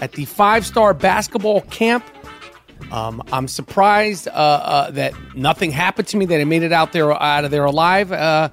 at 0.00 0.12
the 0.12 0.24
five 0.24 0.66
star 0.66 0.94
basketball 0.94 1.62
camp. 1.62 2.04
Um, 2.90 3.22
I'm 3.32 3.48
surprised 3.48 4.28
uh, 4.28 4.30
uh, 4.30 4.90
that 4.92 5.12
nothing 5.34 5.70
happened 5.70 6.08
to 6.08 6.16
me. 6.16 6.26
That 6.26 6.40
I 6.40 6.44
made 6.44 6.62
it 6.62 6.72
out 6.72 6.92
there 6.92 7.12
out 7.12 7.44
of 7.44 7.50
there 7.50 7.64
alive. 7.64 8.12
Uh, 8.12 8.48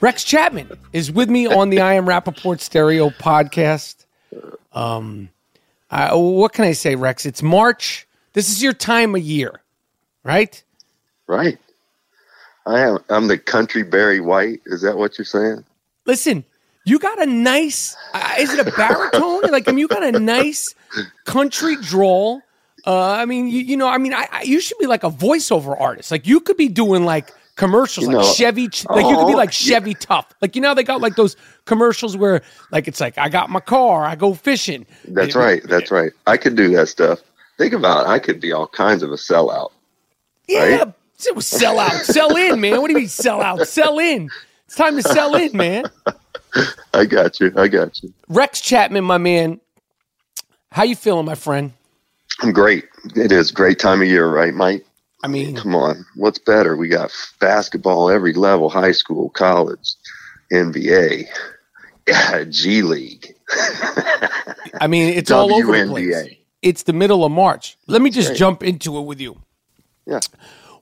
Rex 0.00 0.24
Chapman 0.24 0.68
is 0.92 1.12
with 1.12 1.30
me 1.30 1.46
on 1.46 1.70
the 1.70 1.80
I 1.82 1.94
Am 1.94 2.06
Rapaport 2.06 2.60
Stereo 2.60 3.10
podcast. 3.10 4.04
Um, 4.72 5.28
I, 5.90 6.14
what 6.14 6.52
can 6.52 6.64
I 6.64 6.72
say, 6.72 6.96
Rex? 6.96 7.24
It's 7.24 7.42
March. 7.42 8.06
This 8.32 8.50
is 8.50 8.62
your 8.62 8.72
time 8.72 9.14
of 9.14 9.22
year, 9.22 9.60
right? 10.24 10.62
Right. 11.26 11.58
I 12.66 12.80
am. 12.80 12.98
I'm 13.10 13.28
the 13.28 13.38
country 13.38 13.82
Barry 13.82 14.20
White. 14.20 14.60
Is 14.66 14.82
that 14.82 14.96
what 14.96 15.18
you're 15.18 15.24
saying? 15.24 15.64
Listen, 16.06 16.44
you 16.84 16.98
got 16.98 17.20
a 17.20 17.26
nice. 17.26 17.96
Uh, 18.14 18.34
is 18.38 18.52
it 18.54 18.66
a 18.66 18.70
baritone? 18.70 19.42
like, 19.50 19.68
I 19.68 19.72
mean, 19.72 19.78
you 19.78 19.88
got 19.88 20.02
a 20.02 20.18
nice 20.18 20.74
country 21.24 21.76
drawl. 21.76 22.40
Uh, 22.86 23.12
I 23.12 23.24
mean, 23.26 23.48
you, 23.48 23.60
you 23.60 23.76
know, 23.76 23.86
I 23.88 23.98
mean, 23.98 24.12
I, 24.14 24.26
I, 24.32 24.42
you 24.42 24.60
should 24.60 24.78
be 24.78 24.86
like 24.86 25.04
a 25.04 25.10
voiceover 25.10 25.78
artist. 25.80 26.10
Like, 26.10 26.26
you 26.26 26.40
could 26.40 26.56
be 26.56 26.68
doing 26.68 27.04
like 27.04 27.32
commercials, 27.56 28.06
You 28.08 28.14
like 28.16 28.24
know- 28.26 28.32
Chevy. 28.32 28.62
Like, 28.88 29.06
you 29.06 29.16
could 29.16 29.26
be 29.28 29.34
Oh, 29.34 29.36
like 29.36 29.52
Chevy 29.52 29.94
Tough. 29.94 30.32
Like, 30.40 30.56
you 30.56 30.62
know, 30.62 30.74
they 30.74 30.82
got 30.82 31.00
like 31.00 31.14
those 31.16 31.36
commercials 31.64 32.16
where, 32.16 32.42
like, 32.72 32.88
it's 32.88 33.00
like 33.00 33.18
I 33.18 33.28
got 33.28 33.50
my 33.50 33.60
car, 33.60 34.04
I 34.04 34.14
go 34.16 34.34
fishing. 34.34 34.86
That's 35.06 35.34
It- 35.36 35.38
right. 35.38 35.62
That's 35.64 35.90
right. 35.90 36.12
I 36.26 36.36
could 36.36 36.56
do 36.56 36.68
that 36.72 36.88
stuff. 36.88 37.20
Think 37.62 37.74
about 37.74 38.06
it. 38.06 38.08
I 38.08 38.18
could 38.18 38.40
be 38.40 38.50
all 38.50 38.66
kinds 38.66 39.04
of 39.04 39.12
a 39.12 39.14
sellout. 39.14 39.70
Yeah, 40.48 40.78
Right? 40.78 40.92
it 41.28 41.36
was 41.36 41.46
sell 41.46 41.78
out, 41.78 41.92
sell 42.02 42.34
in, 42.34 42.60
man. 42.60 42.80
What 42.80 42.88
do 42.88 42.94
you 42.94 42.98
mean 42.98 43.08
sell 43.08 43.40
out? 43.40 43.68
Sell 43.68 44.00
in. 44.00 44.28
It's 44.66 44.74
time 44.74 44.96
to 44.96 45.02
sell 45.02 45.36
in, 45.36 45.56
man. 45.56 45.84
I 46.92 47.04
got 47.04 47.38
you. 47.38 47.52
I 47.56 47.68
got 47.68 48.02
you. 48.02 48.12
Rex 48.28 48.60
Chapman, 48.60 49.04
my 49.04 49.18
man. 49.18 49.60
How 50.72 50.82
you 50.82 50.96
feeling, 50.96 51.24
my 51.24 51.36
friend? 51.36 51.72
I'm 52.40 52.50
great. 52.52 52.86
It 53.14 53.30
is 53.30 53.52
great 53.52 53.78
time 53.78 54.02
of 54.02 54.08
year, 54.08 54.26
right, 54.26 54.52
Mike? 54.52 54.84
I 55.22 55.28
mean, 55.28 55.54
Come 55.54 55.76
on. 55.76 56.04
What's 56.16 56.40
better? 56.40 56.76
We 56.76 56.88
got 56.88 57.12
basketball 57.38 58.10
every 58.10 58.32
level, 58.32 58.70
high 58.70 58.90
school, 58.90 59.30
college, 59.30 59.94
NBA, 60.52 61.26
yeah, 62.08 62.42
G 62.42 62.82
League. 62.82 63.36
I 64.80 64.88
mean, 64.88 65.10
it's 65.10 65.30
all 65.30 65.54
over 65.54 65.78
the 65.78 65.86
place. 65.86 66.38
It's 66.62 66.84
the 66.84 66.92
middle 66.92 67.24
of 67.24 67.32
March. 67.32 67.76
Let 67.88 68.00
me 68.02 68.10
just 68.10 68.30
right. 68.30 68.38
jump 68.38 68.62
into 68.62 68.96
it 68.98 69.02
with 69.02 69.20
you. 69.20 69.40
Yeah. 70.06 70.20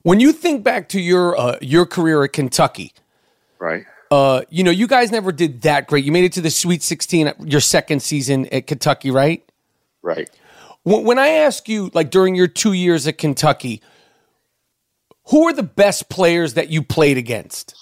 When 0.03 0.19
you 0.19 0.31
think 0.31 0.63
back 0.63 0.89
to 0.89 1.01
your 1.01 1.37
uh, 1.37 1.57
your 1.61 1.85
career 1.85 2.23
at 2.23 2.33
Kentucky, 2.33 2.93
Right. 3.59 3.85
uh, 4.09 4.41
you 4.49 4.63
know, 4.63 4.71
you 4.71 4.87
guys 4.87 5.11
never 5.11 5.31
did 5.31 5.61
that 5.63 5.87
great. 5.87 6.05
You 6.05 6.11
made 6.11 6.23
it 6.23 6.33
to 6.33 6.41
the 6.41 6.49
Sweet 6.49 6.81
16 6.83 7.33
your 7.45 7.61
second 7.61 8.01
season 8.01 8.47
at 8.51 8.67
Kentucky, 8.67 9.11
right? 9.11 9.43
Right. 10.01 10.29
When, 10.83 11.03
when 11.03 11.19
I 11.19 11.27
ask 11.29 11.67
you, 11.69 11.91
like 11.93 12.09
during 12.09 12.33
your 12.35 12.47
two 12.47 12.73
years 12.73 13.07
at 13.07 13.17
Kentucky, 13.19 13.81
who 15.25 15.47
are 15.47 15.53
the 15.53 15.63
best 15.63 16.09
players 16.09 16.55
that 16.55 16.69
you 16.69 16.81
played 16.81 17.17
against? 17.17 17.75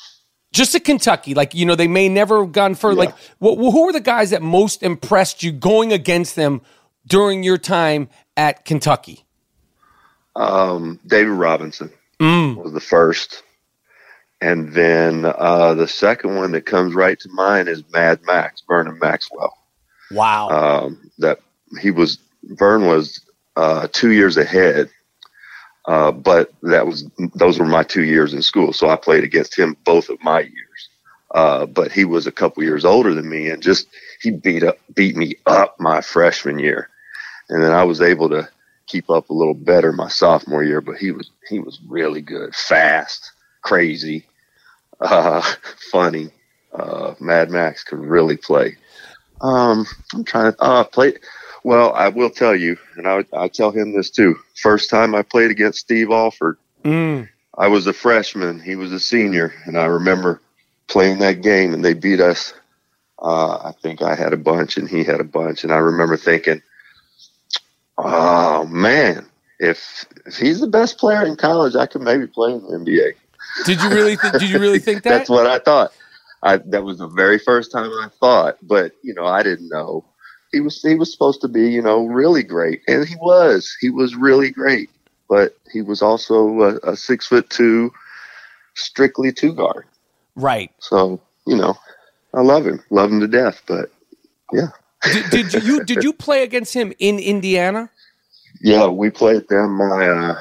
Just 0.51 0.73
at 0.75 0.83
Kentucky, 0.83 1.33
like 1.35 1.53
you 1.53 1.65
know, 1.65 1.75
they 1.75 1.87
may 1.87 2.09
never 2.09 2.43
have 2.43 2.51
gone 2.51 2.75
further. 2.75 2.95
Like, 2.95 3.15
wh- 3.39 3.53
wh- 3.55 3.71
who 3.71 3.87
are 3.87 3.93
the 3.93 3.99
guys 4.01 4.31
that 4.31 4.41
most 4.41 4.81
impressed 4.83 5.43
you 5.43 5.51
going 5.51 5.93
against 5.93 6.35
them 6.35 6.61
during 7.09 7.43
your 7.43 7.57
time 7.57 8.07
at 8.37 8.63
Kentucky? 8.63 9.25
Um, 10.35 10.99
David 11.05 11.31
Robinson 11.31 11.91
Mm. 12.19 12.55
was 12.55 12.73
the 12.73 12.79
first. 12.81 13.43
And 14.41 14.73
then 14.73 15.25
uh, 15.25 15.73
the 15.73 15.87
second 15.87 16.35
one 16.35 16.51
that 16.53 16.65
comes 16.65 16.93
right 16.93 17.19
to 17.19 17.29
mind 17.29 17.67
is 17.69 17.83
Mad 17.91 18.21
Max, 18.25 18.61
Vernon 18.67 18.97
Maxwell. 19.01 19.53
Wow. 20.11 20.49
um, 20.49 21.11
that 21.19 21.39
he 21.81 21.91
was 21.91 22.17
Vern 22.43 22.87
was 22.87 23.21
uh, 23.55 23.87
two 23.91 24.11
years 24.11 24.37
ahead, 24.37 24.89
uh, 25.85 26.11
but 26.11 26.51
that 26.63 26.87
was 26.87 27.05
those 27.35 27.59
were 27.59 27.65
my 27.67 27.83
two 27.83 28.03
years 28.03 28.33
in 28.33 28.41
school, 28.41 28.73
so 28.73 28.89
I 28.89 28.95
played 28.95 29.23
against 29.23 29.57
him 29.57 29.77
both 29.85 30.09
of 30.09 30.21
my 30.23 30.39
years. 30.41 30.89
Uh, 31.35 31.65
but 31.67 31.91
he 31.91 32.05
was 32.05 32.25
a 32.25 32.31
couple 32.31 32.63
years 32.63 32.85
older 32.85 33.13
than 33.13 33.29
me, 33.29 33.49
and 33.49 33.61
just 33.61 33.87
he 34.21 34.31
beat 34.31 34.63
up 34.63 34.77
beat 34.95 35.15
me 35.15 35.35
up 35.45 35.79
my 35.79 36.01
freshman 36.01 36.57
year, 36.59 36.88
and 37.49 37.63
then 37.63 37.71
I 37.71 37.83
was 37.83 38.01
able 38.01 38.29
to 38.29 38.49
keep 38.87 39.09
up 39.09 39.29
a 39.29 39.33
little 39.33 39.53
better 39.53 39.91
my 39.91 40.07
sophomore 40.09 40.63
year. 40.63 40.81
But 40.81 40.97
he 40.97 41.11
was 41.11 41.31
he 41.47 41.59
was 41.59 41.79
really 41.87 42.21
good, 42.21 42.55
fast, 42.55 43.31
crazy, 43.61 44.27
uh, 45.01 45.41
funny. 45.91 46.31
Uh, 46.73 47.15
Mad 47.19 47.49
Max 47.49 47.83
could 47.83 47.99
really 47.99 48.37
play. 48.37 48.77
Um, 49.41 49.85
I'm 50.13 50.23
trying 50.23 50.53
to 50.53 50.61
uh, 50.61 50.83
play. 50.83 51.15
Well, 51.63 51.93
I 51.93 52.09
will 52.09 52.29
tell 52.29 52.55
you, 52.55 52.77
and 52.95 53.07
I 53.07 53.25
I 53.33 53.47
tell 53.47 53.71
him 53.71 53.93
this 53.93 54.09
too. 54.09 54.37
First 54.61 54.89
time 54.89 55.15
I 55.15 55.23
played 55.23 55.51
against 55.51 55.79
Steve 55.79 56.11
Alford, 56.11 56.57
Mm. 56.83 57.27
I 57.57 57.67
was 57.67 57.87
a 57.87 57.93
freshman. 57.93 58.59
He 58.59 58.75
was 58.75 58.91
a 58.91 58.99
senior, 58.99 59.53
and 59.65 59.77
I 59.77 59.85
remember 59.85 60.41
playing 60.87 61.19
that 61.19 61.41
game, 61.41 61.73
and 61.73 61.83
they 61.83 61.93
beat 61.93 62.19
us. 62.21 62.53
Uh, 63.21 63.57
I 63.57 63.73
think 63.81 64.01
I 64.01 64.15
had 64.15 64.33
a 64.33 64.37
bunch, 64.37 64.77
and 64.77 64.87
he 64.87 65.03
had 65.03 65.19
a 65.19 65.25
bunch, 65.25 65.63
and 65.63 65.73
I 65.73 65.77
remember 65.77 66.15
thinking, 66.15 66.61
"Oh 68.03 68.65
man, 68.65 69.25
if 69.59 70.05
if 70.25 70.37
he's 70.37 70.59
the 70.59 70.67
best 70.67 70.97
player 70.97 71.25
in 71.25 71.35
college, 71.35 71.75
I 71.75 71.85
could 71.85 72.01
maybe 72.01 72.27
play 72.27 72.53
in 72.53 72.61
the 72.61 72.77
NBA." 72.77 73.13
Did 73.65 73.81
you 73.81 73.89
really? 73.89 74.17
Th- 74.17 74.33
did 74.33 74.49
you 74.49 74.59
really 74.59 74.79
think 74.79 75.03
that? 75.03 75.09
That's 75.09 75.29
what 75.29 75.47
I 75.47 75.59
thought. 75.59 75.91
I 76.41 76.57
that 76.57 76.83
was 76.83 76.99
the 76.99 77.07
very 77.07 77.39
first 77.39 77.71
time 77.71 77.91
I 77.91 78.09
thought, 78.19 78.57
but 78.61 78.93
you 79.03 79.13
know, 79.13 79.25
I 79.25 79.43
didn't 79.43 79.69
know 79.69 80.05
he 80.51 80.59
was 80.59 80.81
he 80.81 80.95
was 80.95 81.11
supposed 81.11 81.41
to 81.41 81.47
be, 81.47 81.69
you 81.69 81.81
know, 81.81 82.05
really 82.05 82.43
great, 82.43 82.81
and 82.87 83.07
he 83.07 83.15
was. 83.17 83.75
He 83.79 83.89
was 83.89 84.15
really 84.15 84.51
great, 84.51 84.89
but 85.27 85.55
he 85.71 85.81
was 85.81 86.01
also 86.01 86.61
a, 86.61 86.91
a 86.91 86.95
six 86.95 87.27
foot 87.27 87.49
two, 87.49 87.91
strictly 88.75 89.31
two 89.31 89.53
guard. 89.53 89.85
right. 90.35 90.71
So 90.79 91.21
you 91.45 91.55
know, 91.55 91.77
I 92.33 92.41
love 92.41 92.65
him, 92.65 92.83
love 92.89 93.11
him 93.11 93.19
to 93.19 93.27
death. 93.27 93.61
But 93.67 93.91
yeah, 94.51 94.69
Did, 95.03 95.49
did 95.51 95.63
you 95.63 95.83
did 95.83 96.03
you 96.03 96.13
play 96.13 96.43
against 96.43 96.73
him 96.73 96.93
in 96.99 97.19
Indiana? 97.19 97.89
yeah, 98.61 98.87
we 98.87 99.09
played 99.09 99.47
them 99.47 99.77
my 99.77 100.07
uh, 100.07 100.35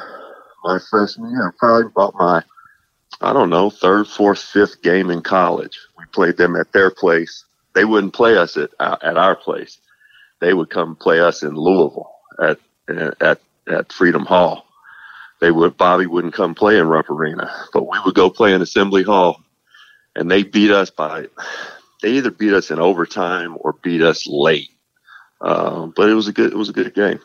my 0.65 0.79
freshman 0.91 1.31
year, 1.31 1.55
probably 1.59 1.87
about 1.87 2.15
my 2.15 2.43
I 3.21 3.33
don't 3.33 3.51
know 3.51 3.71
third, 3.71 4.09
fourth, 4.09 4.41
fifth 4.41 4.83
game 4.83 5.11
in 5.11 5.23
college. 5.23 5.79
We 5.99 6.05
played 6.07 6.37
them 6.37 6.57
at 6.57 6.73
their 6.73 6.91
place. 6.91 7.45
They 7.75 7.85
wouldn't 7.85 8.15
play 8.15 8.37
us 8.37 8.57
at 8.57 8.71
uh, 8.81 8.97
at 9.03 9.17
our 9.17 9.37
place. 9.37 9.79
They 10.41 10.55
would 10.55 10.71
come 10.71 10.97
play 10.97 11.21
us 11.21 11.43
in 11.43 11.55
Louisville 11.55 12.11
at 12.43 12.59
at 13.21 13.41
at 13.69 13.93
Freedom 13.93 14.25
Hall. 14.25 14.67
They 15.41 15.51
would 15.51 15.77
Bobby 15.77 16.07
wouldn't 16.07 16.35
come 16.35 16.55
play 16.55 16.79
in 16.79 16.89
Rupp 16.89 17.11
Arena, 17.11 17.53
but 17.73 17.89
we 17.89 17.99
would 18.05 18.15
go 18.15 18.31
play 18.31 18.53
in 18.53 18.63
Assembly 18.63 19.05
Hall, 19.05 19.41
and 20.17 20.31
they 20.31 20.43
beat 20.43 20.71
us 20.71 20.91
by. 20.91 21.27
They 22.03 22.13
either 22.13 22.31
beat 22.31 22.53
us 22.53 22.71
in 22.71 22.79
overtime 22.79 23.57
or 23.61 23.75
beat 23.83 24.03
us 24.03 24.27
late. 24.27 24.71
Um, 25.41 25.93
but 25.97 26.09
it 26.09 26.15
was 26.15 26.29
a 26.29 26.33
good 26.33 26.53
it 26.53 26.57
was 26.57 26.69
a 26.69 26.73
good 26.73 26.95
game. 26.95 27.21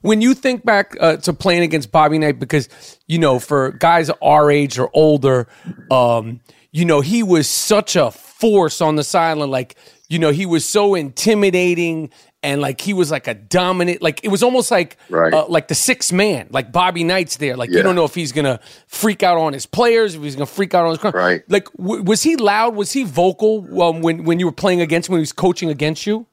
when 0.00 0.20
you 0.20 0.34
think 0.34 0.64
back 0.64 0.96
uh, 1.00 1.16
to 1.18 1.32
playing 1.32 1.62
against 1.62 1.92
Bobby 1.92 2.18
Knight, 2.18 2.38
because 2.38 2.68
you 3.06 3.18
know, 3.18 3.38
for 3.38 3.72
guys 3.72 4.10
our 4.22 4.50
age 4.50 4.78
or 4.78 4.90
older, 4.94 5.48
um, 5.90 6.40
you 6.72 6.84
know, 6.84 7.00
he 7.00 7.22
was 7.22 7.48
such 7.48 7.96
a 7.96 8.10
force 8.10 8.80
on 8.80 8.96
the 8.96 9.04
sideline. 9.04 9.50
Like, 9.50 9.76
you 10.08 10.18
know, 10.18 10.30
he 10.30 10.46
was 10.46 10.64
so 10.64 10.94
intimidating, 10.94 12.10
and 12.42 12.60
like 12.60 12.80
he 12.80 12.92
was 12.92 13.10
like 13.10 13.26
a 13.26 13.34
dominant. 13.34 14.00
Like 14.00 14.22
it 14.24 14.28
was 14.28 14.42
almost 14.42 14.70
like 14.70 14.96
Right. 15.08 15.32
uh, 15.34 15.46
like 15.48 15.68
the 15.68 15.74
sixth 15.74 16.12
man. 16.12 16.48
Like 16.50 16.70
Bobby 16.72 17.02
Knight's 17.04 17.36
there. 17.38 17.56
Like 17.56 17.70
you 17.70 17.82
don't 17.82 17.94
know 17.94 18.04
if 18.04 18.14
he's 18.14 18.32
gonna 18.32 18.60
freak 18.86 19.22
out 19.22 19.38
on 19.38 19.52
his 19.52 19.66
players, 19.66 20.14
if 20.14 20.22
he's 20.22 20.36
gonna 20.36 20.46
freak 20.46 20.74
out 20.74 20.84
on 20.86 20.96
his 20.96 21.14
Right. 21.14 21.42
Like, 21.48 21.70
w- 21.72 22.02
was 22.02 22.22
he 22.22 22.36
loud? 22.36 22.74
Was 22.76 22.92
he 22.92 23.02
vocal 23.04 23.82
um, 23.82 24.02
when 24.02 24.24
when 24.24 24.38
you 24.38 24.46
were 24.46 24.52
playing 24.52 24.80
against 24.80 25.08
him, 25.08 25.14
when 25.14 25.18
he 25.20 25.22
was 25.22 25.32
coaching 25.32 25.68
against 25.70 26.06
you? 26.06 26.26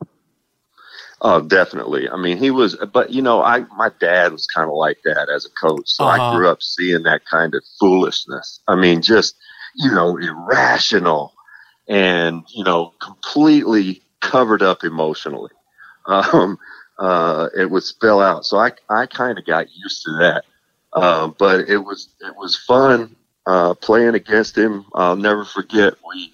Oh, 1.21 1.41
definitely. 1.41 2.07
I 2.09 2.17
mean, 2.17 2.37
he 2.37 2.51
was, 2.51 2.75
but 2.93 3.09
you 3.11 3.21
know, 3.21 3.41
I 3.41 3.61
my 3.77 3.89
dad 3.99 4.31
was 4.31 4.45
kind 4.47 4.69
of 4.69 4.75
like 4.75 4.99
that 5.05 5.27
as 5.33 5.45
a 5.45 5.49
coach, 5.49 5.87
so 5.89 6.03
Uh-huh. 6.05 6.21
I 6.21 6.35
grew 6.35 6.47
up 6.49 6.61
seeing 6.61 7.03
that 7.03 7.25
kind 7.25 7.55
of 7.55 7.63
foolishness. 7.79 8.59
I 8.67 8.75
mean, 8.75 9.01
just 9.01 9.35
you 9.75 9.91
know, 9.91 10.17
irrational 10.17 11.33
and 11.87 12.43
you 12.49 12.63
know, 12.63 12.93
completely 13.01 14.01
covered 14.21 14.61
up 14.61 14.83
emotionally. 14.83 15.51
Um, 16.07 16.57
uh, 16.99 17.49
it 17.57 17.69
would 17.69 17.83
spill 17.83 18.21
out, 18.21 18.45
so 18.45 18.57
I 18.57 18.71
I 18.89 19.05
kind 19.05 19.37
of 19.37 19.45
got 19.45 19.67
used 19.73 20.03
to 20.03 20.11
that. 20.19 20.45
Uh, 20.93 21.27
but 21.27 21.67
it 21.67 21.79
was 21.79 22.09
it 22.21 22.35
was 22.35 22.55
fun 22.55 23.15
uh, 23.45 23.73
playing 23.73 24.15
against 24.15 24.57
him. 24.57 24.85
I'll 24.93 25.15
never 25.15 25.43
forget 25.43 25.95
we, 26.07 26.33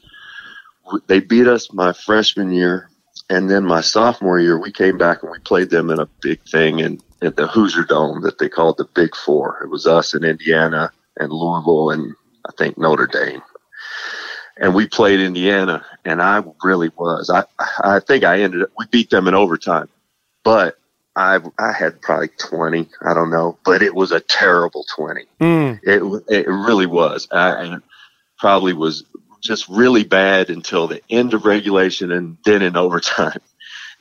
we 0.91 0.99
they 1.07 1.19
beat 1.19 1.47
us 1.47 1.73
my 1.73 1.93
freshman 1.93 2.51
year 2.51 2.91
and 3.31 3.49
then 3.49 3.63
my 3.63 3.79
sophomore 3.79 4.41
year, 4.41 4.59
we 4.59 4.73
came 4.73 4.97
back 4.97 5.23
and 5.23 5.31
we 5.31 5.39
played 5.39 5.69
them 5.69 5.89
in 5.89 5.99
a 5.99 6.05
big 6.21 6.41
thing 6.43 6.79
in, 6.79 6.99
at 7.21 7.37
the 7.37 7.47
Hoosier 7.47 7.85
Dome 7.85 8.21
that 8.23 8.39
they 8.39 8.49
called 8.49 8.77
the 8.77 8.89
Big 8.93 9.15
Four. 9.15 9.61
It 9.63 9.69
was 9.69 9.87
us 9.87 10.13
in 10.13 10.25
Indiana 10.25 10.91
and 11.17 11.31
Louisville 11.31 11.91
and 11.91 12.13
I 12.45 12.51
think 12.57 12.77
Notre 12.77 13.07
Dame. 13.07 13.41
And 14.61 14.75
we 14.75 14.87
played 14.87 15.19
Indiana, 15.19 15.83
and 16.05 16.21
I 16.21 16.43
really 16.63 16.91
was. 16.95 17.31
I 17.31 17.45
I 17.83 17.99
think 17.99 18.23
I 18.23 18.41
ended 18.41 18.61
up. 18.61 18.69
We 18.77 18.85
beat 18.91 19.09
them 19.09 19.27
in 19.27 19.33
overtime, 19.33 19.89
but 20.43 20.77
I 21.15 21.39
I 21.57 21.71
had 21.71 21.99
probably 22.01 22.29
twenty. 22.37 22.87
I 23.03 23.15
don't 23.15 23.31
know, 23.31 23.57
but 23.65 23.81
it 23.81 23.95
was 23.95 24.11
a 24.11 24.19
terrible 24.19 24.85
twenty. 24.95 25.25
Mm. 25.39 25.79
It 25.81 26.23
it 26.29 26.47
really 26.47 26.85
was. 26.85 27.27
I, 27.31 27.63
and 27.63 27.73
it 27.73 27.81
probably 28.37 28.73
was 28.73 29.03
just 29.41 29.67
really 29.67 30.03
bad 30.03 30.51
until 30.51 30.87
the 30.87 31.01
end 31.09 31.33
of 31.33 31.45
regulation 31.45 32.11
and 32.11 32.37
then 32.45 32.61
in 32.61 32.77
overtime. 32.77 33.39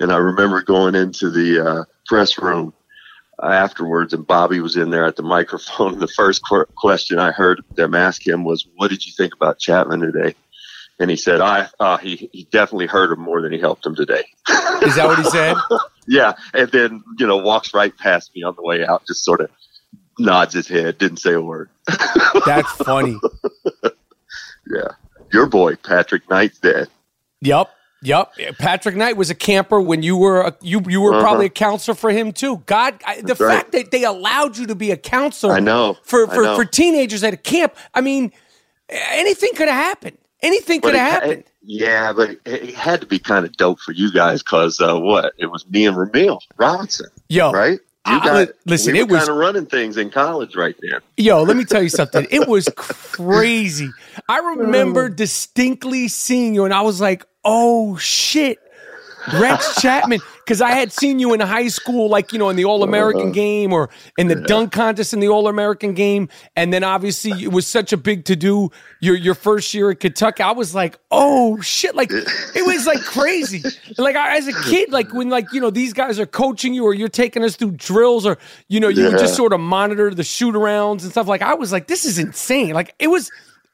And 0.02 0.10
I 0.10 0.16
remember 0.16 0.62
going 0.62 0.94
into 0.94 1.28
the 1.28 1.60
uh, 1.60 1.84
press 2.06 2.38
room 2.38 2.72
afterwards, 3.42 4.14
and 4.14 4.26
Bobby 4.26 4.60
was 4.60 4.76
in 4.76 4.88
there 4.88 5.04
at 5.04 5.16
the 5.16 5.22
microphone. 5.36 5.98
The 5.98 6.08
first 6.08 6.42
qu- 6.48 6.64
question 6.74 7.18
I 7.18 7.32
heard 7.32 7.62
them 7.74 7.94
ask 7.94 8.26
him 8.26 8.42
was, 8.42 8.66
"What 8.76 8.88
did 8.88 9.04
you 9.04 9.12
think 9.12 9.34
about 9.34 9.58
Chapman 9.58 10.00
today?" 10.00 10.34
And 11.00 11.10
he 11.10 11.16
said, 11.16 11.40
"I 11.40 11.66
uh, 11.80 11.96
he 11.96 12.28
he 12.32 12.46
definitely 12.52 12.86
hurt 12.86 13.10
him 13.10 13.20
more 13.20 13.40
than 13.42 13.52
he 13.52 13.58
helped 13.58 13.84
him 13.86 13.96
today." 13.96 14.22
Is 14.82 14.94
that 14.96 15.06
what 15.06 15.18
he 15.18 15.24
said? 15.24 15.56
yeah, 16.06 16.34
and 16.54 16.70
then 16.70 17.02
you 17.18 17.26
know 17.26 17.38
walks 17.38 17.72
right 17.74 17.96
past 17.96 18.30
me 18.36 18.42
on 18.42 18.54
the 18.54 18.62
way 18.62 18.84
out, 18.86 19.06
just 19.06 19.24
sort 19.24 19.40
of 19.40 19.50
nods 20.18 20.52
his 20.54 20.68
head, 20.68 20.98
didn't 20.98 21.16
say 21.16 21.32
a 21.32 21.40
word. 21.40 21.70
That's 22.46 22.70
funny. 22.72 23.18
Yeah, 24.70 24.88
your 25.32 25.46
boy 25.46 25.76
Patrick 25.76 26.28
Knight's 26.28 26.58
dead. 26.58 26.88
Yep. 27.40 27.70
Yep. 28.02 28.32
Patrick 28.58 28.96
Knight 28.96 29.16
was 29.16 29.28
a 29.28 29.34
camper 29.34 29.78
when 29.80 30.02
you 30.02 30.16
were 30.16 30.40
a, 30.42 30.56
you 30.62 30.82
you 30.88 31.00
were 31.02 31.12
Uh-huh. 31.14 31.22
probably 31.22 31.46
a 31.46 31.50
counselor 31.50 31.94
for 31.94 32.10
him 32.10 32.32
too. 32.32 32.58
God, 32.66 32.94
I, 33.06 33.16
the 33.16 33.26
That's 33.28 33.40
right. 33.40 33.54
fact 33.56 33.72
that 33.72 33.90
they 33.90 34.04
allowed 34.04 34.56
you 34.56 34.66
to 34.68 34.74
be 34.74 34.90
a 34.90 34.96
counselor, 34.96 35.54
I 35.54 35.60
know. 35.60 35.96
for 36.02 36.26
for, 36.28 36.42
know. 36.42 36.56
for 36.56 36.64
teenagers 36.64 37.22
at 37.24 37.34
a 37.34 37.36
camp. 37.38 37.74
I 37.94 38.00
mean, 38.00 38.32
anything 38.88 39.50
could 39.54 39.68
have 39.68 39.76
happened. 39.82 40.16
Anything 40.42 40.80
could 40.80 40.94
have 40.94 41.12
happened. 41.12 41.32
it- 41.32 41.50
Yeah, 41.62 42.12
but 42.12 42.30
it, 42.30 42.40
it 42.46 42.74
had 42.74 43.00
to 43.02 43.06
be 43.06 43.18
kind 43.18 43.44
of 43.44 43.56
dope 43.56 43.80
for 43.80 43.92
you 43.92 44.10
guys 44.12 44.42
because 44.42 44.80
uh, 44.80 44.98
what? 44.98 45.34
It 45.38 45.46
was 45.46 45.66
me 45.68 45.86
and 45.86 45.96
Rumeal 45.96 46.40
Robinson, 46.56 47.08
Yo, 47.28 47.52
right? 47.52 47.78
You 48.06 48.18
I- 48.22 48.42
I- 48.42 48.48
listen, 48.64 48.94
we 48.94 49.00
it 49.00 49.08
was- 49.08 49.18
kind 49.20 49.30
of 49.30 49.36
running 49.36 49.66
things 49.66 49.96
in 49.98 50.08
college 50.10 50.56
right 50.56 50.74
there. 50.80 51.02
Yo, 51.18 51.42
let 51.42 51.56
me 51.56 51.64
tell 51.64 51.82
you 51.82 51.90
something. 51.90 52.26
It 52.30 52.48
was 52.48 52.68
crazy. 52.76 53.90
I 54.28 54.38
remember 54.38 55.08
distinctly 55.10 56.08
seeing 56.08 56.54
you, 56.54 56.64
and 56.64 56.72
I 56.72 56.80
was 56.80 57.00
like, 57.00 57.24
"Oh 57.44 57.96
shit, 57.98 58.58
Rex 59.34 59.80
Chapman!" 59.82 60.20
Because 60.50 60.62
I 60.62 60.72
had 60.72 60.90
seen 60.90 61.20
you 61.20 61.32
in 61.32 61.38
high 61.38 61.68
school, 61.68 62.08
like 62.08 62.32
you 62.32 62.38
know, 62.40 62.48
in 62.48 62.56
the 62.56 62.64
All 62.64 62.82
American 62.82 63.26
uh-huh. 63.26 63.30
game 63.30 63.72
or 63.72 63.88
in 64.18 64.26
the 64.26 64.34
dunk 64.34 64.72
contest 64.72 65.12
in 65.12 65.20
the 65.20 65.28
All 65.28 65.46
American 65.46 65.94
game, 65.94 66.28
and 66.56 66.72
then 66.72 66.82
obviously 66.82 67.30
it 67.40 67.52
was 67.52 67.68
such 67.68 67.92
a 67.92 67.96
big 67.96 68.24
to 68.24 68.34
do 68.34 68.68
your 68.98 69.14
your 69.14 69.36
first 69.36 69.72
year 69.74 69.92
at 69.92 70.00
Kentucky. 70.00 70.42
I 70.42 70.50
was 70.50 70.74
like, 70.74 70.98
"Oh 71.12 71.60
shit!" 71.60 71.94
Like 71.94 72.10
it 72.10 72.66
was 72.66 72.84
like 72.84 72.98
crazy. 72.98 73.62
Like 73.96 74.16
I, 74.16 74.38
as 74.38 74.48
a 74.48 74.62
kid, 74.64 74.90
like 74.90 75.14
when 75.14 75.28
like 75.28 75.52
you 75.52 75.60
know 75.60 75.70
these 75.70 75.92
guys 75.92 76.18
are 76.18 76.26
coaching 76.26 76.74
you 76.74 76.84
or 76.84 76.94
you're 76.94 77.08
taking 77.08 77.44
us 77.44 77.54
through 77.54 77.70
drills 77.76 78.26
or 78.26 78.36
you 78.66 78.80
know 78.80 78.88
you 78.88 79.04
would 79.04 79.20
just 79.20 79.36
sort 79.36 79.52
of 79.52 79.60
monitor 79.60 80.12
the 80.12 80.24
shoot 80.24 80.56
arounds 80.56 81.02
and 81.02 81.12
stuff. 81.12 81.28
Like 81.28 81.42
I 81.42 81.54
was 81.54 81.70
like, 81.70 81.86
this 81.86 82.04
is 82.04 82.18
insane. 82.18 82.72
Like 82.72 82.92
it 82.98 83.06
was. 83.06 83.30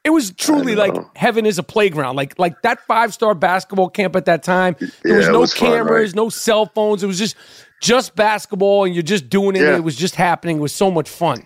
It 0.07 0.11
was 0.13 0.31
truly 0.31 0.73
like 0.75 0.95
heaven 1.17 1.45
is 1.45 1.59
a 1.59 1.63
playground. 1.63 2.15
Like 2.15 2.39
like 2.39 2.61
that 2.61 2.79
five 2.87 3.13
star 3.13 3.35
basketball 3.35 3.89
camp 3.89 4.15
at 4.15 4.23
that 4.25 4.41
time. 4.41 4.75
There 4.79 5.17
was 5.17 5.25
Yeah, 5.25 5.29
it 5.29 5.33
no 5.33 5.39
was 5.41 5.53
fun, 5.53 5.69
cameras, 5.71 6.11
right? 6.11 6.15
no 6.15 6.29
cell 6.29 6.65
phones. 6.67 7.03
It 7.03 7.07
was 7.07 7.19
just 7.19 7.35
just 7.81 8.15
basketball, 8.15 8.85
and 8.85 8.93
you're 8.95 9.03
just 9.03 9.29
doing 9.29 9.57
it. 9.57 9.63
Yeah. 9.63 9.75
it 9.75 9.83
was 9.83 9.97
just 9.97 10.15
happening. 10.15 10.57
It 10.57 10.61
was 10.61 10.71
so 10.73 10.89
much 10.89 11.09
fun. 11.09 11.45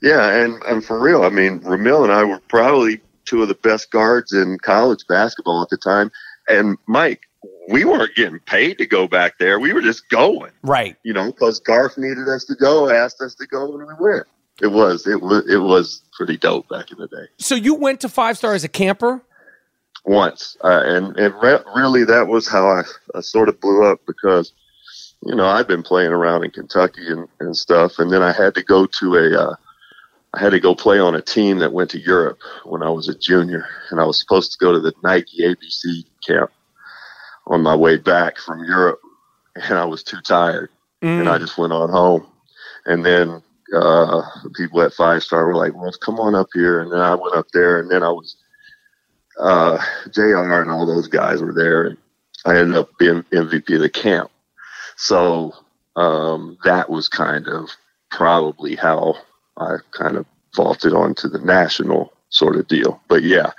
Yeah, 0.00 0.26
and, 0.42 0.60
and 0.64 0.82
for 0.84 0.98
real, 0.98 1.22
I 1.22 1.28
mean, 1.28 1.60
Rumeal 1.60 2.02
and 2.02 2.12
I 2.12 2.24
were 2.24 2.40
probably 2.48 3.00
two 3.26 3.42
of 3.42 3.48
the 3.48 3.54
best 3.54 3.90
guards 3.92 4.32
in 4.32 4.56
college 4.62 5.06
basketball 5.06 5.62
at 5.62 5.68
the 5.68 5.76
time. 5.76 6.10
And 6.48 6.76
Mike, 6.86 7.20
we 7.68 7.84
weren't 7.84 8.14
getting 8.16 8.40
paid 8.40 8.78
to 8.78 8.86
go 8.86 9.06
back 9.06 9.38
there. 9.38 9.60
We 9.60 9.72
were 9.72 9.82
just 9.82 10.08
going, 10.08 10.50
Right. 10.64 10.96
you 11.04 11.12
know, 11.12 11.26
because 11.30 11.60
Garf 11.60 11.96
needed 11.96 12.28
us 12.28 12.44
to 12.46 12.56
go, 12.56 12.90
asked 12.90 13.20
us 13.20 13.36
to 13.36 13.46
go, 13.46 13.78
and 13.78 13.86
we 13.86 13.94
went. 14.00 14.26
It 14.60 14.66
was 14.68 15.06
it 15.06 15.20
was 15.20 15.48
it 15.48 15.58
was 15.58 16.02
pretty 16.12 16.36
dope 16.36 16.68
back 16.68 16.90
in 16.90 16.98
the 16.98 17.08
day. 17.08 17.26
So 17.38 17.54
you 17.54 17.74
went 17.74 18.00
to 18.00 18.08
five 18.08 18.36
star 18.36 18.54
as 18.54 18.64
a 18.64 18.68
camper. 18.68 19.22
once, 20.04 20.56
uh, 20.62 20.82
and 20.84 21.16
and 21.16 21.34
re- 21.42 21.62
really 21.74 22.04
that 22.04 22.28
was 22.28 22.48
how 22.48 22.66
I, 22.68 22.82
I 23.14 23.20
sort 23.20 23.48
of 23.48 23.60
blew 23.60 23.84
up 23.84 24.00
because 24.06 24.52
you 25.24 25.34
know 25.34 25.46
I'd 25.46 25.66
been 25.66 25.82
playing 25.82 26.12
around 26.12 26.44
in 26.44 26.50
Kentucky 26.50 27.06
and, 27.08 27.28
and 27.40 27.56
stuff, 27.56 27.98
and 27.98 28.12
then 28.12 28.22
I 28.22 28.32
had 28.32 28.54
to 28.56 28.62
go 28.62 28.86
to 28.86 29.14
a 29.16 29.42
uh, 29.42 29.54
I 30.34 30.40
had 30.40 30.50
to 30.50 30.60
go 30.60 30.74
play 30.74 30.98
on 30.98 31.14
a 31.14 31.22
team 31.22 31.58
that 31.58 31.72
went 31.72 31.90
to 31.90 32.00
Europe 32.00 32.38
when 32.64 32.82
I 32.82 32.90
was 32.90 33.08
a 33.08 33.18
junior, 33.18 33.66
and 33.90 34.00
I 34.00 34.04
was 34.04 34.18
supposed 34.20 34.52
to 34.52 34.58
go 34.58 34.72
to 34.72 34.80
the 34.80 34.92
Nike 35.02 35.42
ABC 35.42 36.04
camp 36.26 36.50
on 37.46 37.62
my 37.62 37.74
way 37.74 37.96
back 37.96 38.38
from 38.38 38.64
Europe, 38.64 39.00
and 39.56 39.78
I 39.78 39.84
was 39.86 40.02
too 40.02 40.20
tired, 40.20 40.68
and 41.20 41.28
I 41.28 41.38
just 41.38 41.56
went 41.58 41.72
on 41.72 41.88
home, 41.88 42.26
and 42.84 43.04
then. 43.04 43.42
Uh, 43.74 44.22
people 44.54 44.82
at 44.82 44.92
Five 44.92 45.22
Star 45.22 45.46
were 45.46 45.54
like, 45.54 45.74
"Well, 45.74 45.92
come 46.00 46.20
on 46.20 46.34
up 46.34 46.48
here," 46.52 46.80
and 46.80 46.92
then 46.92 47.00
I 47.00 47.14
went 47.14 47.34
up 47.34 47.46
there, 47.52 47.78
and 47.80 47.90
then 47.90 48.02
I 48.02 48.10
was 48.10 48.36
uh, 49.38 49.78
JR 50.10 50.60
and 50.60 50.70
all 50.70 50.86
those 50.86 51.08
guys 51.08 51.42
were 51.42 51.54
there. 51.54 51.84
And 51.84 51.98
I 52.44 52.58
ended 52.58 52.76
up 52.76 52.90
being 52.98 53.24
MVP 53.32 53.74
of 53.74 53.80
the 53.80 53.88
camp. 53.88 54.30
So 54.96 55.52
um, 55.96 56.58
that 56.64 56.90
was 56.90 57.08
kind 57.08 57.48
of 57.48 57.70
probably 58.10 58.76
how 58.76 59.16
I 59.56 59.76
kind 59.92 60.16
of 60.16 60.26
vaulted 60.54 60.92
onto 60.92 61.28
the 61.28 61.38
national 61.38 62.12
sort 62.30 62.56
of 62.56 62.68
deal. 62.68 63.00
But 63.08 63.22
yeah, 63.22 63.52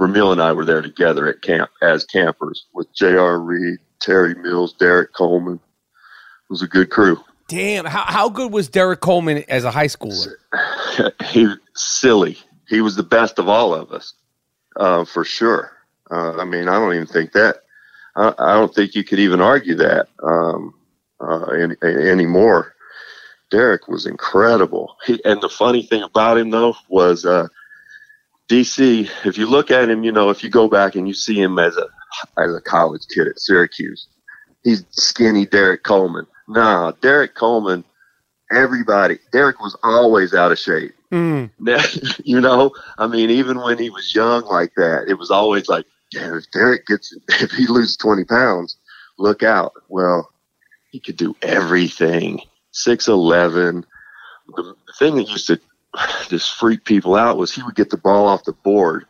Rumeal 0.00 0.32
and 0.32 0.40
I 0.42 0.52
were 0.52 0.64
there 0.64 0.82
together 0.82 1.28
at 1.28 1.42
camp 1.42 1.70
as 1.82 2.04
campers 2.04 2.66
with 2.72 2.92
JR 2.94 3.36
Reid, 3.36 3.78
Terry 4.00 4.34
Mills, 4.34 4.72
Derrick 4.74 5.12
Coleman. 5.12 5.56
It 5.56 6.50
was 6.50 6.62
a 6.62 6.68
good 6.68 6.90
crew. 6.90 7.18
Damn. 7.50 7.84
How 7.84 8.04
how 8.04 8.28
good 8.28 8.52
was 8.52 8.68
Derrick 8.68 9.00
Coleman 9.00 9.44
as 9.48 9.64
a 9.64 9.72
high 9.72 9.86
schooler? 9.86 10.34
he 11.24 11.52
silly. 11.74 12.38
He 12.68 12.80
was 12.80 12.94
the 12.94 13.02
best 13.02 13.40
of 13.40 13.48
all 13.48 13.74
of 13.74 13.90
us, 13.90 14.14
uh, 14.76 15.04
for 15.04 15.24
sure. 15.24 15.72
Uh, 16.08 16.36
I 16.36 16.44
mean, 16.44 16.68
I 16.68 16.78
don't 16.78 16.94
even 16.94 17.08
think 17.08 17.32
that. 17.32 17.56
I, 18.14 18.32
I 18.38 18.52
don't 18.54 18.72
think 18.72 18.94
you 18.94 19.02
could 19.02 19.18
even 19.18 19.40
argue 19.40 19.74
that 19.74 20.06
um, 20.22 20.74
uh, 21.20 21.46
any, 21.46 21.74
anymore. 21.82 22.72
Derrick 23.50 23.88
was 23.88 24.06
incredible. 24.06 24.94
He, 25.04 25.20
and 25.24 25.40
the 25.40 25.48
funny 25.48 25.82
thing 25.82 26.04
about 26.04 26.38
him, 26.38 26.50
though, 26.50 26.76
was 26.88 27.26
uh, 27.26 27.48
DC. 28.48 29.10
If 29.26 29.38
you 29.38 29.46
look 29.46 29.72
at 29.72 29.90
him, 29.90 30.04
you 30.04 30.12
know, 30.12 30.30
if 30.30 30.44
you 30.44 30.50
go 30.50 30.68
back 30.68 30.94
and 30.94 31.08
you 31.08 31.14
see 31.14 31.40
him 31.40 31.58
as 31.58 31.76
a 31.76 31.88
as 32.38 32.54
a 32.54 32.60
college 32.60 33.02
kid 33.12 33.26
at 33.26 33.40
Syracuse, 33.40 34.06
he's 34.62 34.84
skinny 34.90 35.46
Derrick 35.46 35.82
Coleman. 35.82 36.28
Nah, 36.50 36.92
Derrick 37.00 37.34
Coleman 37.34 37.84
everybody. 38.50 39.18
Derrick 39.32 39.60
was 39.60 39.76
always 39.82 40.34
out 40.34 40.52
of 40.52 40.58
shape. 40.58 40.94
Mm. 41.12 41.50
you 42.24 42.40
know, 42.40 42.72
I 42.98 43.06
mean, 43.06 43.30
even 43.30 43.60
when 43.60 43.78
he 43.78 43.90
was 43.90 44.14
young 44.14 44.44
like 44.44 44.74
that, 44.76 45.06
it 45.08 45.14
was 45.14 45.30
always 45.30 45.68
like, 45.68 45.86
damn, 46.12 46.36
if 46.36 46.50
Derrick 46.50 46.86
gets, 46.86 47.16
if 47.28 47.50
he 47.52 47.66
loses 47.66 47.96
20 47.96 48.24
pounds, 48.24 48.76
look 49.18 49.42
out. 49.42 49.72
Well, 49.88 50.30
he 50.90 51.00
could 51.00 51.16
do 51.16 51.36
everything. 51.42 52.40
6'11. 52.72 53.84
The, 54.56 54.62
the 54.62 54.92
thing 54.98 55.16
that 55.16 55.28
used 55.28 55.46
to 55.48 55.60
just 56.28 56.52
freak 56.54 56.84
people 56.84 57.14
out 57.14 57.38
was 57.38 57.54
he 57.54 57.62
would 57.62 57.76
get 57.76 57.90
the 57.90 57.96
ball 57.96 58.26
off 58.26 58.44
the 58.44 58.52
board 58.52 59.06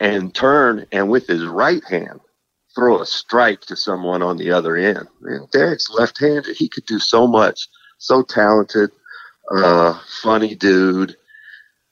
and 0.00 0.34
turn 0.34 0.86
and 0.92 1.08
with 1.08 1.26
his 1.26 1.44
right 1.44 1.82
hand 1.84 2.20
throw 2.74 3.00
a 3.00 3.06
strike 3.06 3.60
to 3.62 3.76
someone 3.76 4.22
on 4.22 4.36
the 4.36 4.50
other 4.50 4.76
end. 4.76 5.06
Derrick's 5.52 5.90
left 5.90 6.18
handed. 6.20 6.56
He 6.56 6.68
could 6.68 6.86
do 6.86 6.98
so 6.98 7.26
much. 7.26 7.68
So 7.98 8.22
talented, 8.22 8.90
uh, 9.50 9.98
funny 10.22 10.54
dude, 10.54 11.16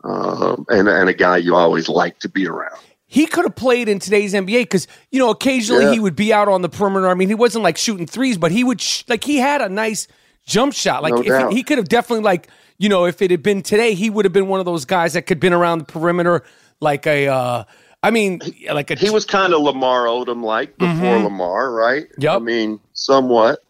um, 0.04 0.66
and, 0.68 0.88
and 0.88 1.08
a 1.08 1.14
guy 1.14 1.36
you 1.38 1.54
always 1.54 1.88
like 1.88 2.18
to 2.20 2.28
be 2.28 2.46
around. 2.46 2.78
He 3.06 3.26
could 3.26 3.44
have 3.44 3.54
played 3.56 3.88
in 3.88 3.98
today's 3.98 4.32
NBA 4.34 4.62
because 4.62 4.88
you 5.10 5.18
know 5.18 5.30
occasionally 5.30 5.84
Yeah. 5.84 5.92
he 5.92 6.00
would 6.00 6.16
be 6.16 6.32
out 6.32 6.48
on 6.48 6.62
the 6.62 6.68
perimeter. 6.68 7.08
I 7.08 7.14
mean, 7.14 7.28
he 7.28 7.34
wasn't 7.34 7.62
like 7.62 7.76
shooting 7.76 8.06
threes, 8.06 8.38
but 8.38 8.50
he 8.52 8.64
would 8.64 8.80
sh- 8.80 9.04
like 9.06 9.22
he 9.22 9.36
had 9.36 9.60
a 9.60 9.68
nice 9.68 10.08
jump 10.46 10.72
shot. 10.74 11.02
Like 11.02 11.14
No 11.14 11.50
he, 11.50 11.56
he 11.56 11.62
could 11.62 11.78
have 11.78 11.88
definitely 11.88 12.24
like 12.24 12.48
you 12.78 12.88
know 12.88 13.04
if 13.04 13.22
it 13.22 13.30
had 13.30 13.42
been 13.42 13.62
today, 13.62 13.94
he 13.94 14.10
would 14.10 14.24
have 14.24 14.32
been 14.32 14.48
one 14.48 14.60
of 14.60 14.66
those 14.66 14.84
guys 14.86 15.12
that 15.12 15.22
could 15.22 15.40
been 15.40 15.52
around 15.52 15.78
the 15.78 15.84
perimeter 15.84 16.42
like 16.80 17.06
a. 17.06 17.28
Uh, 17.28 17.64
I 18.02 18.10
mean, 18.10 18.40
like 18.72 18.90
a 18.90 18.94
He 18.96 19.10
was 19.10 19.24
kind 19.24 19.54
of 19.54 19.60
Lamar 19.60 20.06
Odom 20.06 20.42
like 20.42 20.76
before 20.78 21.18
Lamar, 21.18 21.70
right? 21.70 22.06
Yep. 22.18 22.34
I 22.34 22.38
mean, 22.40 22.80
somewhat. 22.94 23.62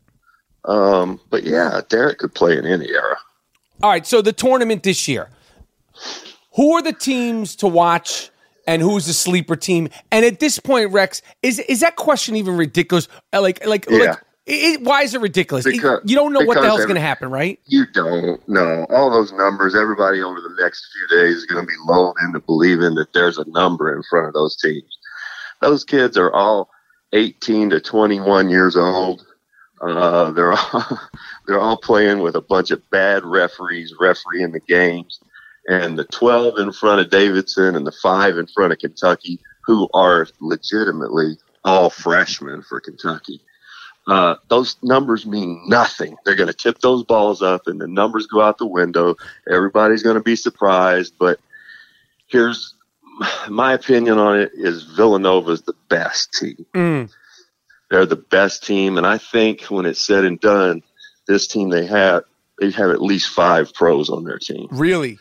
Um, 0.64 1.20
but 1.30 1.42
yeah, 1.44 1.80
Derrick 1.88 2.18
could 2.18 2.34
play 2.34 2.56
in 2.56 2.64
any 2.66 2.88
era. 2.88 3.16
All 3.82 3.90
right, 3.90 4.06
so 4.06 4.22
the 4.22 4.32
tournament 4.32 4.84
this 4.84 5.08
year. 5.08 5.28
Who 6.54 6.72
are 6.74 6.82
the 6.82 6.92
teams 6.92 7.56
to 7.56 7.66
watch 7.66 8.30
and 8.66 8.80
who's 8.80 9.06
the 9.06 9.12
sleeper 9.12 9.56
team? 9.56 9.88
And 10.10 10.24
at 10.24 10.38
this 10.38 10.58
point, 10.58 10.92
Rex, 10.92 11.20
is 11.42 11.58
is 11.60 11.80
that 11.80 11.96
question 11.96 12.36
even 12.36 12.56
ridiculous? 12.56 13.08
Like 13.32 13.64
like, 13.66 13.86
Yeah. 13.90 13.98
like 13.98 14.18
it, 14.44 14.82
why 14.82 15.02
is 15.02 15.14
it 15.14 15.20
ridiculous? 15.20 15.66
It- 15.66 15.74
you 15.76 15.80
don't 16.16 16.32
know 16.32 16.40
what 16.40 16.54
the 16.54 16.60
because 16.60 16.64
hell's 16.64 16.84
going 16.84 16.96
to 16.96 17.00
happen, 17.00 17.30
right? 17.30 17.60
You 17.66 17.86
don't 17.86 18.46
know 18.48 18.86
all 18.90 19.10
those 19.10 19.32
numbers. 19.32 19.74
Everybody 19.74 20.22
over 20.22 20.40
the 20.40 20.56
next 20.60 20.86
few 20.92 21.18
days 21.18 21.36
is 21.36 21.46
going 21.46 21.64
to 21.64 21.66
be 21.66 21.76
lulled 21.86 22.16
into 22.26 22.40
believing 22.40 22.94
that 22.96 23.12
there's 23.12 23.38
a 23.38 23.48
number 23.48 23.94
in 23.94 24.02
front 24.02 24.26
of 24.26 24.34
those 24.34 24.56
teams. 24.56 24.98
Those 25.60 25.84
kids 25.84 26.16
are 26.16 26.32
all 26.32 26.70
18 27.12 27.70
to 27.70 27.80
21 27.80 28.50
years 28.50 28.76
old. 28.76 29.24
Uh, 29.80 30.32
they're 30.32 30.52
all, 30.52 30.98
they're 31.46 31.60
all 31.60 31.76
playing 31.76 32.20
with 32.20 32.34
a 32.34 32.40
bunch 32.40 32.72
of 32.72 32.82
bad 32.90 33.24
referees 33.24 33.94
refereeing 34.00 34.50
the 34.50 34.60
games, 34.60 35.20
and 35.68 35.96
the 35.96 36.04
12 36.04 36.58
in 36.58 36.72
front 36.72 37.00
of 37.00 37.10
Davidson 37.10 37.76
and 37.76 37.86
the 37.86 37.92
five 38.02 38.36
in 38.38 38.48
front 38.48 38.72
of 38.72 38.80
Kentucky, 38.80 39.38
who 39.64 39.88
are 39.94 40.26
legitimately 40.40 41.36
all 41.64 41.90
freshmen 41.90 42.62
for 42.62 42.80
Kentucky 42.80 43.40
uh, 44.06 44.36
those 44.48 44.76
numbers 44.82 45.26
mean 45.26 45.62
nothing. 45.66 46.16
They're 46.24 46.36
going 46.36 46.48
to 46.48 46.54
tip 46.54 46.78
those 46.80 47.04
balls 47.04 47.42
up, 47.42 47.66
and 47.66 47.80
the 47.80 47.86
numbers 47.86 48.26
go 48.26 48.40
out 48.40 48.58
the 48.58 48.66
window. 48.66 49.16
Everybody's 49.48 50.02
going 50.02 50.16
to 50.16 50.22
be 50.22 50.36
surprised. 50.36 51.14
But 51.18 51.38
here's 52.26 52.74
my 53.48 53.74
opinion 53.74 54.18
on 54.18 54.40
it: 54.40 54.52
is 54.54 54.82
Villanova's 54.82 55.62
the 55.62 55.74
best 55.88 56.32
team. 56.32 56.66
Mm. 56.74 57.10
They're 57.90 58.06
the 58.06 58.16
best 58.16 58.64
team, 58.64 58.98
and 58.98 59.06
I 59.06 59.18
think 59.18 59.62
when 59.64 59.86
it's 59.86 60.02
said 60.02 60.24
and 60.24 60.40
done, 60.40 60.82
this 61.28 61.46
team 61.46 61.68
they 61.68 61.86
have 61.86 62.24
they 62.60 62.70
have 62.70 62.90
at 62.90 63.02
least 63.02 63.28
five 63.28 63.72
pros 63.74 64.10
on 64.10 64.24
their 64.24 64.38
team. 64.38 64.68
Really? 64.70 65.18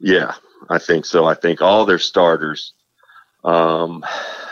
Yeah, 0.00 0.34
I 0.68 0.78
think 0.78 1.04
so. 1.04 1.26
I 1.26 1.34
think 1.34 1.62
all 1.62 1.84
their 1.84 1.98
starters. 1.98 2.72
Um, 3.46 4.04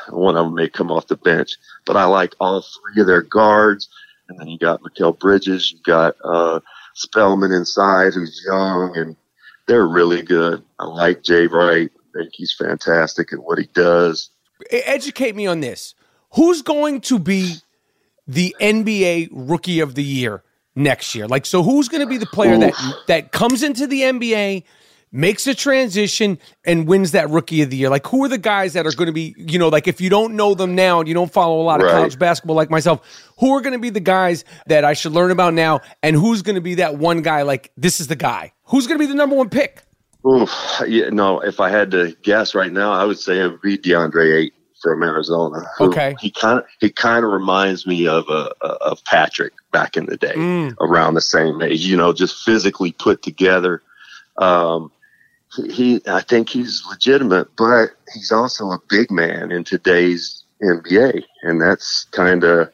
one 0.09 0.37
of 0.37 0.47
them 0.47 0.55
may 0.55 0.69
come 0.69 0.91
off 0.91 1.09
the 1.09 1.17
bench, 1.17 1.57
but 1.85 1.97
I 1.97 2.05
like 2.05 2.35
all 2.41 2.63
three 2.63 3.01
of 3.03 3.07
their 3.07 3.23
guards. 3.23 3.89
And 4.29 4.39
then 4.39 4.49
you 4.49 4.59
got 4.59 4.81
Mikal 4.81 5.19
Bridges, 5.19 5.73
you 5.73 5.79
got 5.85 6.17
uh, 6.25 6.61
Spellman 6.95 7.53
inside, 7.53 8.15
who's 8.15 8.43
young, 8.47 8.97
and 8.97 9.17
they're 9.67 9.87
really 9.87 10.23
good. 10.23 10.63
I 10.79 10.87
like 10.87 11.23
Jay 11.23 11.47
Wright. 11.47 11.91
I 12.15 12.19
think 12.19 12.31
he's 12.33 12.55
fantastic 12.55 13.33
at 13.33 13.41
what 13.41 13.59
he 13.59 13.67
does. 13.75 14.31
educate 14.71 15.35
me 15.35 15.47
on 15.47 15.61
this. 15.61 15.95
Who's 16.35 16.63
going 16.63 17.01
to 17.03 17.19
be 17.19 17.57
the 18.27 18.55
NBA 18.61 19.29
Rookie 19.33 19.81
of 19.81 19.95
the 19.95 20.03
Year 20.03 20.43
next 20.75 21.15
year? 21.15 21.27
Like, 21.27 21.47
so 21.47 21.63
who's 21.63 21.89
going 21.89 22.01
to 22.01 22.07
be 22.07 22.17
the 22.17 22.27
player 22.27 22.57
that 22.59 22.75
that 23.09 23.33
comes 23.33 23.63
into 23.63 23.87
the 23.87 24.03
NBA, 24.03 24.65
makes 25.15 25.47
a 25.47 25.55
transition, 25.55 26.39
and 26.67 26.87
wins 26.89 27.13
that 27.13 27.31
Rookie 27.31 27.63
of 27.63 27.71
the 27.71 27.77
Year? 27.77 27.89
Like, 27.89 28.07
who 28.07 28.25
are 28.25 28.29
the 28.29 28.37
guys 28.37 28.73
that 28.75 28.87
are 28.87 28.93
going 28.93 29.07
to 29.07 29.13
be? 29.13 29.35
You 29.39 29.59
know, 29.59 29.69
like 29.69 29.89
if 29.89 30.01
you 30.01 30.11
don't 30.11 30.35
know 30.35 30.55
them 30.55 30.75
now 30.75 30.99
and 30.99 31.09
you 31.09 31.15
don't 31.15 31.33
follow 31.33 31.61
a 31.61 31.65
lot 31.65 31.83
of 31.83 31.91
college 31.91 32.19
basketball 32.19 32.57
like 32.57 32.69
myself, 32.71 33.01
who 33.39 33.53
are 33.55 33.61
going 33.63 33.73
to 33.73 33.79
be 33.79 33.91
the 33.91 34.01
guys 34.01 34.45
that 34.67 34.85
I 34.85 34.93
should 34.93 35.13
learn 35.13 35.31
about 35.31 35.55
now? 35.55 35.81
And 36.03 36.17
who's 36.17 36.43
going 36.43 36.57
to 36.57 36.61
be 36.61 36.75
that 36.75 36.99
one 36.99 37.23
guy? 37.23 37.43
Like, 37.43 37.71
this 37.77 38.01
is 38.01 38.09
the 38.09 38.17
guy. 38.17 38.53
Who's 38.65 38.87
going 38.87 38.99
to 38.99 39.03
be 39.07 39.09
the 39.09 39.17
number 39.17 39.37
one 39.37 39.49
pick? 39.49 39.83
Yeah, 40.87 41.11
no, 41.11 41.41
if 41.41 41.61
I 41.61 41.69
had 41.69 41.91
to 41.93 42.17
guess 42.23 42.55
right 42.55 42.73
now, 42.73 42.93
I 42.93 43.05
would 43.05 43.19
say 43.19 43.41
it 43.41 43.49
would 43.49 43.61
be 43.61 43.77
DeAndre 43.79 44.35
Ayton 44.45 44.59
from 44.83 45.03
Arizona. 45.03 45.67
Okay. 45.81 46.15
He 46.21 46.31
kind 46.31 46.59
of 46.59 46.65
he 46.81 46.91
kind 46.91 47.25
of 47.25 47.31
reminds 47.31 47.87
me 47.87 48.07
of 48.09 48.25
uh, 48.29 48.51
uh, 48.63 48.77
of 48.81 49.05
Patrick 49.05 49.53
back 49.73 49.97
in 49.97 50.07
the 50.07 50.17
day, 50.17 50.35
Mm. 50.35 50.75
around 50.81 51.15
the 51.15 51.21
same 51.21 51.61
age. 51.63 51.81
You 51.85 51.97
know, 51.97 52.13
just 52.13 52.43
physically 52.45 52.93
put 52.93 53.23
together. 53.23 53.83
Um, 54.39 54.91
he, 55.71 56.01
I 56.07 56.21
think 56.21 56.49
he's 56.49 56.85
legitimate, 56.89 57.49
but 57.57 57.91
he's 58.13 58.33
also 58.33 58.71
a 58.71 58.81
big 58.89 59.11
man 59.11 59.53
in 59.53 59.65
today's 59.65 60.45
NBA, 60.63 61.25
and 61.43 61.61
that's 61.61 62.05
kind 62.13 62.45
of, 62.45 62.71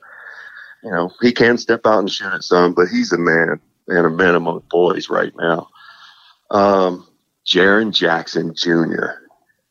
you 0.82 0.90
know, 0.90 1.10
he 1.20 1.32
can 1.32 1.58
step 1.58 1.86
out 1.86 1.98
and 1.98 2.10
shoot 2.10 2.32
at 2.32 2.44
some, 2.44 2.74
but 2.74 2.88
he's 2.88 3.12
a 3.12 3.18
man 3.18 3.60
and 3.88 4.06
a 4.06 4.10
man 4.10 4.34
among 4.34 4.62
boys 4.70 5.08
right 5.08 5.32
now. 5.36 5.68
Um, 6.50 7.06
Jaren 7.46 7.92
Jackson 7.92 8.54
Jr. 8.54 9.20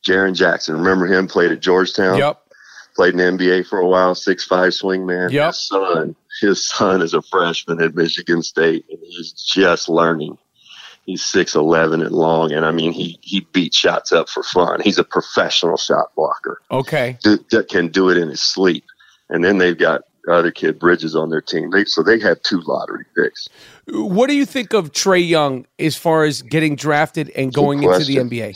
Jaren 0.07 0.35
Jackson, 0.35 0.77
remember 0.77 1.05
him? 1.05 1.27
Played 1.27 1.51
at 1.51 1.59
Georgetown. 1.59 2.17
Yep. 2.17 2.41
Played 2.95 3.13
in 3.13 3.37
the 3.37 3.43
NBA 3.45 3.67
for 3.67 3.79
a 3.79 3.87
while. 3.87 4.15
Six 4.15 4.43
five 4.45 4.73
swing 4.73 5.05
man. 5.05 5.29
Yep. 5.29 5.47
His 5.47 5.67
son, 5.67 6.15
his 6.41 6.67
son 6.67 7.01
is 7.01 7.13
a 7.13 7.21
freshman 7.21 7.81
at 7.81 7.95
Michigan 7.95 8.41
State, 8.41 8.85
and 8.89 8.99
he's 9.01 9.31
just 9.33 9.87
learning. 9.89 10.37
He's 11.09 11.25
six 11.25 11.55
eleven 11.55 12.03
and 12.03 12.11
long, 12.11 12.51
and 12.51 12.63
I 12.67 12.71
mean 12.71 12.91
he 12.91 13.17
he 13.23 13.39
beats 13.51 13.75
shots 13.75 14.11
up 14.11 14.29
for 14.29 14.43
fun. 14.43 14.79
He's 14.79 14.99
a 14.99 15.03
professional 15.03 15.75
shot 15.75 16.11
blocker 16.15 16.61
Okay. 16.69 17.17
do, 17.23 17.39
that 17.49 17.67
can 17.67 17.87
do 17.87 18.09
it 18.11 18.17
in 18.17 18.29
his 18.29 18.43
sleep. 18.43 18.83
And 19.29 19.43
then 19.43 19.57
they've 19.57 19.75
got 19.77 20.01
other 20.29 20.51
kid 20.51 20.77
Bridges 20.77 21.15
on 21.15 21.31
their 21.31 21.41
team. 21.41 21.71
They, 21.71 21.85
so 21.85 22.03
they 22.03 22.19
have 22.19 22.39
two 22.43 22.61
lottery 22.67 23.05
picks. 23.17 23.49
What 23.87 24.27
do 24.29 24.35
you 24.35 24.45
think 24.45 24.73
of 24.73 24.91
Trae 24.91 25.27
Young 25.27 25.65
as 25.79 25.95
far 25.95 26.25
as 26.25 26.43
getting 26.43 26.75
drafted 26.75 27.31
and 27.31 27.51
going 27.51 27.81
into 27.81 28.05
the. 28.05 28.17
NBA? 28.17 28.51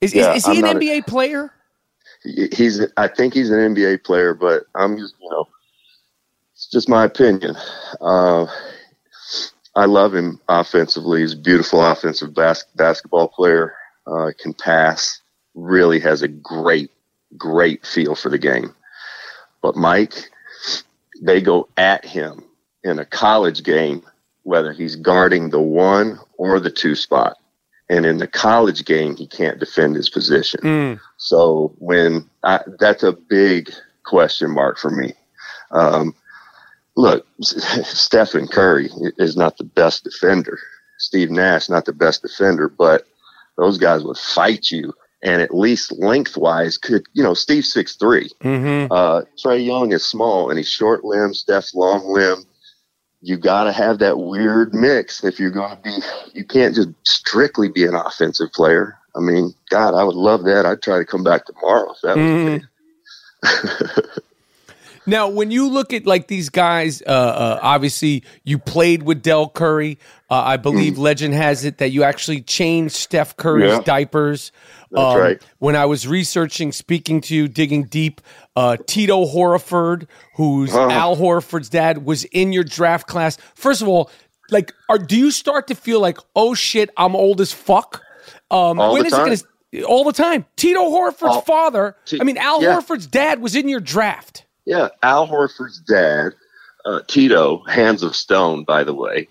Is, 0.00 0.14
Yeah, 0.14 0.32
is, 0.32 0.38
is 0.38 0.46
he 0.46 0.52
I'm 0.52 0.56
an 0.58 0.62
not 0.62 0.76
a- 0.76 0.78
NBA 0.78 1.06
player? 1.06 1.52
He's, 2.54 2.80
I 2.96 3.06
think 3.08 3.34
he's 3.34 3.50
an 3.50 3.74
NBA 3.74 4.04
player, 4.04 4.32
but 4.32 4.62
I'm 4.74 4.96
just, 4.96 5.14
you 5.20 5.28
know, 5.30 5.46
it's 6.54 6.68
just 6.70 6.88
my 6.88 7.04
opinion. 7.04 7.54
Uh, 8.00 8.46
I 9.74 9.86
love 9.86 10.14
him 10.14 10.40
offensively. 10.48 11.20
He's 11.20 11.32
a 11.32 11.38
beautiful 11.38 11.84
offensive 11.84 12.34
bas- 12.34 12.64
basketball 12.74 13.28
player. 13.28 13.74
Uh, 14.06 14.32
can 14.38 14.52
pass. 14.52 15.20
Really 15.54 16.00
has 16.00 16.22
a 16.22 16.28
great, 16.28 16.90
great 17.36 17.86
feel 17.86 18.14
for 18.14 18.28
the 18.28 18.38
game. 18.38 18.74
But 19.62 19.76
Mike, 19.76 20.14
they 21.22 21.40
go 21.40 21.68
at 21.76 22.04
him 22.04 22.44
in 22.82 22.98
a 22.98 23.04
college 23.04 23.62
game, 23.62 24.02
whether 24.42 24.72
he's 24.72 24.96
guarding 24.96 25.50
the 25.50 25.60
one 25.60 26.18
or 26.36 26.58
the 26.58 26.70
two 26.70 26.94
spot. 26.94 27.36
And 27.88 28.06
in 28.06 28.18
the 28.18 28.26
college 28.26 28.84
game, 28.84 29.16
he 29.16 29.26
can't 29.26 29.60
defend 29.60 29.96
his 29.96 30.08
position. 30.08 30.60
Mm. 30.62 31.00
So 31.18 31.74
when 31.78 32.28
I, 32.42 32.60
that's 32.78 33.02
a 33.02 33.12
big 33.12 33.70
question 34.04 34.50
mark 34.50 34.78
for 34.78 34.90
me. 34.90 35.14
Um, 35.70 36.14
look, 36.96 37.26
Stephen 37.40 38.48
Curry 38.48 38.90
is 39.18 39.36
not 39.36 39.58
the 39.58 39.64
best 39.64 40.04
defender. 40.04 40.58
Steve 40.98 41.30
Nash 41.30 41.68
not 41.68 41.84
the 41.84 41.92
best 41.92 42.22
defender, 42.22 42.68
but 42.68 43.06
those 43.56 43.78
guys 43.78 44.04
would 44.04 44.16
fight 44.16 44.70
you, 44.70 44.92
and 45.22 45.42
at 45.42 45.54
least 45.54 45.92
lengthwise 45.92 46.78
could 46.78 47.04
you 47.12 47.22
know 47.22 47.34
Steve 47.34 47.64
six 47.64 47.96
three. 47.96 48.30
Mm-hmm. 48.42 48.92
Uh, 48.92 49.22
Trae 49.42 49.64
Young 49.64 49.92
is 49.92 50.04
small 50.04 50.48
and 50.48 50.58
he's 50.58 50.68
short 50.68 51.04
limb. 51.04 51.34
Steph's 51.34 51.74
long 51.74 52.12
limb. 52.12 52.44
You 53.20 53.36
got 53.36 53.64
to 53.64 53.72
have 53.72 54.00
that 54.00 54.18
weird 54.18 54.74
mix 54.74 55.22
if 55.22 55.38
you're 55.38 55.50
going 55.50 55.76
to 55.76 55.82
be. 55.82 55.96
You 56.34 56.44
can't 56.44 56.74
just 56.74 56.88
strictly 57.04 57.68
be 57.68 57.84
an 57.84 57.94
offensive 57.94 58.52
player. 58.52 58.98
I 59.14 59.20
mean, 59.20 59.54
God, 59.70 59.94
I 59.94 60.02
would 60.02 60.16
love 60.16 60.44
that. 60.44 60.66
I'd 60.66 60.82
try 60.82 60.98
to 60.98 61.04
come 61.04 61.22
back 61.22 61.46
tomorrow 61.46 61.92
if 61.92 62.00
that 62.02 62.16
was 62.16 62.26
the 62.26 62.60
case. 62.60 64.18
Now, 65.06 65.28
when 65.28 65.50
you 65.50 65.68
look 65.68 65.92
at 65.92 66.06
like 66.06 66.28
these 66.28 66.48
guys, 66.48 67.02
uh, 67.02 67.10
uh, 67.10 67.58
obviously 67.62 68.22
you 68.44 68.58
played 68.58 69.02
with 69.02 69.22
Del 69.22 69.48
Curry. 69.48 69.98
Uh, 70.30 70.34
I 70.44 70.56
believe 70.56 70.96
legend 70.96 71.34
has 71.34 71.64
it 71.64 71.78
that 71.78 71.90
you 71.90 72.04
actually 72.04 72.40
changed 72.42 72.94
Steph 72.94 73.36
Curry's. 73.36 73.70
Yeah. 73.72 73.80
diapers. 73.80 74.52
Um, 74.94 75.04
That's 75.04 75.18
right. 75.18 75.42
When 75.58 75.74
I 75.76 75.86
was 75.86 76.06
researching, 76.06 76.70
speaking 76.72 77.20
to 77.22 77.34
you, 77.34 77.48
digging 77.48 77.84
deep, 77.84 78.20
uh, 78.54 78.76
Tito 78.86 79.24
Horford, 79.26 80.06
who's 80.36 80.72
Oh. 80.74 80.88
Al 80.90 81.16
Horford's 81.16 81.68
dad, 81.68 82.04
was 82.04 82.24
in 82.24 82.52
your 82.52 82.64
draft 82.64 83.06
class. 83.08 83.38
First 83.54 83.82
of 83.82 83.88
all, 83.88 84.10
like, 84.50 84.72
are 84.88 84.98
do 84.98 85.16
you 85.16 85.30
start 85.30 85.66
to 85.68 85.74
feel 85.74 85.98
like, 86.00 86.18
oh 86.36 86.54
shit, 86.54 86.90
I'm 86.96 87.16
old 87.16 87.40
as 87.40 87.52
fuck? 87.52 88.02
Um, 88.50 88.78
All 88.78 88.92
when 88.92 89.02
the 89.02 89.06
is 89.08 89.12
it 89.12 89.16
time. 89.16 89.26
gonna? 89.26 89.84
All 89.86 90.04
the 90.04 90.12
time. 90.12 90.44
Tito 90.56 90.80
Horford's 90.90 91.42
father. 91.46 91.96
T- 92.04 92.18
I 92.20 92.24
mean, 92.24 92.36
Al 92.36 92.62
yeah. 92.62 92.76
Horford's 92.78 93.06
dad 93.06 93.40
was 93.40 93.56
in 93.56 93.68
your 93.68 93.80
draft. 93.80 94.44
Yeah, 94.64 94.88
Al 95.02 95.26
Horford's 95.26 95.80
dad, 95.80 96.32
uh, 96.84 97.00
Tito, 97.06 97.64
hands 97.64 98.02
of 98.02 98.14
stone, 98.14 98.64
by 98.64 98.84
the 98.84 98.94
way, 98.94 99.28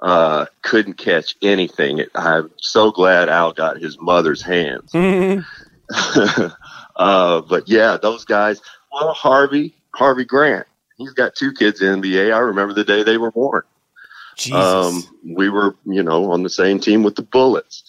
uh, 0.00 0.46
couldn't 0.62 0.94
catch 0.94 1.34
anything. 1.42 2.04
I'm 2.14 2.50
so 2.56 2.90
glad 2.90 3.28
Al 3.28 3.52
got 3.52 3.78
his 3.78 3.98
mother's 4.00 4.42
hands. 4.42 4.92
Mhm. 4.92 5.44
uh, 6.96 7.40
but 7.42 7.68
yeah, 7.68 7.96
those 8.00 8.24
guys. 8.24 8.60
Well, 8.92 9.12
Harvey, 9.12 9.74
Harvey 9.94 10.24
Grant, 10.24 10.66
he's 10.96 11.12
got 11.12 11.34
two 11.34 11.52
kids 11.52 11.80
in 11.80 12.00
the 12.00 12.14
NBA. 12.14 12.34
I 12.34 12.38
remember 12.38 12.74
the 12.74 12.84
day 12.84 13.02
they 13.02 13.18
were 13.18 13.32
born. 13.32 13.62
Um, 14.54 15.02
we 15.24 15.48
were, 15.48 15.74
you 15.84 16.02
know, 16.02 16.30
on 16.30 16.42
the 16.42 16.50
same 16.50 16.78
team 16.78 17.02
with 17.02 17.16
the 17.16 17.22
Bullets. 17.22 17.82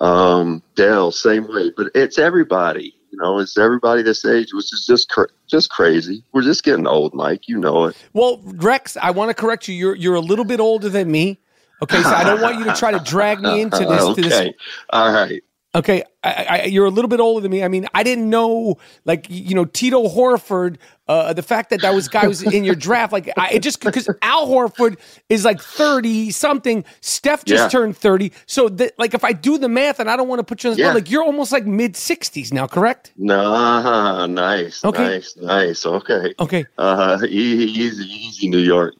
Um, 0.00 0.62
Del, 0.74 1.10
same 1.12 1.48
way. 1.48 1.72
But 1.76 1.92
it's 1.94 2.18
everybody. 2.18 2.94
You 3.10 3.18
know, 3.18 3.38
it's 3.38 3.56
everybody 3.56 4.02
this 4.02 4.24
age, 4.24 4.52
which 4.52 4.72
is 4.72 4.84
just 4.86 5.08
cr- 5.08 5.30
just 5.46 5.70
crazy. 5.70 6.22
We're 6.32 6.42
just 6.42 6.62
getting 6.62 6.86
old, 6.86 7.14
Mike. 7.14 7.48
You 7.48 7.58
know 7.58 7.86
it. 7.86 7.96
Well, 8.12 8.40
Rex, 8.44 8.96
I 8.96 9.10
want 9.10 9.30
to 9.30 9.34
correct 9.34 9.68
you. 9.68 9.74
You're 9.74 9.94
you're 9.94 10.14
a 10.14 10.20
little 10.20 10.44
bit 10.44 10.60
older 10.60 10.88
than 10.88 11.10
me. 11.10 11.38
Okay, 11.82 12.02
so 12.02 12.08
I 12.08 12.24
don't 12.24 12.40
want 12.40 12.58
you 12.58 12.64
to 12.64 12.74
try 12.74 12.90
to 12.90 12.98
drag 12.98 13.40
me 13.40 13.60
into 13.60 13.78
this. 13.78 14.02
okay. 14.02 14.22
To 14.22 14.28
this. 14.28 14.52
All 14.90 15.12
right. 15.12 15.42
Okay, 15.74 16.02
I, 16.24 16.46
I, 16.48 16.64
you're 16.64 16.86
a 16.86 16.90
little 16.90 17.10
bit 17.10 17.20
older 17.20 17.42
than 17.42 17.50
me. 17.50 17.62
I 17.62 17.68
mean, 17.68 17.86
I 17.92 18.02
didn't 18.02 18.30
know, 18.30 18.78
like 19.04 19.26
you 19.28 19.54
know, 19.54 19.66
Tito 19.66 20.08
Horford. 20.08 20.78
Uh, 21.06 21.34
the 21.34 21.42
fact 21.42 21.68
that 21.70 21.82
that 21.82 21.94
was 21.94 22.08
guy 22.08 22.26
was 22.26 22.42
in 22.42 22.64
your 22.64 22.74
draft, 22.86 23.12
like 23.12 23.30
I 23.36 23.50
it 23.50 23.60
just 23.60 23.82
because 23.84 24.08
Al 24.22 24.46
Horford 24.48 24.98
is 25.28 25.44
like 25.44 25.60
thirty 25.60 26.30
something. 26.30 26.86
Steph 27.02 27.44
just 27.44 27.64
Yeah. 27.64 27.68
turned 27.68 27.98
thirty. 27.98 28.32
So 28.46 28.70
that, 28.70 28.98
like, 28.98 29.12
if 29.12 29.24
I 29.24 29.32
do 29.34 29.58
the 29.58 29.68
math, 29.68 30.00
and 30.00 30.08
I 30.08 30.16
don't 30.16 30.26
want 30.26 30.38
to 30.38 30.44
put 30.44 30.64
you 30.64 30.70
on 30.70 30.76
the 30.76 30.82
spot, 30.82 30.88
Yeah. 30.90 30.94
like 30.94 31.10
you're 31.10 31.22
almost 31.22 31.52
like 31.52 31.66
mid 31.66 31.96
sixties 31.96 32.50
now, 32.50 32.66
correct? 32.66 33.12
Nah, 33.18 34.26
nice, 34.26 34.82
Okay. 34.82 35.02
nice, 35.04 35.36
nice. 35.36 35.84
Okay. 35.84 36.34
Okay. 36.40 36.64
Uh, 36.78 37.18
easy, 37.28 38.04
easy, 38.04 38.48
New 38.48 38.58
York. 38.58 38.94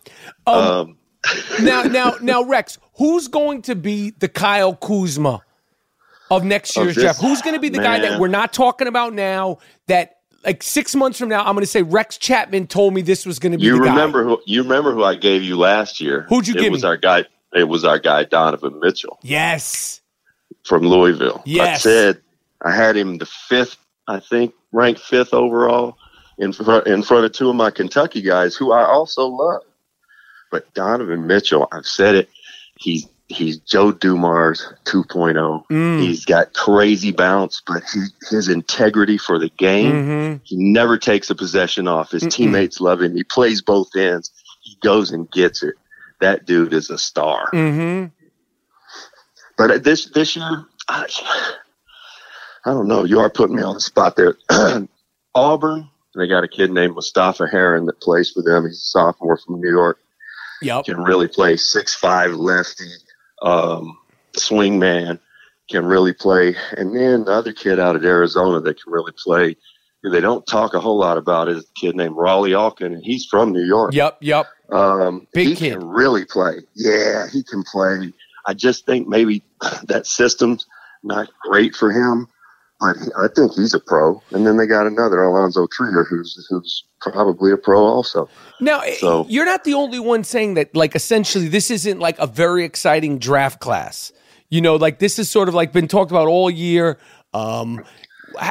Um, 0.46 0.98
now, 1.62 1.82
now, 1.84 2.16
now, 2.20 2.42
Rex, 2.44 2.78
who's 2.98 3.26
going 3.26 3.62
to 3.62 3.74
be 3.74 4.10
the 4.18 4.28
Kyle 4.28 4.74
Kuzma 4.74 5.40
of 6.30 6.44
next 6.44 6.76
Of 6.76 6.84
year's 6.84 6.94
this- 6.96 7.04
draft? 7.04 7.20
Who's 7.20 7.42
going 7.42 7.54
to 7.54 7.60
be 7.60 7.68
the 7.68 7.78
guy 7.78 8.00
that 8.00 8.20
we're 8.20 8.28
not 8.28 8.52
talking 8.52 8.88
about 8.88 9.12
now? 9.14 9.58
That 9.86 10.16
like 10.44 10.62
six 10.62 10.94
months 10.94 11.18
from 11.18 11.28
now, 11.28 11.40
I'm 11.40 11.54
going 11.54 11.60
to 11.62 11.66
say 11.66 11.82
Rex 11.82 12.16
Chapman 12.18 12.66
told 12.68 12.94
me 12.94 13.02
this 13.02 13.26
was 13.26 13.38
going 13.38 13.52
to 13.52 13.58
be. 13.58 13.64
you 13.64 13.78
the 13.78 13.84
guy. 13.84 13.90
remember 13.90 14.24
who? 14.24 14.40
You 14.46 14.62
remember 14.62 14.92
who 14.92 15.02
I 15.04 15.14
gave 15.14 15.42
you 15.42 15.56
last 15.56 16.00
year? 16.00 16.26
Who'd 16.28 16.46
you 16.46 16.54
it 16.54 16.60
give 16.60 16.72
was 16.72 16.82
me? 16.82 16.88
our 16.88 16.96
guy. 16.96 17.24
It 17.54 17.64
was 17.64 17.84
our 17.84 17.98
guy 17.98 18.24
Donovan 18.24 18.78
Mitchell 18.78 19.18
Yes. 19.22 20.00
from 20.64 20.82
Louisville. 20.82 21.42
Yes. 21.46 21.78
I 21.86 21.90
said 21.90 22.20
I 22.62 22.74
had 22.74 22.94
him 22.96 23.18
the 23.18 23.26
fifth, 23.26 23.76
I 24.06 24.20
think, 24.20 24.52
ranked 24.72 25.00
fifth 25.00 25.32
overall 25.32 25.96
in 26.36 26.52
front 26.52 26.86
in 26.86 27.02
front 27.02 27.24
of 27.24 27.32
two 27.32 27.48
of 27.48 27.56
my 27.56 27.70
Kentucky 27.70 28.20
guys 28.22 28.54
who 28.54 28.70
I 28.72 28.84
also 28.84 29.26
love. 29.26 29.62
But 30.50 30.72
Donovan 30.74 31.26
Mitchell, 31.26 31.68
I've 31.72 31.86
said 31.86 32.14
it. 32.14 32.28
He's 32.78 33.06
he's 33.28 33.58
Joe 33.58 33.92
Dumars 33.92 34.66
2.0. 34.84 35.66
Mm. 35.68 36.00
He's 36.00 36.24
got 36.24 36.54
crazy 36.54 37.12
bounce, 37.12 37.62
but 37.66 37.82
he, 37.92 38.04
his 38.30 38.48
integrity 38.48 39.18
for 39.18 39.38
the 39.38 39.50
game. 39.50 39.92
Mhm. 39.92 40.40
He 40.44 40.56
never 40.56 40.96
takes 40.98 41.30
a 41.30 41.34
possession 41.34 41.86
off. 41.88 42.10
His 42.10 42.22
teammates 42.30 42.80
love 42.80 43.02
him. 43.02 43.14
He 43.14 43.24
plays 43.24 43.60
both 43.62 43.94
ends. 43.96 44.30
He 44.62 44.76
goes 44.82 45.10
and 45.12 45.30
gets 45.30 45.62
it. 45.62 45.74
That 46.20 46.46
dude 46.46 46.72
is 46.72 46.90
a 46.90 46.98
star. 46.98 47.48
Mhm. 47.52 48.10
But 49.56 49.84
this 49.84 50.06
this 50.06 50.36
year, 50.36 50.64
I, 50.88 51.06
I 52.64 52.70
don't 52.72 52.88
know. 52.88 53.04
You 53.04 53.20
are 53.20 53.30
putting 53.30 53.56
me 53.56 53.62
on 53.62 53.74
the 53.74 53.80
spot 53.80 54.16
there. 54.16 54.36
Auburn, 55.34 55.88
they 56.14 56.26
got 56.26 56.44
a 56.44 56.48
kid 56.48 56.70
named 56.70 56.94
Mustapha 56.94 57.46
Heron 57.46 57.86
that 57.86 58.00
plays 58.00 58.30
for 58.30 58.42
them. 58.42 58.64
He's 58.66 58.76
a 58.78 58.80
sophomore 58.80 59.36
from 59.36 59.60
New 59.60 59.70
York. 59.70 59.98
Yep. 60.62 60.86
Can 60.86 61.02
really 61.02 61.28
play 61.28 61.56
six 61.56 61.94
five 61.94 62.32
lefty, 62.32 62.88
um, 63.42 63.98
swing 64.34 64.78
man. 64.78 65.20
Can 65.70 65.84
really 65.84 66.14
play. 66.14 66.56
And 66.78 66.96
then 66.96 67.24
the 67.24 67.32
other 67.32 67.52
kid 67.52 67.78
out 67.78 67.94
of 67.94 68.02
Arizona 68.02 68.58
that 68.60 68.82
can 68.82 68.90
really 68.90 69.12
play. 69.22 69.54
They 70.02 70.20
don't 70.22 70.46
talk 70.46 70.72
a 70.72 70.80
whole 70.80 70.96
lot 70.96 71.18
about 71.18 71.48
is 71.48 71.64
a 71.64 71.78
kid 71.78 71.94
named 71.94 72.14
Rawle 72.14 72.48
Alkin, 72.48 72.86
and 72.86 73.04
he's 73.04 73.26
from 73.26 73.52
New 73.52 73.64
York. 73.64 73.92
Yep. 73.92 74.16
Yep. 74.22 74.46
Um, 74.72 75.26
Big 75.34 75.48
he 75.48 75.54
kid. 75.56 75.72
can 75.78 75.86
really 75.86 76.24
play. 76.24 76.60
Yeah, 76.74 77.26
he 77.30 77.42
can 77.42 77.64
play. 77.64 78.14
I 78.46 78.54
just 78.54 78.86
think 78.86 79.08
maybe 79.08 79.42
that 79.84 80.06
system's 80.06 80.66
not 81.02 81.28
great 81.42 81.74
for 81.74 81.92
him, 81.92 82.28
but 82.80 82.96
he, 82.96 83.06
I 83.18 83.28
think 83.34 83.52
he's 83.52 83.74
a 83.74 83.80
pro. 83.80 84.22
And 84.30 84.46
then 84.46 84.56
they 84.56 84.66
got 84.66 84.86
another 84.86 85.16
Allonzo 85.18 85.68
Trier, 85.70 86.04
who's 86.08 86.46
who's 86.48 86.84
probably 87.00 87.52
a 87.52 87.56
pro 87.56 87.78
also. 87.80 88.28
Now, 88.60 88.82
So- 89.00 89.26
you're 89.28 89.44
not 89.46 89.64
the 89.64 89.74
only 89.74 89.98
one 90.00 90.24
saying 90.24 90.54
that, 90.54 90.74
like, 90.74 90.94
essentially, 90.94 91.48
this 91.48 91.70
isn't 91.70 91.98
like 92.00 92.18
a 92.18 92.26
very 92.26 92.64
exciting 92.64 93.18
draft 93.18 93.60
class. 93.60 94.12
You 94.50 94.60
know, 94.60 94.76
like, 94.76 94.98
this 94.98 95.18
is 95.18 95.28
sort 95.30 95.48
of 95.48 95.54
like 95.54 95.72
been 95.72 95.88
talked 95.88 96.10
about 96.10 96.26
all 96.28 96.50
year. 96.50 96.98
Um, 97.34 97.84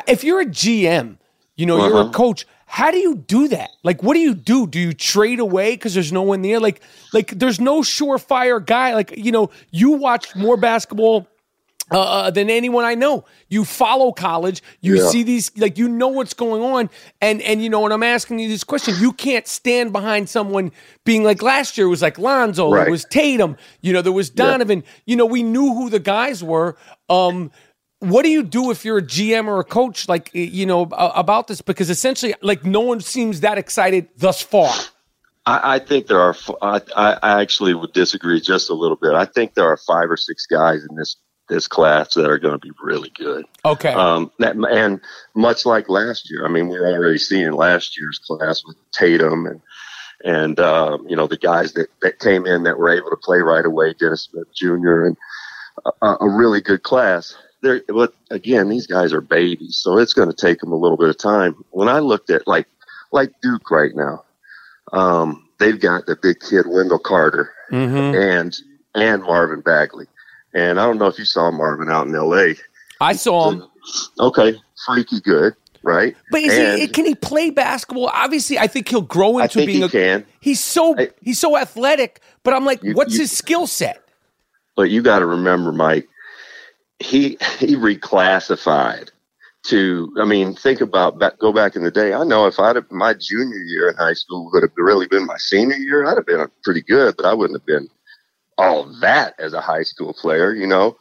if 0.08 0.24
you're 0.24 0.42
a 0.42 0.46
GM, 0.46 1.18
you 1.56 1.66
know, 1.66 1.78
you're 1.88 1.98
a 1.98 2.02
Uh-huh. 2.02 2.12
coach, 2.12 2.46
how 2.68 2.92
do 2.92 2.98
you 2.98 3.16
do 3.16 3.48
that? 3.48 3.72
Like, 3.84 4.04
what 4.04 4.14
do 4.14 4.20
you 4.20 4.34
do? 4.36 4.68
Do 4.68 4.78
you 4.80 4.94
trade 4.94 5.40
away 5.40 5.72
because 5.72 5.94
there's 5.94 6.12
no 6.12 6.22
one 6.22 6.42
there? 6.42 6.60
Like, 6.60 6.82
like, 7.14 7.32
there's 7.40 7.60
no 7.60 7.80
surefire 7.82 8.64
guy. 8.64 8.94
Like, 8.94 9.14
you 9.18 9.32
know, 9.32 9.50
you 9.72 9.92
watch 9.92 10.36
more 10.36 10.58
basketball 10.58 11.28
uh, 11.92 12.00
uh, 12.02 12.30
than 12.32 12.50
anyone 12.50 12.84
I 12.84 12.96
know. 12.96 13.24
You 13.48 13.64
follow 13.64 14.12
college. 14.12 14.62
You 14.82 14.98
Yeah. 14.98 15.08
see 15.10 15.24
these, 15.24 15.52
like 15.58 15.78
you 15.78 15.88
know 15.88 16.10
what's 16.10 16.34
going 16.34 16.62
on, 16.62 16.90
and 17.22 17.42
and 17.42 17.64
you 17.64 17.70
know. 17.70 17.80
when 17.82 17.92
I'm 17.94 18.04
asking 18.04 18.40
you 18.40 18.50
this 18.50 18.64
question, 18.66 18.96
you 19.00 19.14
can't 19.14 19.48
stand 19.48 19.94
behind 19.94 20.28
someone 20.28 20.72
being 21.06 21.24
like 21.24 21.42
last 21.42 21.78
year 21.78 21.88
it 21.88 21.90
was 21.90 22.02
like 22.02 22.18
Lonzo, 22.20 22.72
Right. 22.72 22.88
it 22.88 22.92
was 22.92 23.06
Tatum, 23.06 23.56
you 23.82 23.94
know, 23.94 24.02
there 24.02 24.12
was 24.12 24.30
Donovan. 24.30 24.84
You 25.06 25.16
know, 25.16 25.26
we 25.26 25.44
knew 25.44 25.74
who 25.74 25.90
the 25.90 26.00
guys 26.00 26.44
were. 26.44 26.76
Um, 27.10 27.52
what 28.00 28.24
do 28.24 28.30
you 28.30 28.44
do 28.44 28.70
if 28.70 28.84
you're 28.84 28.98
a 28.98 29.02
GM 29.02 29.48
or 29.48 29.60
a 29.60 29.64
coach, 29.64 30.10
like 30.10 30.30
you 30.34 30.66
know, 30.66 30.82
about 30.92 31.48
this? 31.48 31.62
Because 31.62 31.90
essentially, 31.90 32.34
like 32.42 32.66
no 32.66 32.82
one 32.82 33.00
seems 33.00 33.40
that 33.42 33.58
excited 33.58 34.10
thus 34.18 34.42
far. 34.42 34.74
I, 35.46 35.76
I 35.76 35.80
think 35.80 36.08
there 36.08 36.20
are. 36.20 36.36
I, 36.62 36.82
I 36.98 37.42
actually 37.42 37.74
would 37.74 37.94
disagree 37.94 38.42
just 38.42 38.70
a 38.70 38.74
little 38.74 38.98
bit. 38.98 39.14
I 39.14 39.24
think 39.24 39.54
there 39.54 39.66
are 39.68 39.78
five 39.78 40.12
or 40.12 40.18
six 40.18 40.46
guys 40.46 40.86
in 40.90 40.96
this 40.98 41.16
this 41.50 41.68
class 41.68 42.14
that 42.14 42.30
are 42.30 42.40
going 42.40 42.54
to 42.54 42.60
be 42.60 42.72
really 42.82 43.12
good. 43.18 43.46
Okay, 43.66 43.94
Um, 43.94 44.32
that 44.40 44.56
and 44.56 45.00
much 45.36 45.66
like 45.66 45.90
last 45.90 46.30
year, 46.30 46.46
I 46.46 46.50
mean, 46.50 46.68
we're 46.68 46.88
already 46.88 47.18
seeing 47.18 47.52
last 47.54 47.98
year's 48.00 48.20
class 48.20 48.64
with 48.66 48.76
Tatum 48.92 49.46
and 49.46 49.62
and 50.24 50.60
um, 50.60 51.08
you 51.08 51.16
know 51.16 51.28
the 51.28 51.38
guys 51.38 51.74
that 51.74 51.88
that 52.02 52.20
came 52.20 52.46
in 52.46 52.64
that 52.64 52.78
were 52.78 52.90
able 52.90 53.10
to 53.12 53.18
play 53.18 53.38
right 53.40 53.66
away, 53.66 53.94
Dennis 53.94 54.24
Smith 54.32 54.48
Jr. 54.56 55.06
and 55.06 55.18
a, 56.02 56.18
a 56.22 56.30
really 56.30 56.60
good 56.62 56.84
class. 56.84 57.36
They're, 57.62 57.82
but 57.88 58.14
again, 58.30 58.68
these 58.70 58.88
guys 58.88 59.14
are 59.14 59.22
babies, 59.22 59.78
so 59.82 59.98
it's 59.98 60.14
going 60.14 60.30
to 60.30 60.36
take 60.36 60.60
them 60.60 60.72
a 60.72 60.76
little 60.78 60.98
bit 60.98 61.10
of 61.10 61.18
time. 61.18 61.64
When 61.72 61.88
I 61.88 62.00
looked 62.00 62.30
at 62.30 62.48
like 62.48 62.68
like 63.12 63.32
Duke 63.42 63.70
right 63.72 63.96
now, 63.96 64.24
um, 64.92 65.48
they've 65.60 65.80
got 65.80 66.06
the 66.08 66.16
big 66.22 66.40
kid 66.40 66.66
Wendell 66.68 67.00
Carter 67.00 67.52
Mhm. 67.72 68.16
and 68.38 68.58
and 68.96 69.22
Marvin 69.24 69.62
Bagley, 69.62 70.08
and 70.58 70.80
I 70.80 70.86
don't 70.86 70.98
know 70.98 71.06
if 71.06 71.20
you 71.20 71.26
saw 71.26 71.52
Marvin 71.52 71.90
out 71.92 72.08
in 72.08 72.16
L.A. 72.16 72.56
I 73.00 73.14
saw 73.14 73.52
him. 73.52 73.64
Okay, 74.20 74.60
freaky 74.86 75.20
good, 75.22 75.54
right? 75.84 76.16
But 76.32 76.42
is 76.42 76.80
he, 76.80 76.88
can 76.88 77.06
he 77.06 77.14
play 77.16 77.52
basketball? 77.52 78.08
Obviously, 78.08 78.58
I 78.58 78.66
think 78.68 78.90
he'll 78.90 79.02
grow 79.02 79.38
I 79.38 79.44
into 79.44 79.60
think 79.60 79.68
being 79.68 79.80
he 79.82 79.86
a. 79.86 79.90
can, 79.90 80.26
He's 80.42 80.60
so 80.60 80.98
I- 80.98 81.10
he's 81.22 81.38
so 81.40 81.58
athletic, 81.58 82.22
but 82.44 82.54
I'm 82.56 82.66
like, 82.66 82.82
You- 82.84 82.94
what's 82.94 83.14
you- 83.14 83.20
his 83.22 83.32
skill 83.32 83.68
set? 83.68 84.04
but 84.76 84.90
you 84.90 85.02
got 85.02 85.20
to 85.20 85.26
remember, 85.28 85.72
Mike. 85.72 86.08
He 87.00 87.38
he 87.60 87.76
reclassified 87.76 89.10
to. 89.68 90.12
I 90.20 90.26
mean, 90.26 90.56
think 90.56 90.82
about 90.82 91.20
back, 91.20 91.38
go 91.38 91.54
back 91.54 91.76
in 91.76 91.84
the 91.84 91.92
day. 91.92 92.14
I 92.14 92.24
know 92.24 92.48
if 92.48 92.60
I'd 92.60 92.76
have 92.76 92.90
my 92.92 93.14
junior 93.14 93.58
year 93.58 93.90
in 93.90 93.96
high 93.96 94.14
school 94.14 94.50
would 94.52 94.64
have 94.64 94.72
really 94.76 95.08
been 95.08 95.26
my 95.28 95.38
senior 95.38 95.76
year, 95.78 96.06
I'd 96.06 96.18
have 96.18 96.26
been 96.26 96.48
pretty 96.64 96.82
good, 96.82 97.16
but 97.16 97.26
I 97.28 97.34
wouldn't 97.36 97.60
have 97.60 97.66
been 97.68 97.88
all 98.58 98.86
that 99.02 99.36
as 99.40 99.54
a 99.54 99.62
high 99.62 99.84
school 99.84 100.14
player, 100.14 100.54
you 100.54 100.68
know. 100.68 100.98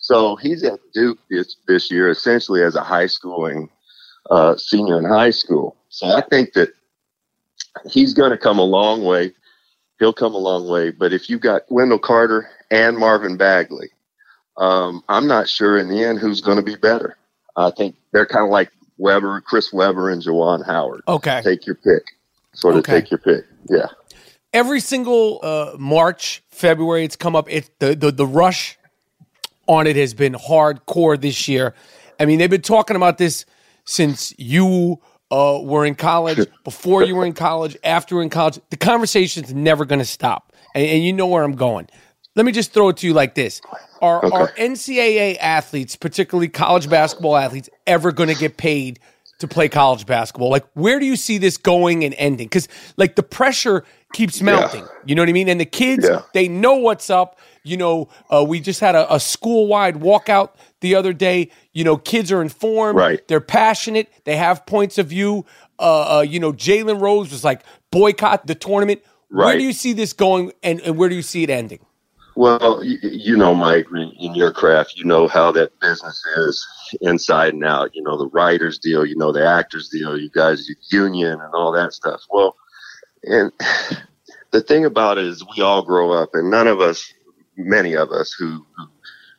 So 0.00 0.36
he's 0.36 0.62
at 0.64 0.78
Duke 0.94 1.18
this 1.30 1.56
this 1.66 1.90
year 1.90 2.08
essentially 2.10 2.62
as 2.62 2.76
a 2.76 2.82
high 2.82 3.06
schooling 3.06 3.68
uh, 4.30 4.56
senior 4.56 4.98
in 4.98 5.04
high 5.04 5.30
school. 5.30 5.76
So 5.88 6.06
I 6.06 6.22
think 6.28 6.52
that 6.52 6.70
he's 7.90 8.14
going 8.14 8.30
to 8.30 8.38
come 8.38 8.58
a 8.58 8.64
long 8.64 9.04
way. 9.04 9.32
He'll 9.98 10.12
come 10.12 10.34
a 10.34 10.38
long 10.38 10.68
way. 10.68 10.90
But 10.90 11.12
if 11.12 11.28
you've 11.28 11.40
got 11.40 11.62
Wendell 11.70 11.98
Carter 11.98 12.48
and 12.70 12.96
Marvin 12.96 13.36
Bagley, 13.36 13.90
um, 14.56 15.02
I'm 15.08 15.26
not 15.26 15.48
sure 15.48 15.78
in 15.78 15.88
the 15.88 16.04
end 16.04 16.18
who's 16.20 16.40
going 16.40 16.56
to 16.56 16.62
be 16.62 16.76
better. 16.76 17.16
I 17.56 17.70
think 17.70 17.96
they're 18.12 18.26
kind 18.26 18.44
of 18.44 18.50
like 18.50 18.70
Webber, 18.98 19.40
Chris 19.40 19.72
Webber, 19.72 20.10
and 20.10 20.22
Juwan 20.22 20.64
Howard. 20.64 21.02
Okay. 21.08 21.40
Take 21.42 21.66
your 21.66 21.74
pick. 21.76 22.02
Sort 22.54 22.74
of 22.74 22.80
Okay. 22.80 23.00
take 23.00 23.10
your 23.10 23.18
pick. 23.18 23.44
Yeah. 23.68 23.86
Every 24.52 24.80
single 24.80 25.40
uh, 25.42 25.76
March, 25.78 26.42
February, 26.48 27.04
it's 27.04 27.16
come 27.16 27.36
up. 27.36 27.50
It 27.50 27.70
the, 27.78 27.94
the 27.94 28.10
the 28.10 28.26
rush 28.26 28.78
on 29.66 29.86
it 29.86 29.96
has 29.96 30.14
been 30.14 30.32
hardcore 30.34 31.20
this 31.20 31.48
year. 31.48 31.74
I 32.18 32.24
mean, 32.24 32.38
they've 32.38 32.50
been 32.50 32.62
talking 32.62 32.96
about 32.96 33.18
this 33.18 33.44
since 33.84 34.34
you 34.38 35.00
uh, 35.30 35.60
were 35.62 35.84
in 35.84 35.94
college, 35.94 36.38
before 36.64 37.02
you 37.02 37.14
were 37.14 37.26
in 37.26 37.34
college, 37.34 37.76
after 37.84 38.14
you 38.14 38.16
were 38.16 38.22
in 38.22 38.30
college. 38.30 38.58
The 38.70 38.76
conversation's 38.76 39.52
never 39.52 39.84
going 39.84 39.98
to 39.98 40.04
stop, 40.04 40.52
and, 40.74 40.86
and 40.86 41.04
you 41.04 41.12
know 41.12 41.26
where 41.26 41.44
I'm 41.44 41.56
going. 41.56 41.88
Let 42.34 42.46
me 42.46 42.52
just 42.52 42.72
throw 42.72 42.88
it 42.88 42.96
to 42.98 43.06
you 43.06 43.12
like 43.12 43.34
this: 43.34 43.60
Are 44.00 44.24
Okay. 44.24 44.34
are 44.34 44.52
NCAA 44.56 45.36
athletes, 45.38 45.94
particularly 45.96 46.48
college 46.48 46.88
basketball 46.88 47.36
athletes, 47.36 47.68
ever 47.86 48.12
going 48.12 48.28
to 48.28 48.34
get 48.34 48.56
paid 48.56 48.98
to 49.38 49.48
play 49.48 49.68
college 49.68 50.06
basketball? 50.06 50.50
Like, 50.50 50.66
where 50.74 50.98
do 50.98 51.06
you 51.06 51.16
see 51.16 51.38
this 51.38 51.56
going 51.56 52.04
and 52.04 52.14
ending? 52.18 52.46
Because 52.46 52.68
like 52.96 53.16
the 53.16 53.22
pressure 53.22 53.84
keeps 54.12 54.40
mounting. 54.40 54.86
You 55.04 55.14
know 55.14 55.22
what 55.22 55.28
I 55.28 55.32
mean? 55.32 55.48
And 55.48 55.60
the 55.60 55.64
kids, 55.66 56.06
Yeah. 56.08 56.22
they 56.34 56.48
know 56.48 56.74
what's 56.76 57.10
up. 57.10 57.38
You 57.62 57.76
know, 57.76 58.08
uh, 58.30 58.44
we 58.46 58.60
just 58.60 58.80
had 58.80 58.94
a, 58.94 59.12
a 59.14 59.20
school 59.20 59.66
wide 59.66 59.96
walkout 59.96 60.50
the 60.80 60.94
other 60.94 61.12
day. 61.12 61.50
You 61.72 61.84
know, 61.84 61.96
kids 61.96 62.32
are 62.32 62.40
informed. 62.40 62.96
Right. 62.96 63.26
They're 63.28 63.40
passionate. 63.40 64.10
They 64.24 64.36
have 64.36 64.64
points 64.66 64.96
of 64.98 65.08
view. 65.08 65.44
Uh, 65.78 66.18
uh, 66.18 66.20
you 66.22 66.40
know, 66.40 66.52
Jalen 66.52 67.00
Rose 67.00 67.30
was 67.30 67.44
like, 67.44 67.62
boycott 67.90 68.46
the 68.46 68.54
tournament. 68.54 69.02
Where 69.30 69.58
do 69.58 69.62
you 69.62 69.74
see 69.74 69.92
this 69.92 70.14
going 70.14 70.52
and, 70.62 70.80
and 70.80 70.96
where 70.96 71.10
do 71.10 71.14
you 71.14 71.20
see 71.22 71.42
it 71.42 71.50
ending? 71.50 71.80
Well, 72.38 72.84
you, 72.84 72.98
you 73.02 73.36
know, 73.36 73.52
Mike, 73.52 73.88
in 73.90 74.32
your 74.36 74.52
craft, 74.52 74.94
you 74.94 75.04
know 75.04 75.26
how 75.26 75.50
that 75.50 75.76
business 75.80 76.24
is 76.36 76.64
inside 77.00 77.52
and 77.52 77.64
out. 77.64 77.96
You 77.96 78.02
know, 78.04 78.16
the 78.16 78.28
writers 78.28 78.78
deal, 78.78 79.04
you 79.04 79.16
know, 79.16 79.32
the 79.32 79.44
actors 79.44 79.88
deal, 79.88 80.16
you 80.16 80.30
guys, 80.30 80.70
union 80.92 81.32
and 81.32 81.52
all 81.52 81.72
that 81.72 81.94
stuff. 81.94 82.20
Well, 82.30 82.54
and 83.24 83.50
the 84.52 84.60
thing 84.60 84.84
about 84.84 85.18
it 85.18 85.24
is 85.24 85.44
we 85.56 85.64
all 85.64 85.82
grow 85.82 86.12
up 86.12 86.30
and 86.34 86.48
none 86.48 86.68
of 86.68 86.80
us, 86.80 87.12
many 87.56 87.96
of 87.96 88.12
us 88.12 88.32
who, 88.38 88.64
who 88.76 88.86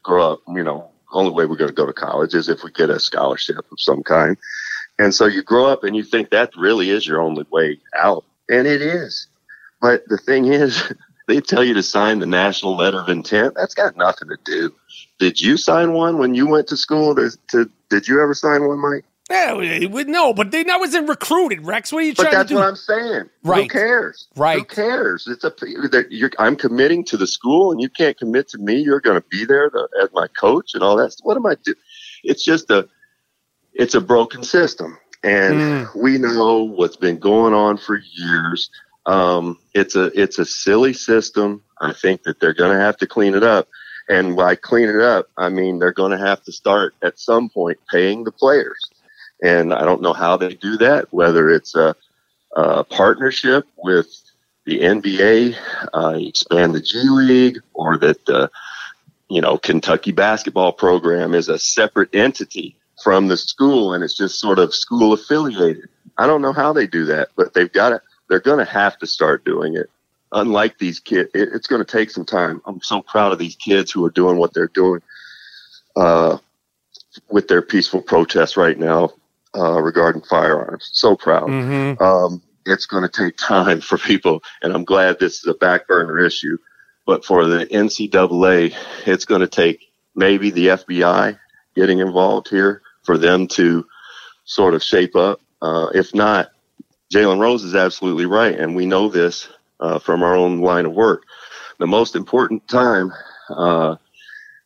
grow 0.04 0.34
up, 0.34 0.42
you 0.50 0.66
know, 0.66 0.90
only 1.14 1.32
way 1.32 1.46
we're 1.46 1.56
going 1.56 1.70
to 1.70 1.74
go 1.74 1.86
to 1.86 1.94
college 1.94 2.34
is 2.34 2.50
if 2.50 2.66
we 2.66 2.72
get 2.72 2.90
a 2.90 3.00
scholarship 3.00 3.60
of 3.72 3.80
some 3.80 4.04
kind. 4.04 4.36
And 5.00 5.16
so 5.16 5.26
you 5.26 5.42
grow 5.42 5.68
up 5.68 5.86
and 5.86 5.96
you 5.96 6.04
think 6.04 6.32
that 6.32 6.52
really 6.58 6.90
is 6.90 7.08
your 7.08 7.22
only 7.22 7.46
way 7.50 7.80
out. 7.98 8.26
And 8.50 8.68
it 8.68 8.82
is. 8.82 9.28
But 9.80 10.04
the 10.10 10.18
thing 10.18 10.48
is, 10.48 10.92
they 11.30 11.40
tell 11.40 11.64
you 11.64 11.76
to 11.76 11.84
sign 11.84 12.20
the 12.20 12.26
national 12.26 12.76
letter 12.76 13.00
of 13.00 13.08
intent. 13.08 13.54
That's 13.56 13.76
got 13.76 13.96
nothing 13.96 14.30
to 14.30 14.38
do. 14.44 14.74
Did 15.20 15.40
you 15.40 15.58
sign 15.58 15.94
one 15.94 16.18
when 16.18 16.34
you 16.34 16.48
went 16.48 16.68
to 16.68 16.78
school? 16.78 17.16
To, 17.16 17.30
to 17.52 17.70
did 17.90 18.08
you 18.08 18.22
ever 18.22 18.34
sign 18.34 18.68
one, 18.68 18.80
Mike? 18.80 19.06
Yeah, 19.30 19.54
no, 20.08 20.34
but 20.34 20.50
they, 20.50 20.64
that 20.64 20.80
wasn't 20.80 21.08
recruited, 21.08 21.64
Rex. 21.64 21.92
What 21.92 22.00
are 22.00 22.08
you 22.08 22.16
But 22.16 22.32
trying 22.32 22.44
to 22.44 22.48
do? 22.50 22.56
That's 22.56 22.62
what 22.62 22.68
I'm 22.68 22.76
saying. 22.76 23.30
Right. 23.44 23.64
Who 23.64 23.70
cares? 23.70 24.28
Right. 24.36 24.58
Who 24.58 24.66
cares? 24.66 25.28
It's 25.28 25.44
a. 25.44 25.54
You're, 26.10 26.32
I'm 26.40 26.56
committing 26.56 27.06
to 27.06 27.18
the 27.18 27.28
school, 27.28 27.72
and 27.72 27.80
you 27.80 27.90
can't 27.90 28.18
commit 28.18 28.48
to 28.50 28.58
me. 28.58 28.78
You're 28.82 29.02
going 29.02 29.22
to 29.22 29.28
be 29.30 29.46
there 29.46 29.70
to, 29.70 29.88
as 30.02 30.10
my 30.14 30.26
coach 30.40 30.72
and 30.74 30.82
all 30.82 30.98
that. 30.98 31.16
What 31.22 31.38
am 31.38 31.46
I 31.46 31.56
doing? 31.64 31.78
It's 32.24 32.44
just 32.44 32.72
a. 32.72 32.90
It's 33.74 33.94
a 33.94 34.02
broken 34.02 34.42
system, 34.44 34.98
and 35.24 35.54
Mm. 35.54 35.96
we 35.96 36.18
know 36.18 36.64
what's 36.64 36.98
been 36.98 37.20
going 37.20 37.54
on 37.54 37.78
for 37.78 38.02
years. 38.14 38.72
Um, 39.10 39.58
it's 39.74 39.96
a 39.96 40.12
it's 40.20 40.38
a 40.38 40.46
silly 40.46 40.94
system. 40.94 41.64
I 41.82 41.94
think 41.94 42.24
that 42.24 42.40
they're 42.40 42.54
going 42.54 42.78
to 42.78 42.84
have 42.84 42.98
to 42.98 43.08
clean 43.08 43.34
it 43.34 43.42
up, 43.42 43.68
and 44.08 44.36
by 44.36 44.54
clean 44.54 44.88
it 44.88 45.02
up, 45.02 45.30
I 45.36 45.50
mean 45.50 45.80
they're 45.80 45.92
going 45.92 46.12
to 46.12 46.24
have 46.24 46.44
to 46.44 46.52
start 46.52 46.94
at 47.02 47.18
some 47.18 47.50
point 47.50 47.80
paying 47.92 48.24
the 48.24 48.32
players. 48.32 48.80
And 49.42 49.74
I 49.74 49.84
don't 49.84 50.04
know 50.04 50.14
how 50.14 50.38
they 50.38 50.54
do 50.54 50.78
that. 50.78 51.12
Whether 51.12 51.50
it's 51.50 51.74
a, 51.74 51.96
a 52.56 52.84
partnership 52.84 53.66
with 53.78 54.08
the 54.66 54.82
NBA, 54.82 55.56
uh, 55.92 56.20
expand 56.20 56.76
the 56.76 56.82
G 56.82 57.00
League, 57.10 57.58
or 57.74 57.98
that 57.98 58.24
the 58.28 58.52
you 59.28 59.42
know 59.42 59.58
Kentucky 59.58 60.12
basketball 60.12 60.72
program 60.72 61.34
is 61.34 61.50
a 61.50 61.58
separate 61.58 62.14
entity 62.14 62.76
from 63.04 63.28
the 63.28 63.38
school 63.38 63.94
and 63.94 64.04
it's 64.04 64.18
just 64.18 64.40
sort 64.40 64.60
of 64.60 64.76
school 64.76 65.14
affiliated. 65.14 65.90
I 66.20 66.28
don't 66.28 66.44
know 66.44 66.54
how 66.54 66.74
they 66.74 66.86
do 66.86 67.06
that, 67.06 67.30
but 67.36 67.54
they've 67.56 67.72
got 67.72 67.90
to, 67.90 68.02
they're 68.30 68.40
going 68.40 68.64
to 68.64 68.72
have 68.72 68.98
to 69.00 69.08
start 69.08 69.44
doing 69.44 69.76
it. 69.76 69.90
Unlike 70.32 70.78
these 70.78 71.00
kids, 71.00 71.30
it, 71.34 71.50
it's 71.54 71.68
going 71.68 71.84
to 71.84 71.92
take 71.92 72.12
some 72.12 72.26
time. 72.26 72.62
I'm 72.66 72.82
so 72.82 73.02
proud 73.02 73.34
of 73.34 73.40
these 73.40 73.56
kids 73.56 73.92
who 73.92 74.06
are 74.06 74.12
doing 74.12 74.38
what 74.38 74.54
they're 74.54 74.68
doing 74.68 75.02
uh, 75.96 76.38
with 77.30 77.48
their 77.48 77.64
peaceful 77.64 78.02
protests 78.02 78.56
right 78.56 78.78
now 78.78 79.12
uh, 79.58 79.82
regarding 79.82 80.22
firearms. 80.22 80.90
So 80.94 81.16
proud. 81.16 81.50
Mm-hmm. 81.50 82.02
Um, 82.02 82.44
it's 82.66 82.86
going 82.86 83.04
to 83.04 83.10
take 83.10 83.38
time 83.38 83.82
for 83.82 83.98
people, 83.98 84.44
and 84.62 84.74
I'm 84.74 84.86
glad 84.86 85.20
this 85.20 85.40
is 85.40 85.48
a 85.48 85.56
back 85.56 85.88
burner 85.88 86.20
issue. 86.20 86.58
But 87.08 87.26
for 87.26 87.46
the 87.46 87.66
NCAA, 87.66 88.76
it's 89.08 89.26
going 89.26 89.42
to 89.42 89.48
take 89.48 89.92
maybe 90.16 90.52
the 90.52 90.68
FBI 90.68 91.40
getting 91.76 92.00
involved 92.00 92.50
here 92.50 92.84
for 93.02 93.18
them 93.18 93.48
to 93.48 93.88
sort 94.46 94.76
of 94.76 94.84
shape 94.84 95.16
up. 95.16 95.42
Uh, 95.62 95.88
if 95.96 96.14
not, 96.14 96.52
Jalen 97.14 97.40
Rose 97.40 97.64
is 97.64 97.76
absolutely 97.76 98.26
right, 98.26 98.58
and 98.58 98.76
we 98.76 98.86
know 98.86 99.10
this 99.10 99.48
uh, 99.80 100.00
from 100.00 100.22
our 100.22 100.36
own 100.36 100.62
line 100.62 100.86
of 100.86 100.94
work. 100.94 101.24
The 101.80 101.88
most 101.88 102.16
important 102.16 102.68
time 102.68 103.12
uh, 103.50 103.96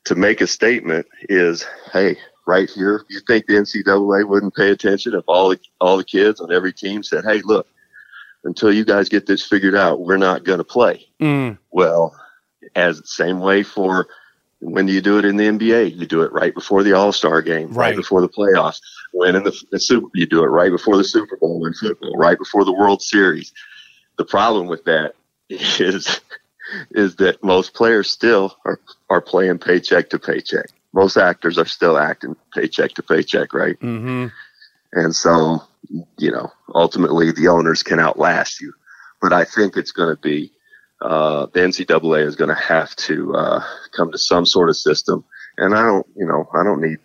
to 0.06 0.16
make 0.16 0.42
a 0.42 0.48
statement 0.48 1.06
is, 1.30 1.66
hey, 1.94 2.18
right 2.46 2.70
here, 2.70 3.06
you 3.10 3.22
think 3.22 3.46
the 3.46 3.54
NCAA 3.54 4.28
wouldn't 4.28 4.56
pay 4.56 4.72
attention 4.72 5.14
if 5.14 5.24
all 5.28 5.50
the, 5.50 5.60
all 5.80 5.98
the 5.98 6.04
kids 6.04 6.42
on 6.42 6.52
every 6.52 6.74
team 6.74 7.02
said, 7.02 7.24
hey, 7.24 7.42
look, 7.46 7.68
until 8.44 8.74
you 8.74 8.84
guys 8.84 9.08
get 9.08 9.26
this 9.26 9.46
figured 9.46 9.76
out, 9.76 10.02
we're 10.02 10.18
not 10.18 10.44
going 10.44 10.58
to 10.58 10.66
play. 10.66 11.08
Mm. 11.22 11.58
Well, 11.72 12.14
as 12.76 13.00
the 13.00 13.08
same 13.08 13.40
way 13.40 13.64
for 13.64 14.08
when 14.64 14.86
do 14.86 14.94
you 14.94 15.02
do 15.02 15.18
it 15.18 15.26
in 15.26 15.38
the 15.38 15.46
NBA? 15.46 15.98
You 15.98 16.06
do 16.06 16.22
it 16.22 16.32
right 16.32 16.54
before 16.54 16.84
the 16.84 16.94
All 16.94 17.12
Star 17.12 17.42
game, 17.42 17.70
right. 17.70 17.90
Right. 17.90 17.96
before 17.96 18.22
the 18.22 18.30
playoffs. 18.30 18.80
When 19.12 19.36
in 19.36 19.44
the, 19.44 19.56
the 19.72 19.80
Super, 19.80 20.08
you 20.14 20.26
do 20.26 20.44
it 20.44 20.48
right 20.48 20.72
before 20.72 20.98
the 20.98 21.04
Super 21.04 21.38
Bowl 21.38 21.66
in 21.66 21.74
football, 21.74 22.16
right 22.16 22.38
before 22.38 22.66
the 22.66 22.74
World 22.74 23.02
Series. 23.02 23.54
The 24.18 24.26
problem 24.26 24.68
with 24.68 24.86
that 24.86 25.16
is 25.50 26.20
is 26.92 27.18
that 27.18 27.44
most 27.44 27.74
players 27.74 28.10
still 28.10 28.58
are 28.66 28.80
are 29.10 29.22
playing 29.22 29.60
paycheck 29.60 30.10
to 30.12 30.20
paycheck. 30.20 30.68
Most 30.94 31.18
actors 31.18 31.58
are 31.58 31.66
still 31.66 31.98
acting 31.98 32.36
paycheck 32.54 32.94
to 32.94 33.04
paycheck, 33.04 33.54
right? 33.54 33.80
Mm-hmm. 33.80 34.28
And 34.94 35.16
so, 35.16 35.64
you 36.18 36.32
know, 36.32 36.52
ultimately 36.74 37.32
the 37.32 37.48
owners 37.48 37.82
can 37.82 38.00
outlast 38.00 38.62
you. 38.62 38.74
But 39.20 39.34
I 39.34 39.44
think 39.44 39.76
it's 39.76 39.92
going 39.92 40.16
to 40.16 40.22
be 40.22 40.52
uh, 41.04 41.48
the 41.48 41.60
NCAA 41.60 42.26
is 42.26 42.36
going 42.36 42.50
to 42.50 42.56
have 42.56 42.96
to 42.96 43.36
uh, 43.36 43.64
come 43.92 44.12
to 44.12 44.18
some 44.18 44.46
sort 44.46 44.70
of 44.70 44.78
system. 44.78 45.24
And 45.58 45.76
I 45.76 45.84
don't, 45.84 46.08
you 46.16 46.26
know, 46.26 46.50
I 46.54 46.64
don't 46.64 46.82
need, 46.82 46.98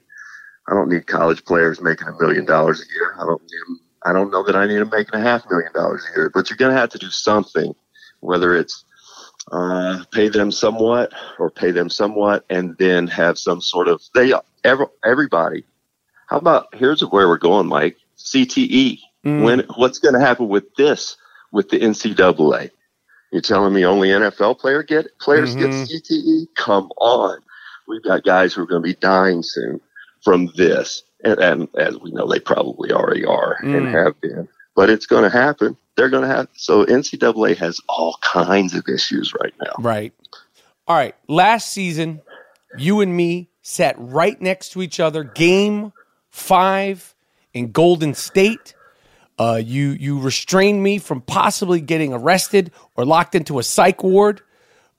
I 0.66 0.74
don't 0.74 0.88
need 0.88 1.06
college 1.06 1.44
players 1.44 1.80
making 1.80 2.08
a 2.08 2.12
million 2.20 2.44
dollars 2.44 2.80
a 2.80 2.92
year. 2.94 3.14
I 3.18 3.24
don't 3.24 3.42
need 3.42 3.78
I 4.04 4.12
don't 4.12 4.30
know 4.30 4.42
that 4.44 4.56
I 4.56 4.66
need 4.66 4.78
them 4.78 4.90
making 4.90 5.14
a 5.14 5.22
half 5.22 5.48
million 5.50 5.72
dollars 5.72 6.04
a 6.10 6.16
year. 6.16 6.30
But 6.32 6.48
you're 6.48 6.56
going 6.56 6.74
to 6.74 6.80
have 6.80 6.90
to 6.90 6.98
do 6.98 7.10
something, 7.10 7.74
whether 8.20 8.56
it's 8.56 8.84
uh, 9.50 10.04
pay 10.12 10.28
them 10.28 10.50
somewhat 10.50 11.12
or 11.38 11.50
pay 11.50 11.70
them 11.70 11.90
somewhat, 11.90 12.44
and 12.48 12.76
then 12.78 13.06
have 13.08 13.38
some 13.38 13.60
sort 13.60 13.88
of 13.88 14.02
they 14.14 14.32
every, 14.64 14.86
everybody. 15.04 15.64
How 16.26 16.38
about 16.38 16.74
here's 16.74 17.00
where 17.02 17.28
we're 17.28 17.38
going, 17.38 17.66
Mike? 17.66 17.96
CTE. 18.18 19.00
Mm. 19.24 19.42
When 19.42 19.60
what's 19.76 19.98
going 19.98 20.14
to 20.14 20.20
happen 20.20 20.48
with 20.48 20.74
this 20.76 21.16
with 21.50 21.70
the 21.70 21.80
NCAA? 21.80 22.70
You're 23.32 23.42
telling 23.42 23.74
me 23.74 23.84
only 23.84 24.08
NFL 24.08 24.58
player 24.58 24.82
get 24.82 25.06
players 25.20 25.54
Mhm. 25.54 25.58
get 25.58 25.70
CTE? 25.72 26.46
Come 26.56 26.90
on, 26.98 27.38
we've 27.86 28.02
got 28.02 28.24
guys 28.24 28.54
who 28.54 28.62
are 28.62 28.66
going 28.66 28.82
to 28.82 28.86
be 28.88 28.94
dying 28.94 29.42
soon 29.42 29.80
from 30.24 30.50
this, 30.56 31.02
and, 31.24 31.38
and 31.38 31.68
as 31.76 31.98
we 31.98 32.10
know, 32.10 32.26
they 32.26 32.40
probably 32.40 32.90
already 32.92 33.24
are 33.24 33.56
and 33.62 33.86
Mm. 33.86 34.04
have 34.04 34.20
been. 34.20 34.48
But 34.74 34.90
it's 34.90 35.06
going 35.06 35.24
to 35.24 35.30
happen. 35.30 35.76
They're 35.96 36.08
going 36.08 36.22
to 36.28 36.34
have 36.34 36.48
so 36.54 36.84
NCAA 36.84 37.54
has 37.56 37.80
all 37.88 38.16
kinds 38.22 38.74
of 38.74 38.88
issues 38.88 39.34
right 39.34 39.52
now. 39.60 39.72
Right. 39.78 40.12
All 40.86 40.96
right. 40.96 41.14
Last 41.26 41.70
season, 41.72 42.22
you 42.76 43.00
and 43.00 43.16
me 43.16 43.50
sat 43.62 43.96
right 43.98 44.40
next 44.40 44.70
to 44.70 44.82
each 44.82 45.00
other. 45.00 45.24
Game 45.24 45.92
five 46.30 47.14
in 47.52 47.72
Golden 47.72 48.14
State. 48.14 48.74
Uh, 49.38 49.60
you 49.64 49.90
you 49.90 50.18
restrained 50.20 50.82
me 50.82 50.98
from 50.98 51.20
possibly 51.20 51.80
getting 51.80 52.12
arrested 52.12 52.72
or 52.96 53.04
locked 53.04 53.34
into 53.34 53.58
a 53.58 53.62
psych 53.62 54.02
ward. 54.02 54.40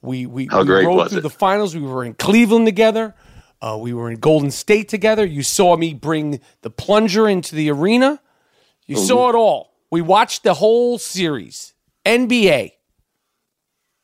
We 0.02 0.26
we, 0.26 0.48
How 0.50 0.64
we 0.64 0.86
rode 0.86 1.10
through 1.10 1.18
it? 1.20 1.22
the 1.22 1.30
finals. 1.30 1.76
We 1.76 1.82
were 1.82 2.06
in 2.06 2.14
Cleveland 2.14 2.66
together. 2.66 3.14
Uh, 3.62 3.78
we 3.82 3.94
were 3.94 4.10
in 4.10 4.18
Golden 4.20 4.52
State 4.52 4.88
together. 4.88 5.26
You 5.26 5.44
saw 5.44 5.76
me 5.76 5.94
bring 5.94 6.40
the 6.62 6.70
plunger 6.70 7.28
into 7.28 7.56
the 7.56 7.70
arena. 7.72 8.22
You 8.88 8.96
Mm-hmm. 8.96 9.06
saw 9.06 9.30
it 9.30 9.36
all. 9.36 9.74
We 9.92 10.02
watched 10.02 10.44
the 10.44 10.54
whole 10.54 10.98
series. 10.98 11.74
NBA. 12.06 12.72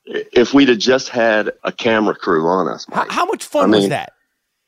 If 0.06 0.54
we'd 0.54 0.70
have 0.70 0.78
just 0.78 1.10
had 1.10 1.52
a 1.64 1.72
camera 1.72 2.14
crew 2.14 2.46
on 2.48 2.68
us, 2.68 2.86
How, 2.92 3.02
Mike, 3.04 3.12
how 3.12 3.26
much 3.26 3.44
fun 3.46 3.74
I 3.74 3.78
was 3.78 3.90
that? 3.90 4.12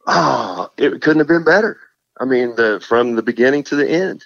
oh, 0.07 0.71
it 0.77 1.01
couldn't 1.01 1.19
have 1.19 1.27
been 1.27 1.43
better. 1.43 1.77
I 2.19 2.25
mean, 2.25 2.55
the 2.55 2.81
from 2.87 3.15
the 3.15 3.21
beginning 3.21 3.63
to 3.65 3.75
the 3.75 3.87
end. 3.87 4.25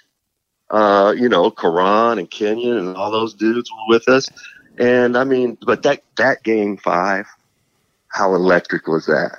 Uh, 0.72 1.12
you 1.16 1.28
know, 1.28 1.50
Karan 1.50 2.18
and 2.18 2.28
Kenyon 2.30 2.78
and 2.78 2.96
all 2.96 3.10
those 3.10 3.34
dudes 3.34 3.70
were 3.70 3.94
with 3.94 4.08
us, 4.08 4.28
and 4.78 5.16
I 5.16 5.24
mean, 5.24 5.56
but 5.64 5.82
that 5.82 6.02
that 6.16 6.42
game 6.42 6.76
five, 6.78 7.26
how 8.08 8.34
electric 8.34 8.86
was 8.88 9.06
that? 9.06 9.38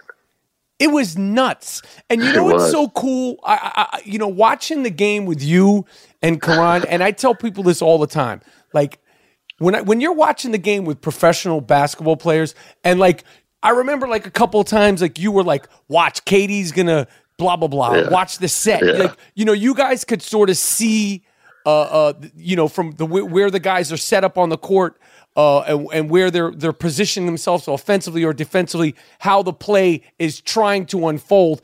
It 0.79 0.87
was 0.91 1.17
nuts. 1.17 1.81
And 2.09 2.21
you 2.23 2.33
know 2.33 2.43
what's 2.45 2.71
so 2.71 2.89
cool? 2.89 3.37
I, 3.43 3.53
I, 3.75 3.97
I- 3.97 4.01
you 4.05 4.19
know, 4.19 4.27
watching 4.27 4.83
the 4.83 4.89
game 4.89 5.25
with 5.25 5.41
you 5.41 5.85
and 6.21 6.41
Karan, 6.41 6.85
and 6.85 7.03
I 7.03 7.11
tell 7.11 7.33
people 7.35 7.63
this 7.63 7.81
all 7.81 7.97
the 7.97 8.07
time. 8.07 8.41
Like 8.73 8.99
when 9.59 9.75
I, 9.75 9.81
when 9.81 10.01
you're 10.01 10.13
watching 10.13 10.51
the 10.51 10.57
game 10.57 10.83
with 10.85 10.99
professional 11.01 11.61
basketball 11.61 12.17
players, 12.17 12.53
and 12.83 12.99
like 12.99 13.23
I 13.61 13.69
remember 13.69 14.07
like 14.07 14.25
a 14.27 14.31
couple 14.31 14.59
of 14.59 14.67
times, 14.67 15.01
like 15.01 15.17
you 15.19 15.31
were 15.31 15.43
like, 15.43 15.67
"Watch, 15.87 16.25
KD's 16.25 16.71
gonna 16.73 17.07
blah 17.37 17.55
blah 17.55 17.67
blah. 17.67 17.95
Yeah. 17.95 18.09
Watch 18.09 18.37
the 18.37 18.47
set." 18.47 18.83
Yeah. 18.83 18.91
Like 18.93 19.17
you 19.35 19.45
know, 19.45 19.53
you 19.53 19.73
guys 19.73 20.03
could 20.03 20.21
sort 20.21 20.49
of 20.49 20.57
see, 20.57 21.23
uh, 21.65 21.81
uh, 21.81 22.13
you 22.35 22.55
know, 22.55 22.67
from 22.67 22.91
the 22.91 23.05
where 23.05 23.25
where 23.25 23.51
the 23.51 23.59
guys 23.59 23.91
are 23.91 23.97
set 23.97 24.23
up 24.23 24.37
on 24.37 24.49
the 24.49 24.57
court 24.57 24.99
uh, 25.35 25.61
and, 25.61 25.87
and 25.93 26.09
where 26.09 26.31
they're 26.31 26.51
they're 26.51 26.73
positioning 26.73 27.25
themselves 27.25 27.67
offensively 27.67 28.23
or 28.23 28.33
defensively, 28.33 28.95
how 29.19 29.43
the 29.43 29.53
play 29.53 30.01
is 30.19 30.41
trying 30.41 30.85
to 30.87 31.07
unfold. 31.07 31.61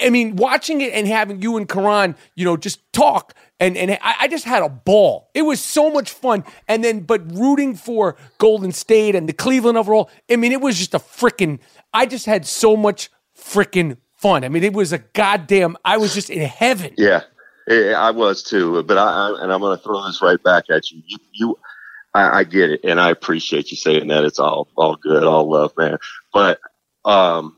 I 0.00 0.10
mean, 0.10 0.36
watching 0.36 0.82
it 0.82 0.92
and 0.92 1.06
having 1.06 1.40
you 1.40 1.56
and 1.56 1.66
Karan, 1.66 2.14
you 2.34 2.44
know, 2.44 2.58
just 2.58 2.80
talk 2.92 3.34
and 3.60 3.76
and 3.76 3.92
I, 3.92 4.14
I 4.20 4.28
just 4.28 4.46
had 4.46 4.62
a 4.62 4.68
ball. 4.68 5.30
It 5.34 5.42
was 5.42 5.60
so 5.60 5.90
much 5.90 6.10
fun. 6.10 6.44
And 6.66 6.82
then, 6.82 7.00
but 7.00 7.30
rooting 7.30 7.74
for 7.74 8.16
Golden 8.38 8.72
State 8.72 9.14
and 9.14 9.28
the 9.28 9.32
Cleveland 9.32 9.78
overall. 9.78 10.10
I 10.30 10.36
mean, 10.36 10.50
it 10.50 10.60
was 10.60 10.78
just 10.78 10.94
a 10.94 10.98
freaking. 10.98 11.60
I 11.92 12.06
just 12.06 12.26
had 12.26 12.46
so 12.46 12.76
much 12.76 13.10
freaking 13.38 13.98
fun. 14.20 14.44
I 14.44 14.48
mean, 14.48 14.64
it 14.64 14.72
was 14.72 14.92
a 14.92 14.98
goddamn. 14.98 15.76
I 15.84 15.96
was 15.96 16.14
just 16.14 16.30
in 16.30 16.40
heaven. 16.46 16.94
Yeah, 16.96 17.22
I 17.68 18.10
was 18.10 18.42
too. 18.42 18.82
But 18.82 18.98
I, 18.98 19.02
I 19.30 19.42
and 19.42 19.52
I'm 19.52 19.60
going 19.60 19.76
to 19.76 19.82
throw 19.82 20.04
this 20.06 20.20
right 20.22 20.42
back 20.42 20.64
at 20.70 20.90
you. 20.90 21.02
You, 21.06 21.18
you 21.32 21.58
I, 22.14 22.40
I 22.40 22.44
get 22.44 22.70
it, 22.70 22.80
and 22.84 23.00
I 23.00 23.10
appreciate 23.10 23.70
you 23.70 23.76
saying 23.76 24.08
that. 24.08 24.24
It's 24.24 24.38
all 24.38 24.68
all 24.76 24.96
good, 24.96 25.24
all 25.24 25.48
love, 25.50 25.72
man. 25.76 25.98
But 26.32 26.58
um, 27.04 27.56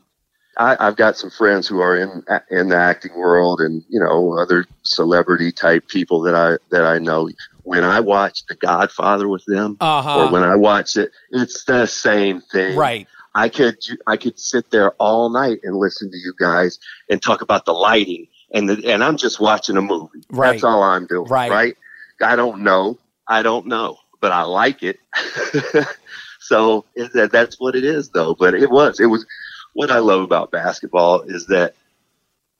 I, 0.57 0.77
I've 0.79 0.95
got 0.95 1.17
some 1.17 1.31
friends 1.31 1.67
who 1.67 1.79
are 1.79 1.97
in 1.97 2.23
in 2.49 2.69
the 2.69 2.77
acting 2.77 3.15
world, 3.15 3.59
and 3.61 3.83
you 3.89 3.99
know 3.99 4.37
other 4.37 4.65
celebrity 4.83 5.51
type 5.51 5.87
people 5.87 6.21
that 6.21 6.35
I 6.35 6.57
that 6.71 6.85
I 6.85 6.99
know. 6.99 7.29
When 7.65 7.85
I 7.85 8.01
watch 8.01 8.45
The 8.47 8.55
Godfather 8.55 9.29
with 9.29 9.45
them, 9.47 9.77
Uh-huh. 9.79 10.25
or 10.25 10.31
when 10.33 10.43
I 10.43 10.57
watch 10.57 10.97
it, 10.97 11.11
it's 11.31 11.63
the 11.63 11.85
same 11.85 12.41
thing. 12.41 12.77
Right. 12.77 13.07
I 13.35 13.49
could 13.49 13.77
I 14.07 14.17
could 14.17 14.39
sit 14.39 14.69
there 14.69 14.91
all 14.93 15.29
night 15.29 15.59
and 15.63 15.75
listen 15.75 16.11
to 16.11 16.17
you 16.17 16.33
guys 16.39 16.79
and 17.09 17.21
talk 17.21 17.41
about 17.41 17.65
the 17.65 17.73
lighting 17.73 18.27
and 18.53 18.69
the, 18.69 18.91
and 18.91 19.03
I'm 19.03 19.17
just 19.17 19.39
watching 19.39 19.75
a 19.75 19.81
movie. 19.81 20.23
Right. 20.29 20.51
That's 20.51 20.63
all 20.63 20.83
I'm 20.83 21.07
doing. 21.07 21.27
Right. 21.27 21.51
Right. 21.51 21.77
I 22.21 22.35
don't 22.35 22.61
know. 22.61 22.99
I 23.27 23.41
don't 23.41 23.67
know, 23.67 23.97
but 24.21 24.31
I 24.31 24.43
like 24.43 24.83
it. 24.83 24.99
so 26.39 26.85
that, 26.95 27.31
that's 27.31 27.59
what 27.59 27.75
it 27.75 27.83
is, 27.83 28.09
though. 28.09 28.35
But 28.35 28.53
it 28.53 28.69
was 28.69 28.99
it 28.99 29.07
was 29.07 29.25
what 29.73 29.89
I 29.89 29.99
love 29.99 30.21
about 30.21 30.51
basketball 30.51 31.21
is 31.21 31.47
that 31.47 31.73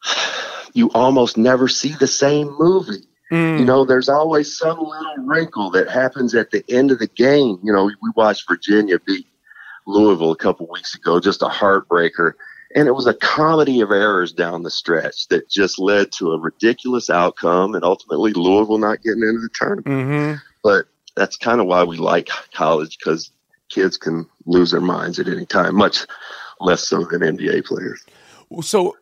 you 0.74 0.90
almost 0.94 1.38
never 1.38 1.68
see 1.68 1.94
the 1.94 2.08
same 2.08 2.56
movie. 2.58 3.08
Mm. 3.32 3.60
You 3.60 3.66
know, 3.66 3.86
there's 3.86 4.10
always 4.10 4.58
some 4.58 4.80
little 4.80 5.18
wrinkle 5.26 5.72
that 5.72 5.90
happens 5.90 6.34
at 6.36 6.52
the 6.52 6.64
end 6.68 6.92
of 6.92 7.00
the 7.00 7.08
game. 7.08 7.60
You 7.64 7.74
know, 7.74 7.86
we 7.86 8.12
watched 8.16 8.48
Virginia 8.48 9.00
beat 9.00 9.28
Louisville 9.86 10.32
a 10.32 10.36
couple 10.38 10.68
weeks 10.70 10.96
ago, 10.96 11.20
just 11.20 11.42
a 11.42 11.48
heartbreaker. 11.48 12.34
And 12.76 12.88
it 12.88 12.94
was 12.94 13.06
a 13.06 13.14
comedy 13.14 13.82
of 13.82 13.92
errors 13.92 14.34
down 14.34 14.64
the 14.64 14.72
stretch 14.72 15.28
that 15.28 15.48
just 15.50 15.78
led 15.78 16.12
to 16.14 16.32
a 16.32 16.40
ridiculous 16.40 17.10
outcome 17.10 17.76
and 17.76 17.84
ultimately 17.84 18.34
Louisville 18.34 18.80
not 18.80 19.04
getting 19.04 19.22
into 19.22 19.42
the 19.42 19.50
tournament. 19.54 19.88
Mm-hmm. 19.88 20.34
But 20.64 20.86
that's 21.16 21.38
kind 21.38 21.62
of 21.62 21.68
why 21.68 21.84
we 21.84 21.98
like 21.98 22.30
college 22.54 22.98
because 22.98 23.30
kids 23.70 23.98
can 23.98 24.28
lose 24.46 24.72
their 24.72 24.82
minds 24.82 25.20
at 25.20 25.28
any 25.28 25.46
time, 25.46 25.76
much 25.76 26.06
less 26.60 26.88
so 26.88 27.04
than 27.04 27.22
NBA 27.22 27.66
players. 27.66 28.04
So 28.62 28.98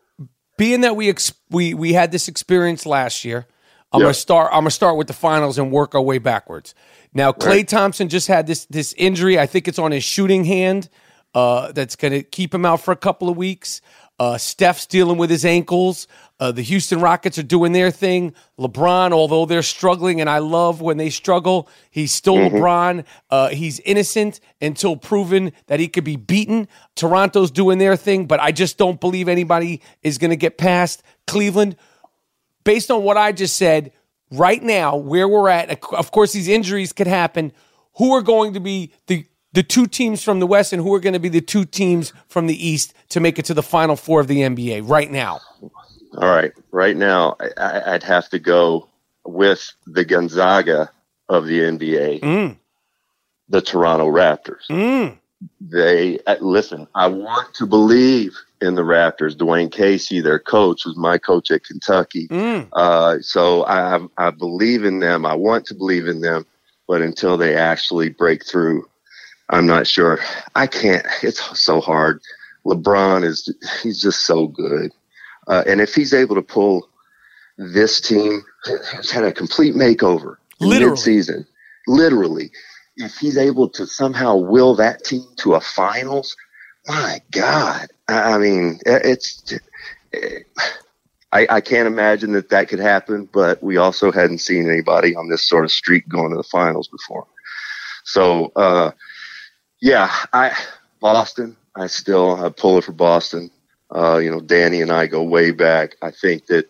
being 0.58 0.82
that 0.82 0.96
we 0.96 1.08
ex- 1.08 1.32
we 1.50 1.72
we 1.74 1.92
had 1.94 2.12
this 2.12 2.28
experience 2.28 2.84
last 2.84 3.24
year, 3.24 3.46
I'm 3.92 4.00
Yeah. 4.00 4.06
gonna 4.06 4.14
start. 4.14 4.48
I'm 4.52 4.60
gonna 4.60 4.70
start 4.70 4.96
with 4.96 5.06
the 5.06 5.12
finals 5.14 5.58
and 5.58 5.70
work 5.72 5.94
our 5.94 6.02
way 6.02 6.18
backwards. 6.18 6.74
Now, 7.14 7.32
Klay 7.32 7.46
Right. 7.46 7.68
Thompson 7.68 8.08
just 8.08 8.28
had 8.28 8.46
this 8.46 8.64
this 8.66 8.94
injury. 8.96 9.38
I 9.38 9.46
think 9.46 9.68
it's 9.68 9.78
on 9.78 9.92
his 9.92 10.04
shooting 10.04 10.44
hand. 10.44 10.88
Uh, 11.34 11.72
that's 11.72 11.96
gonna 11.96 12.22
keep 12.22 12.54
him 12.54 12.64
out 12.64 12.80
for 12.80 12.92
a 12.92 12.96
couple 12.96 13.28
of 13.28 13.36
weeks. 13.36 13.80
Uh, 14.18 14.38
Steph's 14.38 14.86
dealing 14.86 15.18
with 15.18 15.30
his 15.30 15.44
ankles. 15.44 16.06
Uh, 16.38 16.52
the 16.52 16.62
Houston 16.62 17.00
Rockets 17.00 17.38
are 17.38 17.42
doing 17.42 17.72
their 17.72 17.90
thing. 17.90 18.34
LeBron, 18.58 19.10
although 19.10 19.46
they're 19.46 19.62
struggling, 19.62 20.20
and 20.20 20.30
I 20.30 20.38
love 20.38 20.80
when 20.80 20.96
they 20.96 21.10
struggle, 21.10 21.68
he's 21.90 22.12
still 22.12 22.36
LeBron. 22.36 23.04
Uh, 23.30 23.48
he's 23.48 23.80
innocent 23.80 24.38
until 24.60 24.96
proven 24.96 25.52
that 25.66 25.80
he 25.80 25.88
could 25.88 26.04
be 26.04 26.16
beaten. 26.16 26.68
Toronto's 26.94 27.50
doing 27.50 27.78
their 27.78 27.96
thing, 27.96 28.26
but 28.26 28.38
I 28.38 28.52
just 28.52 28.78
don't 28.78 29.00
believe 29.00 29.28
anybody 29.28 29.80
is 30.02 30.18
going 30.18 30.30
to 30.30 30.36
get 30.36 30.56
past 30.56 31.02
Cleveland. 31.26 31.74
Based 32.64 32.92
on 32.92 33.02
what 33.02 33.16
I 33.16 33.32
just 33.32 33.56
said, 33.56 33.92
right 34.32 34.62
now, 34.62 34.96
where 34.96 35.28
we're 35.28 35.48
at, 35.48 35.70
of 35.92 36.10
course, 36.10 36.32
these 36.32 36.48
injuries 36.48 36.92
could 36.92 37.06
happen. 37.06 37.52
Who 37.96 38.14
are 38.14 38.22
going 38.22 38.54
to 38.54 38.60
be 38.60 38.92
the 39.06 39.26
the 39.54 39.62
two 39.62 39.86
teams 39.86 40.22
from 40.22 40.40
the 40.40 40.46
West, 40.46 40.72
and 40.72 40.80
who 40.82 40.94
are 40.94 41.00
going 41.00 41.12
to 41.12 41.18
be 41.18 41.28
the 41.28 41.42
two 41.42 41.66
teams 41.66 42.14
from 42.28 42.46
the 42.46 42.66
East 42.66 42.94
to 43.10 43.20
make 43.20 43.38
it 43.38 43.44
to 43.44 43.54
the 43.54 43.62
Final 43.62 43.96
Four 43.96 44.20
of 44.20 44.26
the 44.26 44.40
NBA 44.40 44.88
right 44.88 45.10
now? 45.10 45.40
All 46.16 46.28
right. 46.28 46.52
Right 46.70 46.96
now, 46.96 47.36
I- 47.58 47.82
I'd 47.94 48.02
have 48.02 48.30
to 48.30 48.38
go 48.38 48.88
with 49.26 49.70
the 49.86 50.04
Gonzaga 50.06 50.90
of 51.28 51.46
the 51.46 51.60
NBA, 51.60 52.20
Mm. 52.20 52.56
the 53.50 53.60
Toronto 53.60 54.06
Raptors. 54.10 54.66
Mm. 54.70 55.18
They 55.60 56.18
listen. 56.40 56.86
I 56.94 57.08
want 57.08 57.52
to 57.56 57.66
believe 57.66 58.34
in 58.62 58.74
the 58.76 58.82
Raptors. 58.82 59.36
Dwane 59.36 59.70
Casey, 59.70 60.20
their 60.20 60.38
coach, 60.38 60.84
was 60.86 60.96
my 60.96 61.18
coach 61.18 61.50
at 61.50 61.64
Kentucky. 61.64 62.28
Mm. 62.28 62.68
Uh, 62.72 63.18
so 63.20 63.64
I, 63.66 64.00
I 64.16 64.30
believe 64.30 64.84
in 64.84 65.00
them. 65.00 65.26
I 65.26 65.34
want 65.34 65.66
to 65.66 65.74
believe 65.74 66.06
in 66.06 66.20
them, 66.20 66.46
but 66.86 67.02
until 67.02 67.36
they 67.36 67.56
actually 67.56 68.08
break 68.08 68.46
through, 68.46 68.88
I'm 69.50 69.66
not 69.66 69.86
sure. 69.86 70.20
I 70.54 70.66
can't. 70.66 71.04
It's 71.22 71.60
so 71.60 71.80
hard. 71.80 72.20
LeBron 72.64 73.24
is 73.24 73.52
he's 73.82 74.00
just 74.00 74.24
so 74.24 74.46
good, 74.46 74.92
uh, 75.48 75.64
and 75.66 75.80
if 75.80 75.94
he's 75.94 76.14
able 76.14 76.36
to 76.36 76.42
pull 76.42 76.88
this 77.58 78.00
team, 78.00 78.42
has 78.64 79.10
had 79.10 79.24
a 79.24 79.32
complete 79.32 79.74
makeover 79.74 80.36
Literally. 80.60 80.96
midseason, 80.96 81.44
literally. 81.88 82.50
If 82.96 83.16
he's 83.16 83.36
able 83.36 83.68
to 83.70 83.86
somehow 83.86 84.36
will 84.36 84.76
that 84.76 85.02
team 85.02 85.24
to 85.38 85.54
a 85.54 85.60
finals, 85.60 86.36
my 86.86 87.20
God! 87.32 87.88
I 88.18 88.38
mean, 88.38 88.80
it's. 88.86 89.54
I, 91.32 91.46
I 91.48 91.60
can't 91.62 91.86
imagine 91.86 92.32
that 92.32 92.50
that 92.50 92.68
could 92.68 92.78
happen, 92.78 93.26
but 93.32 93.62
we 93.62 93.78
also 93.78 94.12
hadn't 94.12 94.38
seen 94.38 94.68
anybody 94.68 95.16
on 95.16 95.30
this 95.30 95.48
sort 95.48 95.64
of 95.64 95.72
streak 95.72 96.06
going 96.06 96.30
to 96.30 96.36
the 96.36 96.42
finals 96.42 96.88
before. 96.88 97.26
So, 98.04 98.52
uh, 98.54 98.90
yeah, 99.80 100.12
I 100.32 100.54
Boston. 101.00 101.56
I 101.74 101.86
still 101.86 102.44
I 102.44 102.50
pull 102.50 102.78
it 102.78 102.84
for 102.84 102.92
Boston. 102.92 103.50
Uh, 103.94 104.18
you 104.18 104.30
know, 104.30 104.40
Danny 104.40 104.82
and 104.82 104.90
I 104.90 105.06
go 105.06 105.22
way 105.22 105.50
back. 105.50 105.96
I 106.02 106.10
think 106.10 106.46
that 106.46 106.68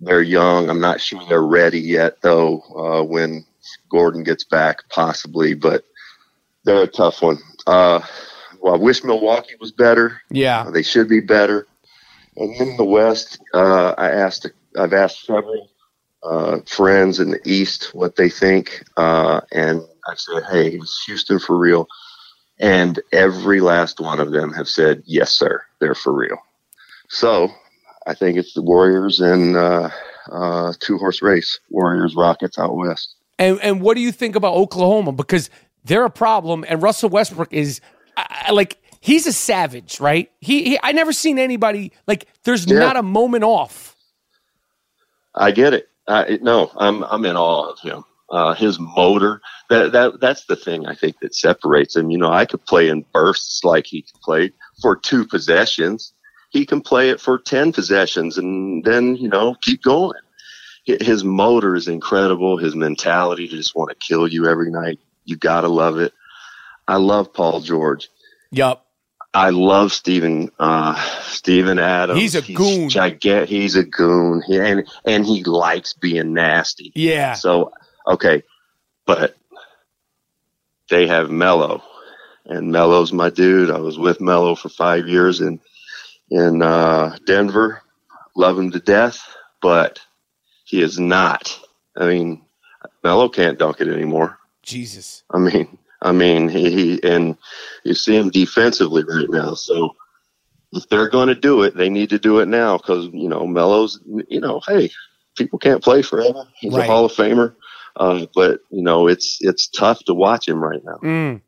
they're 0.00 0.22
young. 0.22 0.68
I'm 0.68 0.80
not 0.80 1.00
sure 1.00 1.22
they're 1.26 1.42
ready 1.42 1.80
yet, 1.80 2.20
though. 2.20 2.60
Uh, 2.76 3.02
when 3.04 3.44
Gordon 3.90 4.22
gets 4.22 4.44
back, 4.44 4.88
possibly, 4.90 5.54
but 5.54 5.84
they're 6.64 6.82
a 6.82 6.86
tough 6.86 7.22
one. 7.22 7.38
Well, 8.64 8.72
I 8.72 8.78
wish 8.78 9.04
Milwaukee 9.04 9.56
was 9.60 9.72
better. 9.72 10.22
Yeah. 10.30 10.70
They 10.72 10.82
should 10.82 11.06
be 11.06 11.20
better. 11.20 11.66
And 12.34 12.50
in 12.54 12.78
the 12.78 12.84
West, 12.84 13.38
uh, 13.52 13.94
I 13.98 14.10
asked, 14.10 14.50
I've 14.74 14.94
asked 14.94 15.26
several 15.26 15.68
uh, 16.22 16.60
friends 16.66 17.20
in 17.20 17.32
the 17.32 17.40
East 17.44 17.94
what 17.94 18.16
they 18.16 18.30
think, 18.30 18.82
uh, 18.96 19.42
and 19.52 19.82
I 20.06 20.14
said, 20.14 20.44
"Hey, 20.50 20.68
is 20.70 21.02
Houston 21.06 21.38
for 21.38 21.58
real?" 21.58 21.86
And 22.58 22.98
every 23.12 23.60
last 23.60 24.00
one 24.00 24.18
of 24.18 24.32
them 24.32 24.54
have 24.54 24.66
said, 24.66 25.02
"Yes, 25.04 25.32
sir, 25.32 25.62
they're 25.80 25.94
for 25.94 26.14
real." 26.14 26.38
So 27.10 27.50
I 28.06 28.14
think 28.14 28.38
it's 28.38 28.54
the 28.54 28.62
Warriors 28.62 29.20
and 29.20 29.56
uh, 29.56 29.90
uh, 30.32 30.72
two 30.80 30.96
horse 30.96 31.20
race: 31.20 31.60
Warriors, 31.68 32.16
Rockets 32.16 32.58
out 32.58 32.74
west. 32.74 33.14
And 33.38 33.60
and 33.60 33.82
what 33.82 33.94
do 33.94 34.00
you 34.00 34.10
think 34.10 34.34
about 34.34 34.54
Oklahoma? 34.54 35.12
Because 35.12 35.50
they're 35.84 36.06
a 36.06 36.10
problem, 36.10 36.64
and 36.66 36.82
Russell 36.82 37.10
Westbrook 37.10 37.52
is 37.52 37.82
I, 38.16 38.52
like 38.52 38.78
he's 39.00 39.26
a 39.26 39.32
savage, 39.32 40.00
right? 40.00 40.30
He, 40.40 40.64
he 40.64 40.78
I 40.82 40.92
never 40.92 41.12
seen 41.12 41.38
anybody 41.38 41.92
like. 42.06 42.26
There's 42.44 42.66
Yeah. 42.66 42.78
not 42.80 42.96
a 42.96 43.02
moment 43.02 43.44
off. 43.44 43.96
I 45.34 45.50
get 45.50 45.74
it. 45.74 45.88
I, 46.06 46.38
no, 46.42 46.70
I'm 46.76 47.02
I'm 47.04 47.24
in 47.24 47.36
awe 47.36 47.70
of 47.70 47.80
him. 47.80 48.04
Uh, 48.30 48.54
his 48.54 48.78
motor. 48.78 49.40
That 49.70 49.92
that 49.92 50.20
that's 50.20 50.46
the 50.46 50.56
thing 50.56 50.86
I 50.86 50.94
think 50.94 51.20
that 51.20 51.34
separates 51.34 51.96
him. 51.96 52.10
You 52.10 52.18
know, 52.18 52.30
I 52.32 52.44
could 52.46 52.64
play 52.66 52.88
in 52.88 53.04
bursts 53.12 53.64
like 53.64 53.86
he 53.86 54.02
can 54.02 54.20
play 54.22 54.52
for 54.82 54.96
two 54.96 55.26
possessions. 55.26 56.12
He 56.50 56.66
can 56.66 56.80
play 56.80 57.10
it 57.10 57.20
for 57.20 57.38
ten 57.38 57.72
possessions, 57.72 58.38
and 58.38 58.84
then 58.84 59.16
you 59.16 59.28
know 59.28 59.56
keep 59.62 59.82
going. 59.82 60.20
His 60.84 61.24
motor 61.24 61.74
is 61.74 61.88
incredible. 61.88 62.58
His 62.58 62.74
mentality 62.76 63.48
to 63.48 63.56
just 63.56 63.74
want 63.74 63.88
to 63.90 63.96
kill 64.06 64.28
you 64.28 64.46
every 64.46 64.70
night. 64.70 65.00
You 65.24 65.36
gotta 65.36 65.68
love 65.68 65.98
it. 65.98 66.12
I 66.86 66.96
love 66.96 67.32
Paul 67.32 67.60
George. 67.60 68.08
Yup. 68.50 68.86
I 69.32 69.50
love 69.50 69.92
Stephen 69.92 70.50
uh 70.60 70.94
Steven 71.22 71.78
Adams. 71.78 72.20
He's 72.20 72.34
a 72.36 72.42
goon. 72.42 72.88
Gigantic. 72.88 73.48
He's 73.48 73.74
a 73.74 73.82
goon. 73.82 74.42
He, 74.46 74.58
and 74.58 74.86
and 75.04 75.26
he 75.26 75.42
likes 75.42 75.92
being 75.92 76.32
nasty. 76.34 76.92
Yeah. 76.94 77.34
So 77.34 77.72
okay, 78.06 78.44
but 79.06 79.36
they 80.88 81.08
have 81.08 81.30
Melo, 81.30 81.82
and 82.46 82.70
Melo's 82.70 83.12
my 83.12 83.30
dude. 83.30 83.70
I 83.70 83.78
was 83.78 83.98
with 83.98 84.20
Melo 84.20 84.54
for 84.54 84.68
five 84.68 85.08
years 85.08 85.40
in 85.40 85.58
in 86.30 86.62
uh, 86.62 87.16
Denver. 87.26 87.82
Love 88.36 88.58
him 88.58 88.70
to 88.70 88.80
death, 88.80 89.20
but 89.60 90.00
he 90.64 90.80
is 90.80 90.98
not. 90.98 91.58
I 91.96 92.06
mean, 92.06 92.42
Melo 93.02 93.28
can't 93.28 93.58
dunk 93.58 93.80
it 93.80 93.88
anymore. 93.88 94.38
Jesus. 94.62 95.22
I 95.30 95.38
mean, 95.38 95.78
I 96.04 96.12
mean, 96.12 96.48
he, 96.48 96.70
he 96.70 97.02
and 97.02 97.36
you 97.82 97.94
see 97.94 98.16
him 98.16 98.30
defensively 98.30 99.02
right 99.04 99.30
now. 99.30 99.54
So 99.54 99.96
if 100.72 100.88
they're 100.88 101.08
going 101.08 101.28
to 101.28 101.34
do 101.34 101.62
it, 101.62 101.76
they 101.76 101.88
need 101.88 102.10
to 102.10 102.18
do 102.18 102.38
it 102.40 102.46
now 102.46 102.76
because 102.76 103.08
you 103.12 103.28
know 103.28 103.46
Melo's. 103.46 103.98
You 104.28 104.40
know, 104.40 104.60
hey, 104.66 104.90
people 105.36 105.58
can't 105.58 105.82
play 105.82 106.02
forever. 106.02 106.44
He's 106.60 106.74
Right. 106.74 106.84
a 106.84 106.86
Hall 106.86 107.06
of 107.06 107.12
Famer, 107.12 107.54
uh, 107.96 108.26
but 108.34 108.60
you 108.70 108.82
know 108.82 109.08
it's 109.08 109.38
it's 109.40 109.66
tough 109.68 110.04
to 110.04 110.14
watch 110.14 110.46
him 110.46 110.62
right 110.62 110.84
now. 110.84 110.98
Mm. 111.02 111.40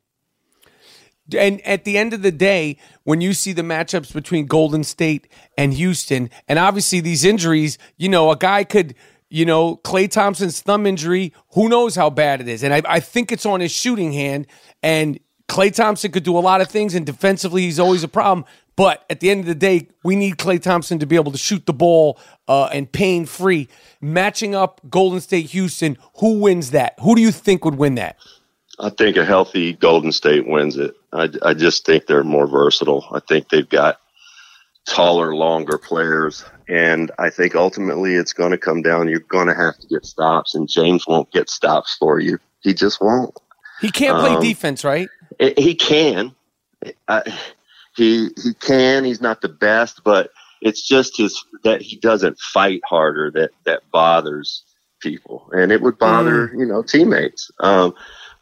And 1.36 1.60
at 1.66 1.85
the 1.85 1.98
end 1.98 2.12
of 2.12 2.22
the 2.22 2.30
day, 2.30 2.78
when 3.02 3.20
you 3.20 3.32
see 3.32 3.52
the 3.52 3.62
matchups 3.62 4.12
between 4.12 4.47
Golden 4.47 4.85
State 4.85 5.26
and 5.59 5.74
Houston, 5.74 6.30
and 6.47 6.59
obviously 6.59 7.01
these 7.01 7.24
injuries, 7.24 7.78
you 7.97 8.09
know, 8.09 8.30
a 8.30 8.36
guy 8.36 8.62
could, 8.62 8.94
you 9.28 9.44
know, 9.44 9.77
Klay 9.78 10.11
Thompson's 10.11 10.61
thumb 10.61 10.86
injury, 10.86 11.32
who 11.55 11.69
knows 11.69 11.97
how 11.97 12.11
bad 12.11 12.40
it 12.40 12.48
is. 12.48 12.62
And 12.62 12.73
I, 12.73 12.82
I 12.86 13.01
think 13.01 13.32
it's 13.32 13.47
on 13.47 13.61
his 13.61 13.73
shooting 13.73 14.12
hand. 14.12 14.47
And 14.82 15.19
Klay 15.48 15.74
Thompson 15.74 16.12
could 16.12 16.24
do 16.24 16.36
a 16.36 16.40
lot 16.40 16.61
of 16.61 16.69
things, 16.69 16.94
and 16.94 17.07
defensively, 17.07 17.62
he's 17.62 17.78
always 17.78 18.03
a 18.03 18.09
problem. 18.09 18.44
But 18.74 19.05
at 19.09 19.20
the 19.20 19.31
end 19.31 19.40
of 19.40 19.47
the 19.47 19.55
day, 19.55 19.89
we 20.05 20.16
need 20.16 20.36
Klay 20.36 20.61
Thompson 20.61 20.98
to 20.98 21.07
be 21.07 21.16
able 21.16 21.32
to 21.32 21.39
shoot 21.39 21.65
the 21.66 21.73
ball 21.73 22.19
uh, 22.47 22.66
and 22.66 22.90
pain 22.90 23.24
free. 23.24 23.69
Matching 24.01 24.55
up 24.55 24.81
Golden 24.90 25.20
State 25.20 25.47
Houston, 25.51 25.97
who 26.19 26.40
wins 26.40 26.73
that? 26.73 26.94
Who 27.01 27.15
do 27.15 27.23
you 27.23 27.32
think 27.32 27.65
would 27.65 27.77
win 27.77 27.94
that? 27.94 28.19
I 28.78 28.90
think 28.90 29.16
a 29.16 29.24
healthy 29.24 29.73
Golden 29.73 30.12
State 30.12 30.47
wins 30.47 30.77
it. 30.77 30.94
I, 31.12 31.31
I 31.43 31.55
just 31.55 31.86
think 31.86 32.07
they're 32.07 32.24
more 32.24 32.47
versatile. 32.47 33.07
I 33.11 33.20
think 33.20 33.48
they've 33.48 33.69
got 33.69 33.98
taller, 34.86 35.35
longer 35.35 35.78
players. 35.78 36.44
And 36.68 37.12
I 37.18 37.30
think 37.30 37.55
ultimately 37.55 38.14
it's 38.14 38.32
going 38.32 38.51
to 38.51 38.59
come 38.59 38.82
down. 38.82 39.09
You're 39.09 39.20
going 39.20 39.47
to 39.47 39.55
have 39.55 39.78
to 39.78 39.86
get 39.86 40.05
stops, 40.05 40.55
and 40.55 40.68
James 40.68 41.06
won't 41.06 41.30
get 41.32 41.48
stops 41.48 41.97
for 41.98 42.18
you. 42.18 42.38
He 42.60 42.74
just 42.74 43.01
won't. 43.01 43.38
He 43.80 43.90
can't 43.90 44.18
play 44.18 44.34
Um, 44.34 44.43
defense, 44.43 44.84
right? 44.84 45.09
He 45.38 45.74
can. 45.74 46.34
I, 47.09 47.22
he 47.97 48.30
he 48.43 48.55
can. 48.55 49.05
He's 49.05 49.20
not 49.20 49.40
the 49.43 49.48
best, 49.48 50.02
but 50.05 50.30
it's 50.60 50.86
just 50.86 51.16
his 51.16 51.43
that 51.64 51.82
he 51.82 51.97
doesn't 51.97 52.38
fight 52.38 52.80
harder 52.84 53.30
that 53.32 53.51
that 53.64 53.82
bothers 53.93 54.64
people, 55.01 55.48
and 55.52 55.70
it 55.70 55.82
would 55.82 55.98
bother 55.98 56.52
you 56.56 56.66
know 56.66 56.82
teammates. 56.82 57.51
Um, 57.60 57.94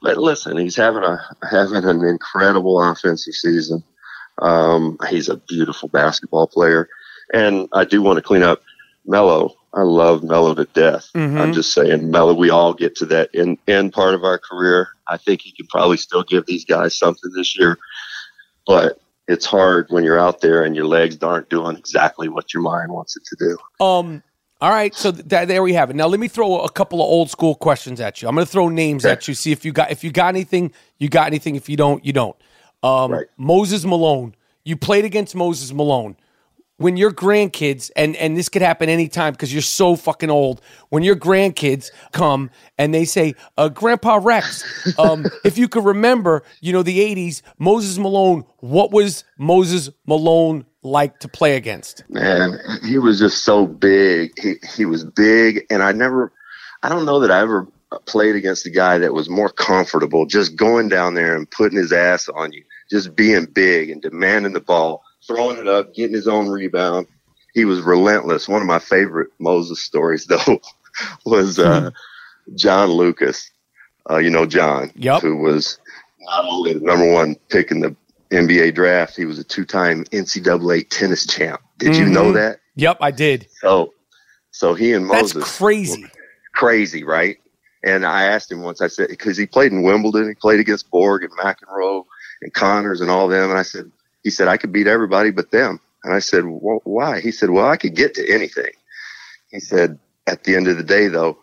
but 0.02 0.16
listen, 0.18 0.56
he's 0.56 0.76
having 0.76 1.02
a 1.02 1.18
having 1.50 1.84
an 1.84 2.04
incredible 2.04 2.80
offensive 2.82 3.34
season. 3.34 3.82
Um, 4.38 4.98
he's 5.08 5.28
a 5.28 5.36
beautiful 5.36 5.88
basketball 5.88 6.46
player, 6.46 6.88
and 7.32 7.68
I 7.72 7.84
do 7.84 8.02
want 8.02 8.16
to 8.16 8.22
clean 8.22 8.42
up 8.42 8.62
Melo. 9.06 9.54
I 9.72 9.82
love 9.82 10.22
Melo 10.22 10.54
to 10.54 10.64
death. 10.66 11.08
Mhm. 11.14 11.40
I'm 11.40 11.52
just 11.52 11.72
saying, 11.72 12.10
Melo. 12.10 12.32
We 12.34 12.50
all 12.50 12.74
get 12.74 12.94
to 12.96 13.06
that 13.06 13.30
end, 13.34 13.58
end 13.66 13.92
part 13.92 14.14
of 14.14 14.22
our 14.24 14.38
career. 14.38 14.88
I 15.08 15.16
think 15.16 15.42
he 15.42 15.52
can 15.52 15.66
probably 15.66 15.96
still 15.96 16.22
give 16.22 16.46
these 16.46 16.64
guys 16.64 16.96
something 16.96 17.30
this 17.34 17.58
year, 17.58 17.78
but 18.66 19.00
it's 19.26 19.46
hard 19.46 19.86
when 19.88 20.04
you're 20.04 20.18
out 20.20 20.40
there 20.40 20.64
and 20.64 20.76
your 20.76 20.86
legs 20.86 21.16
aren't 21.22 21.48
doing 21.48 21.76
exactly 21.76 22.28
what 22.28 22.52
your 22.52 22.62
mind 22.62 22.92
wants 22.92 23.16
it 23.16 23.24
to 23.26 23.36
do. 23.38 23.84
Um. 23.84 24.22
All 24.60 24.70
right, 24.70 24.94
so 24.94 25.12
th- 25.12 25.46
there 25.48 25.62
we 25.62 25.74
have 25.74 25.90
it. 25.90 25.96
Now 25.96 26.06
let 26.06 26.18
me 26.20 26.28
throw 26.28 26.60
a 26.60 26.70
couple 26.70 27.00
of 27.02 27.06
old 27.06 27.28
school 27.28 27.54
questions 27.54 28.00
at 28.00 28.22
you. 28.22 28.28
I'm 28.28 28.34
going 28.34 28.46
to 28.46 28.50
throw 28.50 28.68
names 28.70 29.04
Okay. 29.04 29.12
at 29.12 29.28
you. 29.28 29.34
See 29.34 29.52
if 29.52 29.62
you 29.62 29.72
got 29.72 29.90
if 29.90 30.02
you 30.04 30.10
got 30.10 30.28
anything. 30.28 30.72
You 30.98 31.10
got 31.10 31.26
anything. 31.26 31.54
If 31.56 31.68
you 31.68 31.76
don't, 31.76 32.02
you 32.06 32.14
don't. 32.14 32.36
Um, 32.82 33.10
Right. 33.12 33.26
Moses 33.36 33.84
Malone. 33.84 34.34
You 34.64 34.76
played 34.76 35.04
against 35.04 35.34
Moses 35.34 35.70
Malone. 35.74 36.16
When 36.76 36.96
your 36.96 37.12
grandkids 37.12 37.90
and 37.94 38.16
and 38.16 38.36
this 38.36 38.48
could 38.48 38.62
happen 38.62 38.88
anytime 38.88 39.32
because 39.32 39.52
you're 39.52 39.62
so 39.62 39.94
fucking 39.94 40.30
old. 40.30 40.60
When 40.88 41.04
your 41.04 41.14
grandkids 41.14 41.90
come 42.12 42.50
and 42.78 42.92
they 42.92 43.04
say, 43.04 43.34
uh, 43.56 43.68
"Grandpa 43.68 44.18
Rex, 44.20 44.98
um, 44.98 45.26
if 45.44 45.56
you 45.56 45.68
could 45.68 45.84
remember, 45.84 46.42
you 46.60 46.72
know 46.72 46.82
the 46.82 46.98
'80s, 46.98 47.42
Moses 47.58 47.96
Malone. 47.98 48.44
What 48.58 48.90
was 48.90 49.24
Moses 49.38 49.90
Malone 50.06 50.66
like 50.82 51.20
to 51.20 51.28
play 51.28 51.56
against?" 51.56 52.02
Man, 52.08 52.58
he 52.82 52.98
was 52.98 53.20
just 53.20 53.44
so 53.44 53.66
big. 53.66 54.32
He 54.40 54.54
he 54.76 54.84
was 54.84 55.04
big, 55.04 55.64
and 55.70 55.80
I 55.80 55.92
never, 55.92 56.32
I 56.82 56.88
don't 56.88 57.06
know 57.06 57.20
that 57.20 57.30
I 57.30 57.40
ever 57.40 57.68
played 58.06 58.34
against 58.34 58.66
a 58.66 58.70
guy 58.70 58.98
that 58.98 59.14
was 59.14 59.28
more 59.28 59.48
comfortable 59.48 60.26
just 60.26 60.56
going 60.56 60.88
down 60.88 61.14
there 61.14 61.36
and 61.36 61.50
putting 61.50 61.78
his 61.78 61.92
ass 61.92 62.28
on 62.28 62.52
you, 62.52 62.64
just 62.90 63.14
being 63.14 63.46
big 63.46 63.90
and 63.90 64.02
demanding 64.02 64.52
the 64.52 64.60
ball, 64.60 65.02
throwing 65.26 65.58
it 65.58 65.68
up, 65.68 65.94
getting 65.94 66.14
his 66.14 66.28
own 66.28 66.48
rebound. 66.48 67.06
He 67.52 67.64
was 67.64 67.80
relentless. 67.82 68.48
One 68.48 68.60
of 68.60 68.66
my 68.66 68.78
favorite 68.78 69.28
Moses 69.38 69.82
stories, 69.82 70.26
though, 70.28 70.60
was 71.24 71.58
uh, 71.58 71.90
John 72.56 72.90
Lucas. 72.90 73.50
Uh, 74.10 74.18
you 74.18 74.28
know 74.30 74.44
John, 74.44 74.92
Yep. 74.96 75.22
who 75.22 75.36
was 75.38 75.78
not 76.20 76.44
only 76.44 76.74
the 76.74 76.80
number 76.80 77.10
one 77.10 77.36
pick 77.48 77.70
in 77.70 77.80
the 77.80 77.96
NBA 78.30 78.74
draft, 78.74 79.16
he 79.16 79.24
was 79.24 79.38
a 79.38 79.44
two-time 79.44 80.04
NCAA 80.06 80.86
tennis 80.90 81.26
champ. 81.26 81.60
Did 81.78 81.96
you 81.96 82.06
know 82.06 82.26
Mhm. 82.26 82.34
that? 82.34 82.58
Yep, 82.76 82.98
I 83.00 83.10
did. 83.12 83.46
So, 83.60 83.94
so 84.50 84.74
he 84.74 84.92
and 84.92 85.08
That's 85.08 85.34
Moses, 85.34 85.56
crazy. 85.56 86.04
crazy, 86.54 87.02
right? 87.02 87.38
And 87.82 88.04
I 88.04 88.24
asked 88.24 88.50
him 88.52 88.60
once. 88.62 88.80
I 88.82 88.88
said 88.88 89.08
because 89.08 89.36
he 89.38 89.46
played 89.46 89.72
in 89.72 89.82
Wimbledon, 89.82 90.28
he 90.28 90.34
played 90.34 90.60
against 90.60 90.90
Borg 90.90 91.22
and 91.22 91.32
McEnroe 91.32 92.04
and 92.42 92.52
Connors 92.52 93.00
and 93.00 93.10
all 93.10 93.28
them. 93.28 93.48
And 93.50 93.58
I 93.58 93.62
said, 93.62 93.90
he 94.24 94.30
said 94.30 94.48
I 94.48 94.56
could 94.56 94.72
beat 94.72 94.88
everybody 94.88 95.30
but 95.30 95.52
them. 95.52 95.78
And 96.02 96.12
I 96.12 96.18
said, 96.18 96.44
well, 96.44 96.80
why? 96.84 97.20
He 97.20 97.30
said, 97.30 97.50
well, 97.50 97.66
I 97.66 97.76
could 97.76 97.94
get 97.94 98.14
to 98.14 98.28
anything. 98.28 98.72
He 99.50 99.60
said, 99.60 99.98
at 100.26 100.42
the 100.44 100.56
end 100.56 100.66
of 100.66 100.76
the 100.76 100.82
day, 100.82 101.08
though, 101.08 101.38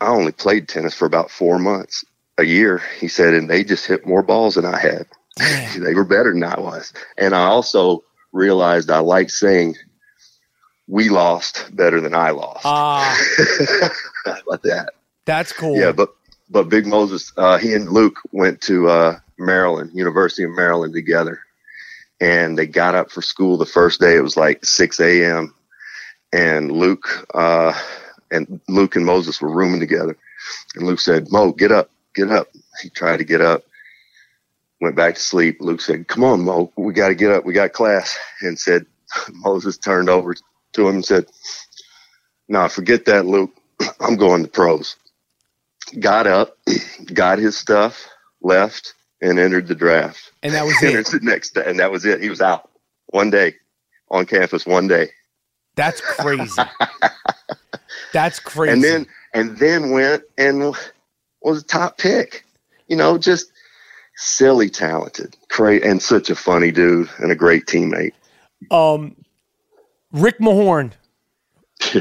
I 0.00 0.08
only 0.08 0.32
played 0.32 0.68
tennis 0.68 0.94
for 0.94 1.06
about 1.06 1.30
four 1.30 1.58
months 1.58 2.04
a 2.38 2.44
year. 2.44 2.82
He 2.98 3.08
said, 3.08 3.34
and 3.34 3.48
they 3.48 3.62
just 3.62 3.86
hit 3.86 4.06
more 4.06 4.22
balls 4.22 4.56
than 4.56 4.64
I 4.64 4.78
had. 4.78 5.06
they 5.78 5.94
were 5.94 6.04
better 6.04 6.32
than 6.32 6.42
I 6.42 6.58
was. 6.58 6.92
And 7.16 7.34
I 7.34 7.44
also 7.44 8.02
realized 8.32 8.90
I 8.90 8.98
like 8.98 9.30
saying, 9.30 9.76
we 10.86 11.08
lost 11.08 11.74
better 11.74 12.00
than 12.00 12.14
I 12.14 12.30
lost. 12.30 12.62
Ah, 12.64 13.16
How 14.24 14.36
about 14.46 14.62
that? 14.64 14.90
that's 15.24 15.52
cool. 15.52 15.78
Yeah, 15.78 15.92
but 15.92 16.10
but 16.50 16.68
Big 16.68 16.86
Moses, 16.86 17.32
uh, 17.36 17.58
he 17.58 17.74
and 17.74 17.88
Luke 17.90 18.16
went 18.32 18.60
to 18.62 18.88
uh, 18.88 19.18
Maryland, 19.38 19.92
University 19.94 20.42
of 20.42 20.50
Maryland 20.50 20.92
together, 20.92 21.40
and 22.20 22.58
they 22.58 22.66
got 22.66 22.94
up 22.94 23.10
for 23.10 23.22
school 23.22 23.56
the 23.56 23.66
first 23.66 24.00
day. 24.00 24.16
It 24.16 24.22
was 24.22 24.36
like 24.36 24.64
six 24.64 25.00
a.m. 25.00 25.54
and 26.32 26.72
Luke 26.72 27.26
uh, 27.34 27.74
and 28.30 28.60
Luke 28.68 28.96
and 28.96 29.06
Moses 29.06 29.40
were 29.40 29.54
rooming 29.54 29.80
together, 29.80 30.16
and 30.76 30.86
Luke 30.86 31.00
said, 31.00 31.30
"Mo, 31.32 31.52
get 31.52 31.72
up, 31.72 31.90
get 32.14 32.30
up." 32.30 32.48
He 32.82 32.90
tried 32.90 33.18
to 33.18 33.24
get 33.24 33.40
up, 33.40 33.64
went 34.80 34.96
back 34.96 35.16
to 35.16 35.20
sleep. 35.20 35.58
Luke 35.60 35.80
said, 35.80 36.08
"Come 36.08 36.24
on, 36.24 36.42
Mo, 36.42 36.72
we 36.76 36.92
got 36.94 37.08
to 37.08 37.14
get 37.14 37.32
up. 37.32 37.44
We 37.44 37.54
got 37.54 37.72
class." 37.72 38.18
And 38.42 38.58
said, 38.58 38.86
Moses 39.32 39.78
turned 39.78 40.10
over 40.10 40.34
to 40.74 40.88
him 40.88 40.96
and 40.96 41.04
said, 41.04 41.26
"No, 42.48 42.68
forget 42.68 43.06
that, 43.06 43.26
Luke. 43.26 43.52
I'm 44.00 44.16
going 44.16 44.42
to 44.44 44.48
pros." 44.50 44.96
got 45.98 46.26
up, 46.26 46.56
got 47.14 47.38
his 47.38 47.56
stuff, 47.56 48.08
left, 48.42 48.94
and 49.22 49.38
entered 49.38 49.66
the 49.68 49.74
draft. 49.74 50.32
and 50.42 50.54
that 50.54 50.64
was 50.64 50.74
it. 50.82 51.06
the 51.06 51.20
next 51.22 51.54
day, 51.54 51.64
and 51.66 51.78
that 51.78 51.90
was 51.90 52.04
it. 52.04 52.22
He 52.22 52.28
was 52.30 52.40
out 52.40 52.70
one 53.08 53.30
day 53.30 53.54
on 54.10 54.26
campus, 54.26 54.66
one 54.66 54.88
day, 54.88 55.10
That's 55.76 56.00
crazy. 56.00 56.62
That's 58.12 58.40
crazy. 58.40 58.72
and 58.72 58.82
then 58.84 59.06
and 59.34 59.56
then 59.58 59.90
went 59.90 60.24
and 60.36 60.74
was 61.42 61.62
a 61.62 61.64
top 61.64 61.98
pick. 61.98 62.44
You 62.88 62.96
know, 62.96 63.18
just 63.18 63.52
silly 64.16 64.68
talented, 64.68 65.36
great, 65.48 65.84
and 65.84 66.02
such 66.02 66.28
a 66.30 66.34
funny 66.34 66.72
dude 66.72 67.08
and 67.18 67.30
a 67.30 67.36
great 67.36 67.66
teammate. 67.66 68.12
um, 68.72 69.14
Rick 70.12 70.38
Mahorn 70.40 70.92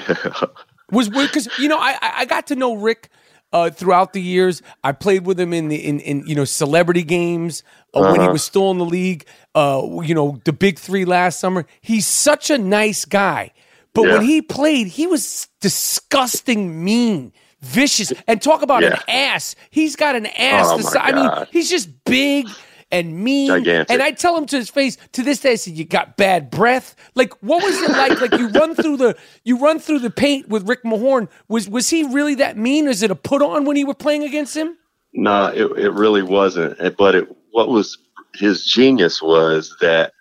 was 0.92 1.10
because 1.10 1.48
you 1.60 1.68
know 1.68 1.78
I 1.78 1.92
I- 2.02 2.14
I 2.22 2.26
got 2.26 2.48
to 2.48 2.56
know 2.56 2.76
Rick. 2.76 3.10
Uh, 3.52 3.70
throughout 3.72 4.14
the 4.14 4.22
years, 4.22 4.62
I 4.84 4.92
played 4.92 5.26
with 5.26 5.40
him 5.40 5.54
in 5.54 5.70
the 5.70 5.76
in, 5.78 6.00
in 6.02 6.24
you 6.28 6.36
know 6.36 6.46
celebrity 6.46 7.02
games 7.04 7.64
uh, 7.96 8.02
when 8.02 8.16
he 8.16 8.20
Uh-huh. 8.22 8.34
was 8.34 8.44
still 8.44 8.70
in 8.70 8.78
the 8.78 8.86
league. 8.86 9.26
Uh, 9.56 9.82
you 10.04 10.14
know 10.14 10.40
the 10.46 10.54
big 10.54 10.78
three 10.78 11.04
last 11.04 11.40
summer. 11.40 11.66
He's 11.82 12.06
such 12.06 12.52
a 12.52 12.58
nice 12.60 13.06
guy, 13.06 13.52
but 13.96 14.04
when 14.04 14.22
he 14.22 14.44
played, 14.44 14.86
he 14.88 15.08
was 15.08 15.48
disgusting, 15.62 16.84
mean, 16.84 17.34
vicious, 17.62 18.14
and 18.28 18.40
talk 18.42 18.62
about 18.62 18.84
an 18.84 18.94
ass. 19.08 19.56
He's 19.72 19.96
got 19.96 20.16
an 20.16 20.28
ass. 20.28 20.68
Oh, 20.70 20.78
the 20.78 21.04
I 21.04 21.12
mean, 21.12 21.48
he's 21.52 21.70
just 21.72 21.90
big 22.06 22.48
and 22.92 23.24
mean. 23.24 23.48
Gigantic. 23.48 23.92
And 23.92 24.02
I 24.02 24.12
tell 24.12 24.38
him 24.38 24.46
to 24.48 24.58
his 24.58 24.70
face 24.70 24.98
to 25.14 25.24
this 25.24 25.40
day, 25.40 25.54
I 25.54 25.56
said, 25.56 25.74
"You 25.74 25.86
got 25.86 26.18
bad 26.18 26.50
breath." 26.50 26.96
Like, 27.16 27.34
what 27.42 27.64
was 27.64 27.82
it 27.82 27.92
like? 27.92 28.22
like 28.22 28.40
you 28.40 28.48
run 28.50 28.76
through 28.76 28.98
the 28.98 29.18
you 29.44 29.58
run 29.58 29.80
through 29.80 30.00
the 30.00 30.10
paint 30.10 30.50
with 30.50 30.68
Rick 30.68 30.84
Mahorn. 30.84 31.30
Was 31.48 31.70
was 31.70 31.90
he 31.90 32.04
really 32.04 32.36
that 32.36 32.58
mean? 32.58 32.88
Is 32.88 33.04
it 33.04 33.12
a 33.12 33.16
put 33.16 33.42
on 33.42 33.66
when 33.66 33.78
you 33.78 33.88
were 33.88 33.94
playing 33.94 34.24
against 34.24 34.56
him? 34.56 34.78
No, 35.14 35.48
it, 35.48 35.72
it 35.78 35.92
really 35.92 36.24
wasn't. 36.24 36.78
But 36.98 37.16
it, 37.16 37.28
what 37.52 37.70
was 37.70 37.98
his 38.36 38.64
genius 38.64 39.22
was 39.22 39.76
that 39.82 40.14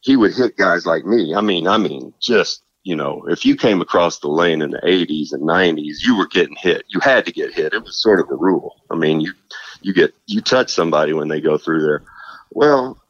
he 0.00 0.16
would 0.16 0.34
hit 0.34 0.56
guys 0.56 0.86
like 0.86 1.04
me. 1.04 1.34
I 1.34 1.40
mean, 1.40 1.66
I 1.66 1.78
mean, 1.78 2.12
just 2.20 2.62
you 2.84 2.96
know, 2.96 3.24
if 3.28 3.46
you 3.46 3.56
came 3.56 3.80
across 3.80 4.18
the 4.18 4.28
lane 4.28 4.62
in 4.62 4.70
the 4.70 4.80
'80s 4.80 5.32
and 5.32 5.42
'90s, 5.42 6.04
you 6.04 6.16
were 6.16 6.26
getting 6.26 6.56
hit. 6.56 6.84
You 6.88 7.00
had 7.00 7.24
to 7.26 7.32
get 7.32 7.54
hit. 7.54 7.72
It 7.72 7.82
was 7.82 8.02
sort 8.02 8.20
of 8.20 8.28
the 8.28 8.36
rule. 8.36 8.76
I 8.90 8.96
mean, 8.96 9.20
you 9.20 9.32
you 9.82 9.92
get 9.92 10.14
you 10.26 10.40
touch 10.40 10.70
somebody 10.70 11.12
when 11.12 11.28
they 11.28 11.40
go 11.40 11.58
through 11.58 11.82
there. 11.82 12.02
Well, 12.50 13.00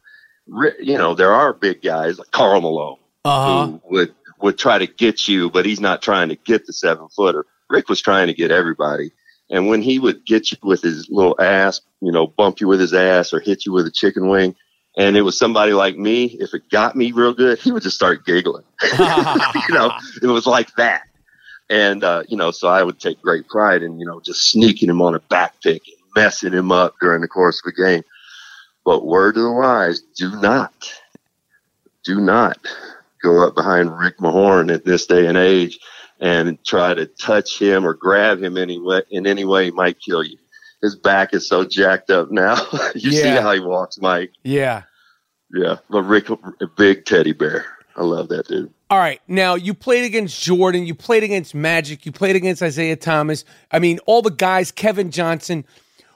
you 0.81 0.99
know, 0.99 1.15
there 1.15 1.33
are 1.33 1.53
big 1.53 1.83
guys 1.83 2.19
like 2.19 2.31
Karl 2.31 2.61
Malone 2.61 2.99
Uh 3.25 3.67
who 3.67 3.81
would 3.91 4.15
would 4.41 4.59
try 4.59 4.79
to 4.79 4.87
get 4.87 5.29
you, 5.29 5.51
but 5.51 5.65
he's 5.65 5.81
not 5.81 6.03
trying 6.03 6.29
to 6.29 6.37
get 6.37 6.67
the 6.67 6.73
seven 6.73 7.09
footer. 7.09 7.47
Rick 7.71 7.89
was 7.89 8.01
trying 8.01 8.27
to 8.27 8.35
get 8.35 8.51
everybody. 8.51 9.13
And 9.51 9.69
when 9.69 9.83
he 9.83 9.99
would 9.99 10.25
get 10.25 10.51
you 10.51 10.59
with 10.63 10.83
his 10.83 11.09
little 11.11 11.37
ass, 11.41 11.81
you 12.01 12.11
know, 12.11 12.27
bump 12.27 12.61
you 12.61 12.69
with 12.69 12.81
his 12.81 12.95
ass 12.95 13.33
or 13.33 13.41
hit 13.41 13.67
you 13.67 13.73
with 13.73 13.87
a 13.87 13.91
chicken 13.91 14.29
wing, 14.29 14.57
and 14.97 15.17
it 15.17 15.23
was 15.23 15.39
somebody 15.39 15.73
like 15.73 15.97
me, 15.97 16.25
if 16.25 16.55
it 16.55 16.69
got 16.71 16.97
me 16.97 17.13
real 17.13 17.33
good, 17.33 17.59
he 17.59 17.73
would 17.73 17.83
just 17.83 17.97
start 17.97 18.27
giggling. 18.27 18.65
you 18.83 19.75
know, 19.75 19.93
it 20.23 20.27
was 20.27 20.47
like 20.47 20.75
that. 20.77 21.03
And, 21.71 22.05
uh, 22.05 22.25
you 22.29 22.37
know, 22.37 22.51
so 22.51 22.69
I 22.69 22.83
would 22.83 23.01
take 23.01 23.23
great 23.23 23.49
pride 23.49 23.83
in, 23.83 23.99
you 23.99 24.05
know, 24.05 24.21
just 24.21 24.51
sneaking 24.51 24.91
him 24.91 25.01
on 25.01 25.15
a 25.15 25.21
back 25.21 25.55
pick 25.63 25.83
and 25.87 25.97
messing 26.15 26.53
him 26.53 26.73
up 26.73 26.95
during 27.01 27.21
the 27.21 27.29
course 27.29 27.61
of 27.65 27.75
the 27.75 27.83
game. 27.83 28.03
But 28.85 29.07
word 29.07 29.35
to 29.35 29.43
the 29.43 29.53
wise, 29.53 30.01
do 30.01 30.31
not, 30.41 30.93
do 32.05 32.21
not 32.21 32.59
go 33.23 33.47
up 33.47 33.55
behind 33.55 33.97
Rick 33.97 34.19
Mahorn 34.19 34.75
at 34.75 34.85
this 34.85 35.07
day 35.07 35.27
and 35.27 35.39
age 35.39 35.79
and 36.21 36.63
try 36.65 36.95
to 36.95 37.07
touch 37.07 37.59
him 37.59 37.85
or 37.85 37.95
grab 37.95 38.43
him 38.43 38.57
any 38.57 38.79
way, 38.79 39.03
in 39.11 39.27
any 39.27 39.45
way 39.45 39.67
he 39.67 39.71
might 39.71 40.01
kill 40.01 40.25
you. 40.25 40.39
His 40.81 40.97
back 40.97 41.33
is 41.33 41.49
so 41.49 41.65
jacked 41.65 42.11
up 42.11 42.31
now. 42.31 42.57
you 42.95 43.13
see 43.13 43.29
how 43.29 43.53
he 43.53 43.61
walks, 43.61 43.99
Mike. 44.01 44.33
Yeah. 44.43 44.83
Yeah. 45.53 45.77
But 45.89 46.03
Rick, 46.03 46.29
a 46.31 46.67
big 46.77 47.05
teddy 47.05 47.33
bear. 47.33 47.67
I 47.97 48.03
love 48.03 48.29
that 48.29 48.49
dude. 48.49 48.73
All 48.91 48.99
right. 48.99 49.21
Now 49.29 49.55
you 49.55 49.75
played 49.75 50.05
against 50.05 50.43
Jordan. 50.43 50.87
You 50.87 50.95
played 50.95 51.23
against 51.23 51.55
Magic. 51.55 52.05
You 52.05 52.13
played 52.13 52.37
against 52.37 52.63
Isiah 52.63 52.97
Thomas. 52.97 53.45
I 53.71 53.79
mean, 53.79 53.99
all 54.07 54.23
the 54.23 54.31
guys. 54.31 54.73
Kevin 54.73 55.11
Johnson. 55.11 55.65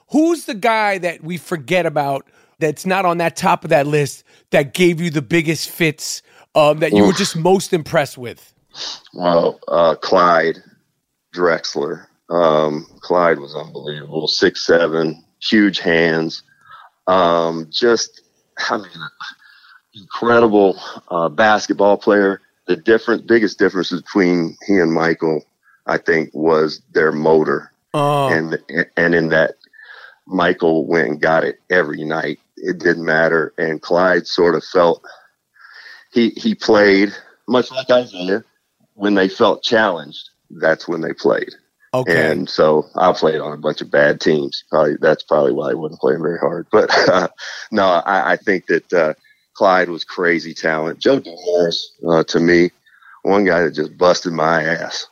Who's 0.09 0.45
the 0.45 0.53
guy 0.53 0.97
that 0.99 1.23
we 1.23 1.37
forget 1.37 1.85
about 1.85 2.25
that's 2.59 2.85
not 2.85 3.05
on 3.05 3.17
that 3.17 3.35
top 3.35 3.63
of 3.63 3.69
that 3.69 3.87
list 3.87 4.23
that 4.51 4.73
gave 4.73 5.01
you 5.01 5.09
the 5.09 5.21
biggest 5.21 5.69
fits? 5.69 6.21
Um, 6.55 6.79
that 6.79 6.91
you 6.91 7.05
were 7.05 7.13
just 7.13 7.35
most 7.35 7.71
impressed 7.71 8.17
with. 8.17 8.53
Well, 9.13 9.59
Uh, 9.67 9.95
Clyde 9.95 10.57
Drexler. 11.35 12.07
Um, 12.29 12.87
Clyde 13.01 13.39
was 13.39 13.55
unbelievable. 13.55 14.27
Six, 14.27 14.65
seven, 14.65 15.23
huge 15.39 15.79
hands. 15.79 16.41
Um, 17.05 17.67
just, 17.69 18.21
I 18.69 18.77
mean, 18.77 18.87
incredible 19.93 20.79
uh, 21.09 21.29
basketball 21.29 21.97
player. 21.97 22.41
The 22.65 22.75
different, 22.75 23.27
biggest 23.27 23.59
difference 23.59 23.91
between 23.91 24.57
he 24.65 24.77
and 24.77 24.91
Michael, 24.91 25.43
I 25.85 25.97
think, 25.97 26.31
was 26.33 26.81
their 26.91 27.11
motor. 27.11 27.71
Oh, 27.93 28.27
and 28.29 28.59
and 28.97 29.15
in 29.15 29.29
that 29.29 29.55
Michael 30.27 30.85
went 30.85 31.07
and 31.07 31.21
got 31.21 31.43
it 31.43 31.59
every 31.69 32.03
night. 32.03 32.39
it 32.57 32.79
didn't 32.79 33.05
matter. 33.05 33.53
And 33.57 33.81
Clyde 33.81 34.27
sort 34.27 34.55
of 34.55 34.63
felt 34.63 35.03
he 36.11 36.29
he 36.31 36.53
played 36.55 37.13
much 37.47 37.71
like 37.71 37.89
Isiah 37.89 38.43
when 38.93 39.15
they 39.15 39.29
felt 39.29 39.63
challenged. 39.63 40.29
That's 40.49 40.87
when 40.87 41.01
they 41.01 41.13
played. 41.13 41.53
Okay. 41.93 42.31
And 42.31 42.49
so 42.49 42.85
I 42.95 43.11
played 43.13 43.39
on 43.39 43.53
a 43.53 43.57
bunch 43.57 43.81
of 43.81 43.89
bad 43.89 44.19
teams. 44.19 44.63
Probably 44.69 44.97
that's 44.99 45.23
probably 45.23 45.53
why 45.53 45.71
I 45.71 45.75
wasn't 45.75 46.01
playing 46.01 46.21
very 46.21 46.39
hard. 46.39 46.67
But 46.71 46.89
uh, 47.09 47.27
no, 47.71 47.85
I, 47.85 48.33
I 48.33 48.37
think 48.37 48.67
that 48.67 48.93
uh, 48.93 49.13
Clyde 49.53 49.89
was 49.89 50.03
crazy 50.03 50.53
talent. 50.53 50.99
Joe 50.99 51.19
Dumars, 51.19 51.93
uh, 52.07 52.23
to 52.25 52.39
me, 52.39 52.71
one 53.23 53.45
guy 53.45 53.63
that 53.63 53.71
just 53.75 53.97
busted 53.97 54.33
my 54.33 54.63
ass 54.63 55.07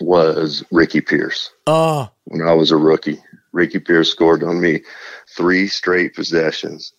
was 0.00 0.64
Ricky 0.72 1.00
Pierce 1.00 1.50
uh, 1.66 2.06
when 2.24 2.46
I 2.46 2.52
was 2.54 2.70
a 2.70 2.76
rookie. 2.76 3.22
Ricky 3.54 3.78
Pierce 3.78 4.10
scored 4.10 4.42
on 4.42 4.60
me 4.60 4.82
three 5.34 5.68
straight 5.68 6.14
possessions 6.14 6.92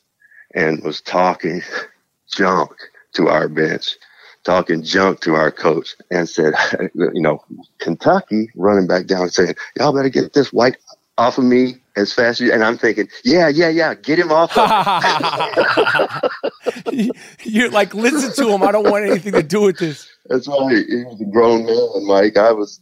and 0.56 0.82
was 0.84 1.02
talking 1.02 1.62
junk 2.32 2.72
to 3.14 3.28
our 3.28 3.48
bench, 3.48 3.96
talking 4.44 4.82
junk 4.82 5.20
to 5.22 5.36
our 5.36 5.52
coach, 5.52 5.96
and 6.10 6.28
said, 6.28 6.54
you 6.96 7.22
know, 7.22 7.44
Kentucky 7.80 8.50
running 8.56 8.88
back 8.88 9.06
down 9.06 9.24
and 9.24 9.34
saying, 9.34 9.56
y'all 9.78 9.94
better 9.94 10.10
get 10.10 10.34
this 10.34 10.52
white 10.54 10.78
off 11.18 11.38
of 11.38 11.44
me 11.44 11.76
as 11.96 12.12
fast 12.14 12.42
as 12.42 12.48
you. 12.48 12.54
And 12.54 12.64
I'm 12.64 12.78
thinking, 12.78 13.10
yeah, 13.24 13.48
yeah, 13.50 13.70
yeah, 13.70 13.94
get 13.94 14.20
him 14.20 14.32
off. 14.32 14.58
Of 14.58 14.72
You're 17.44 17.70
like, 17.70 17.94
listen 17.94 18.34
to 18.46 18.52
him. 18.52 18.64
I 18.64 18.72
don't 18.72 18.90
want 18.90 19.06
anything 19.06 19.34
to 19.34 19.44
do 19.44 19.62
with 19.62 19.78
this. 19.78 20.10
That's 20.28 20.48
why 20.48 20.74
he 20.74 21.04
was 21.04 21.22
a 21.22 21.26
grown 21.26 21.66
man, 21.66 22.08
Mike. 22.08 22.38
I 22.38 22.52
was, 22.52 22.80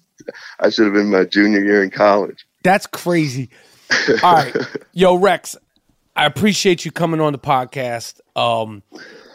I 0.59 0.69
should 0.69 0.85
have 0.85 0.93
been 0.93 1.11
my 1.11 1.25
junior 1.25 1.63
year 1.63 1.83
in 1.83 1.89
college. 1.89 2.45
That's 2.63 2.87
crazy. 2.87 3.49
All 4.23 4.33
right. 4.33 4.55
Yo, 4.93 5.15
Rex, 5.15 5.55
I 6.15 6.25
appreciate 6.25 6.85
you 6.85 6.91
coming 6.91 7.19
on 7.21 7.33
the 7.33 7.39
podcast. 7.39 8.19
Um, 8.35 8.83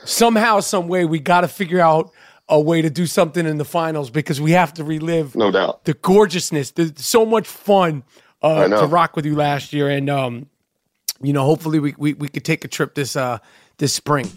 somehow, 0.04 0.60
some 0.60 0.88
way, 0.88 1.04
we 1.04 1.18
got 1.20 1.42
to 1.42 1.48
figure 1.48 1.80
out 1.80 2.10
a 2.48 2.58
way 2.60 2.80
to 2.80 2.88
do 2.90 3.06
something 3.06 3.44
in 3.46 3.58
the 3.58 3.64
finals 3.64 4.10
because 4.10 4.40
we 4.40 4.52
have 4.52 4.72
to 4.74 4.84
relive 4.84 5.36
No 5.36 5.50
doubt. 5.50 5.84
the 5.84 5.94
gorgeousness. 5.94 6.70
There's 6.72 6.92
so 6.96 7.26
much 7.26 7.46
fun 7.46 8.02
uh, 8.42 8.68
to 8.68 8.86
rock 8.86 9.14
with 9.16 9.26
you 9.26 9.36
last 9.36 9.72
year, 9.72 9.88
and 9.90 10.08
um, 10.08 10.46
you 11.20 11.32
know, 11.32 11.44
hopefully 11.44 11.78
we, 11.78 11.94
we 11.98 12.14
we 12.14 12.28
could 12.28 12.44
take 12.44 12.64
a 12.64 12.68
trip 12.68 12.94
this 12.94 13.16
uh 13.16 13.38
this 13.76 13.92
spring. 13.92 14.30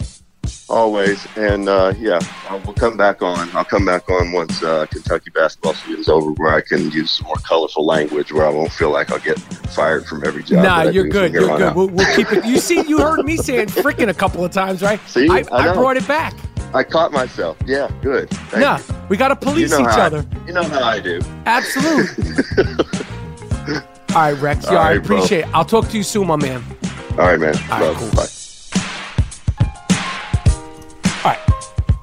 Always. 0.71 1.27
And 1.35 1.67
uh, 1.67 1.93
yeah, 1.97 2.19
I 2.49 2.55
will 2.55 2.73
come 2.73 2.95
back 2.95 3.21
on. 3.21 3.49
I'll 3.55 3.65
come 3.65 3.85
back 3.85 4.09
on 4.09 4.31
once 4.31 4.63
uh, 4.63 4.85
Kentucky 4.87 5.29
basketball 5.31 5.73
season's 5.73 6.07
over 6.07 6.31
where 6.31 6.53
I 6.53 6.61
can 6.61 6.89
use 6.91 7.11
some 7.11 7.27
more 7.27 7.35
colorful 7.37 7.85
language 7.85 8.31
where 8.31 8.45
I 8.45 8.49
won't 8.49 8.71
feel 8.71 8.89
like 8.89 9.11
I'll 9.11 9.19
get 9.19 9.37
fired 9.39 10.05
from 10.05 10.25
every 10.25 10.43
job. 10.43 10.63
Nah, 10.63 10.83
you're 10.83 11.07
good. 11.09 11.33
You're 11.33 11.57
good. 11.57 11.75
We'll, 11.75 11.87
we'll 11.89 12.15
keep 12.15 12.31
it. 12.31 12.45
You 12.45 12.57
see, 12.57 12.81
you 12.87 12.99
heard 12.99 13.25
me 13.25 13.35
saying 13.37 13.67
freaking 13.67 14.07
a 14.09 14.13
couple 14.13 14.45
of 14.45 14.51
times, 14.51 14.81
right? 14.81 14.99
See? 15.07 15.27
I, 15.29 15.43
I 15.51 15.69
I 15.71 15.73
brought 15.73 15.97
it 15.97 16.07
back. 16.07 16.33
I 16.73 16.83
caught 16.83 17.11
myself. 17.11 17.57
Yeah, 17.65 17.91
good. 18.01 18.29
Thank 18.29 18.63
Nah, 18.63 18.77
you. 18.77 18.83
we 19.09 19.17
got 19.17 19.27
to 19.27 19.45
You 19.45 19.51
police 19.53 19.71
know 19.71 19.81
each 19.81 19.87
how 19.87 20.01
I- 20.03 20.05
other. 20.05 20.25
you 20.47 20.53
know 20.53 20.63
how 20.63 20.83
I 20.83 20.99
do. 21.01 21.19
Absolutely. 21.45 22.43
All 24.15 24.21
right, 24.21 24.31
Rex. 24.41 24.65
Yeah, 24.65 24.71
All 24.71 24.77
I 24.77 24.95
right, 24.95 25.03
bro. 25.03 25.17
appreciate 25.17 25.39
it. 25.41 25.53
I'll 25.53 25.65
talk 25.65 25.89
to 25.89 25.97
you 25.97 26.03
soon, 26.03 26.27
my 26.27 26.37
man. 26.37 26.63
All 27.11 27.17
right, 27.27 27.39
man. 27.39 27.55
All 27.55 27.61
right, 27.71 27.81
Love. 27.81 27.97
cool. 27.97 28.09
Bye. 28.11 28.25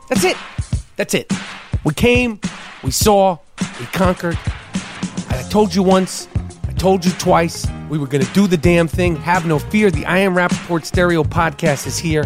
That's 0.08 0.24
it. 0.24 0.36
That's 0.96 1.14
it. 1.14 1.32
We 1.84 1.94
came, 1.94 2.40
we 2.82 2.90
saw, 2.90 3.38
we 3.78 3.86
conquered. 3.86 4.38
I 5.28 5.46
told 5.50 5.74
you 5.74 5.82
once, 5.82 6.28
I 6.66 6.72
told 6.72 7.04
you 7.04 7.12
twice, 7.12 7.66
we 7.88 7.98
were 7.98 8.06
going 8.06 8.24
to 8.24 8.32
do 8.32 8.46
the 8.46 8.56
damn 8.56 8.88
thing. 8.88 9.16
Have 9.16 9.46
no 9.46 9.58
fear. 9.58 9.90
The 9.90 10.04
I 10.06 10.18
Am 10.18 10.34
Rapaport 10.34 10.84
Stereo 10.84 11.24
podcast 11.24 11.86
is 11.86 11.98
here. 11.98 12.24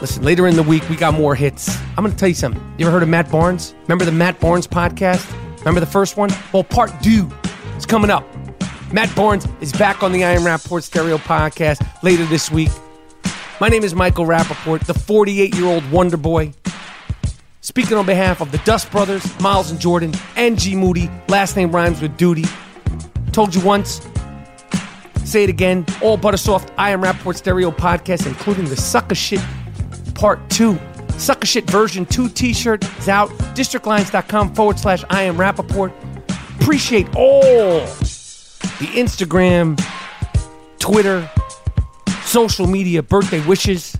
Listen, 0.00 0.24
later 0.24 0.48
in 0.48 0.56
the 0.56 0.62
week, 0.62 0.88
we 0.88 0.96
got 0.96 1.14
more 1.14 1.34
hits. 1.34 1.76
I'm 1.96 2.04
going 2.04 2.10
to 2.10 2.16
tell 2.16 2.28
you 2.28 2.34
something. 2.34 2.60
You 2.78 2.86
ever 2.86 2.92
heard 2.92 3.02
of 3.04 3.08
Matt 3.08 3.30
Barnes? 3.30 3.74
Remember 3.82 4.04
the 4.04 4.12
Matt 4.12 4.40
Barnes 4.40 4.66
podcast? 4.66 5.30
Remember 5.58 5.78
the 5.78 5.86
first 5.86 6.16
one? 6.16 6.30
Well, 6.52 6.64
part 6.64 6.90
two 7.02 7.30
is 7.76 7.86
coming 7.86 8.10
up. 8.10 8.26
Matt 8.92 9.14
Barnes 9.14 9.46
is 9.60 9.72
back 9.72 10.02
on 10.02 10.12
the 10.12 10.24
I 10.24 10.32
Am 10.32 10.42
Rapaport 10.42 10.82
Stereo 10.82 11.18
podcast 11.18 11.86
later 12.02 12.24
this 12.24 12.50
week. 12.50 12.70
My 13.62 13.68
name 13.68 13.84
is 13.84 13.94
Michael 13.94 14.26
Rapaport, 14.26 14.86
the 14.86 14.94
48 14.94 15.54
year 15.54 15.66
old 15.66 15.88
Wonder 15.92 16.16
Boy. 16.16 16.52
Speaking 17.60 17.96
on 17.96 18.04
behalf 18.04 18.40
of 18.40 18.50
the 18.50 18.58
Dust 18.58 18.90
Brothers, 18.90 19.24
Miles 19.38 19.70
and 19.70 19.78
Jordan, 19.78 20.12
and 20.34 20.58
G 20.58 20.74
Moody, 20.74 21.08
last 21.28 21.54
name 21.54 21.70
rhymes 21.70 22.00
with 22.00 22.16
duty. 22.16 22.44
Told 23.30 23.54
you 23.54 23.60
once, 23.60 24.04
say 25.24 25.44
it 25.44 25.48
again. 25.48 25.86
All 26.00 26.18
Buttersoft 26.18 26.70
I 26.76 26.90
Am 26.90 27.02
Rapaport 27.02 27.36
Stereo 27.36 27.70
podcast, 27.70 28.26
including 28.26 28.64
the 28.64 28.74
Sucker 28.74 29.14
Shit 29.14 29.40
Part 30.16 30.40
2. 30.50 30.76
Sucker 31.16 31.46
Shit 31.46 31.70
version 31.70 32.04
2 32.04 32.30
t 32.30 32.52
shirt 32.52 32.84
is 32.98 33.08
out. 33.08 33.30
Districtlines.com 33.54 34.56
forward 34.56 34.80
slash 34.80 35.04
I 35.08 35.22
Am 35.22 35.36
Rapaport. 35.36 35.92
Appreciate 36.60 37.06
all 37.14 37.78
the 37.78 38.88
Instagram, 38.96 39.80
Twitter, 40.80 41.30
social 42.32 42.66
media 42.66 43.02
birthday 43.02 43.44
wishes. 43.46 43.94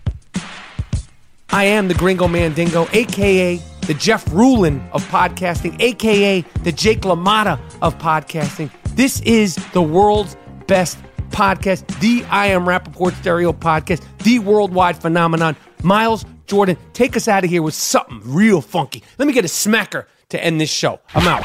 I 1.51 1.65
am 1.65 1.89
the 1.89 1.93
Gringo 1.95 2.27
Mandingo, 2.27 2.89
aka 2.95 3.61
the 3.83 3.93
Jeff 3.93 4.25
Rulin 4.33 4.83
of 4.93 5.05
podcasting, 5.09 5.79
aka 5.79 6.41
the 6.63 6.73
Jake 6.73 7.03
LaMotta 7.03 7.61
of 7.83 7.99
podcasting. 7.99 8.71
This 8.97 9.21
is 9.21 9.57
the 9.75 9.83
world's 9.83 10.39
best 10.67 10.97
podcast, 11.29 11.87
the 12.01 12.25
I 12.31 12.47
Am 12.47 12.63
Rapaport 12.63 13.13
Stereo 13.21 13.53
podcast, 13.53 14.03
the 14.21 14.39
worldwide 14.39 14.97
phenomenon. 14.97 15.55
Miles 15.83 16.25
Jordan, 16.47 16.79
take 16.95 17.19
us 17.19 17.29
out 17.29 17.45
of 17.45 17.51
here 17.51 17.63
with 17.63 17.75
something 17.75 18.23
real 18.25 18.63
funky. 18.63 19.03
Let 19.19 19.29
me 19.29 19.35
get 19.35 19.45
a 19.45 19.49
smacker 19.49 20.07
to 20.31 20.43
end 20.43 20.59
this 20.59 20.71
show. 20.71 21.01
I'm 21.15 21.29
out. 21.29 21.45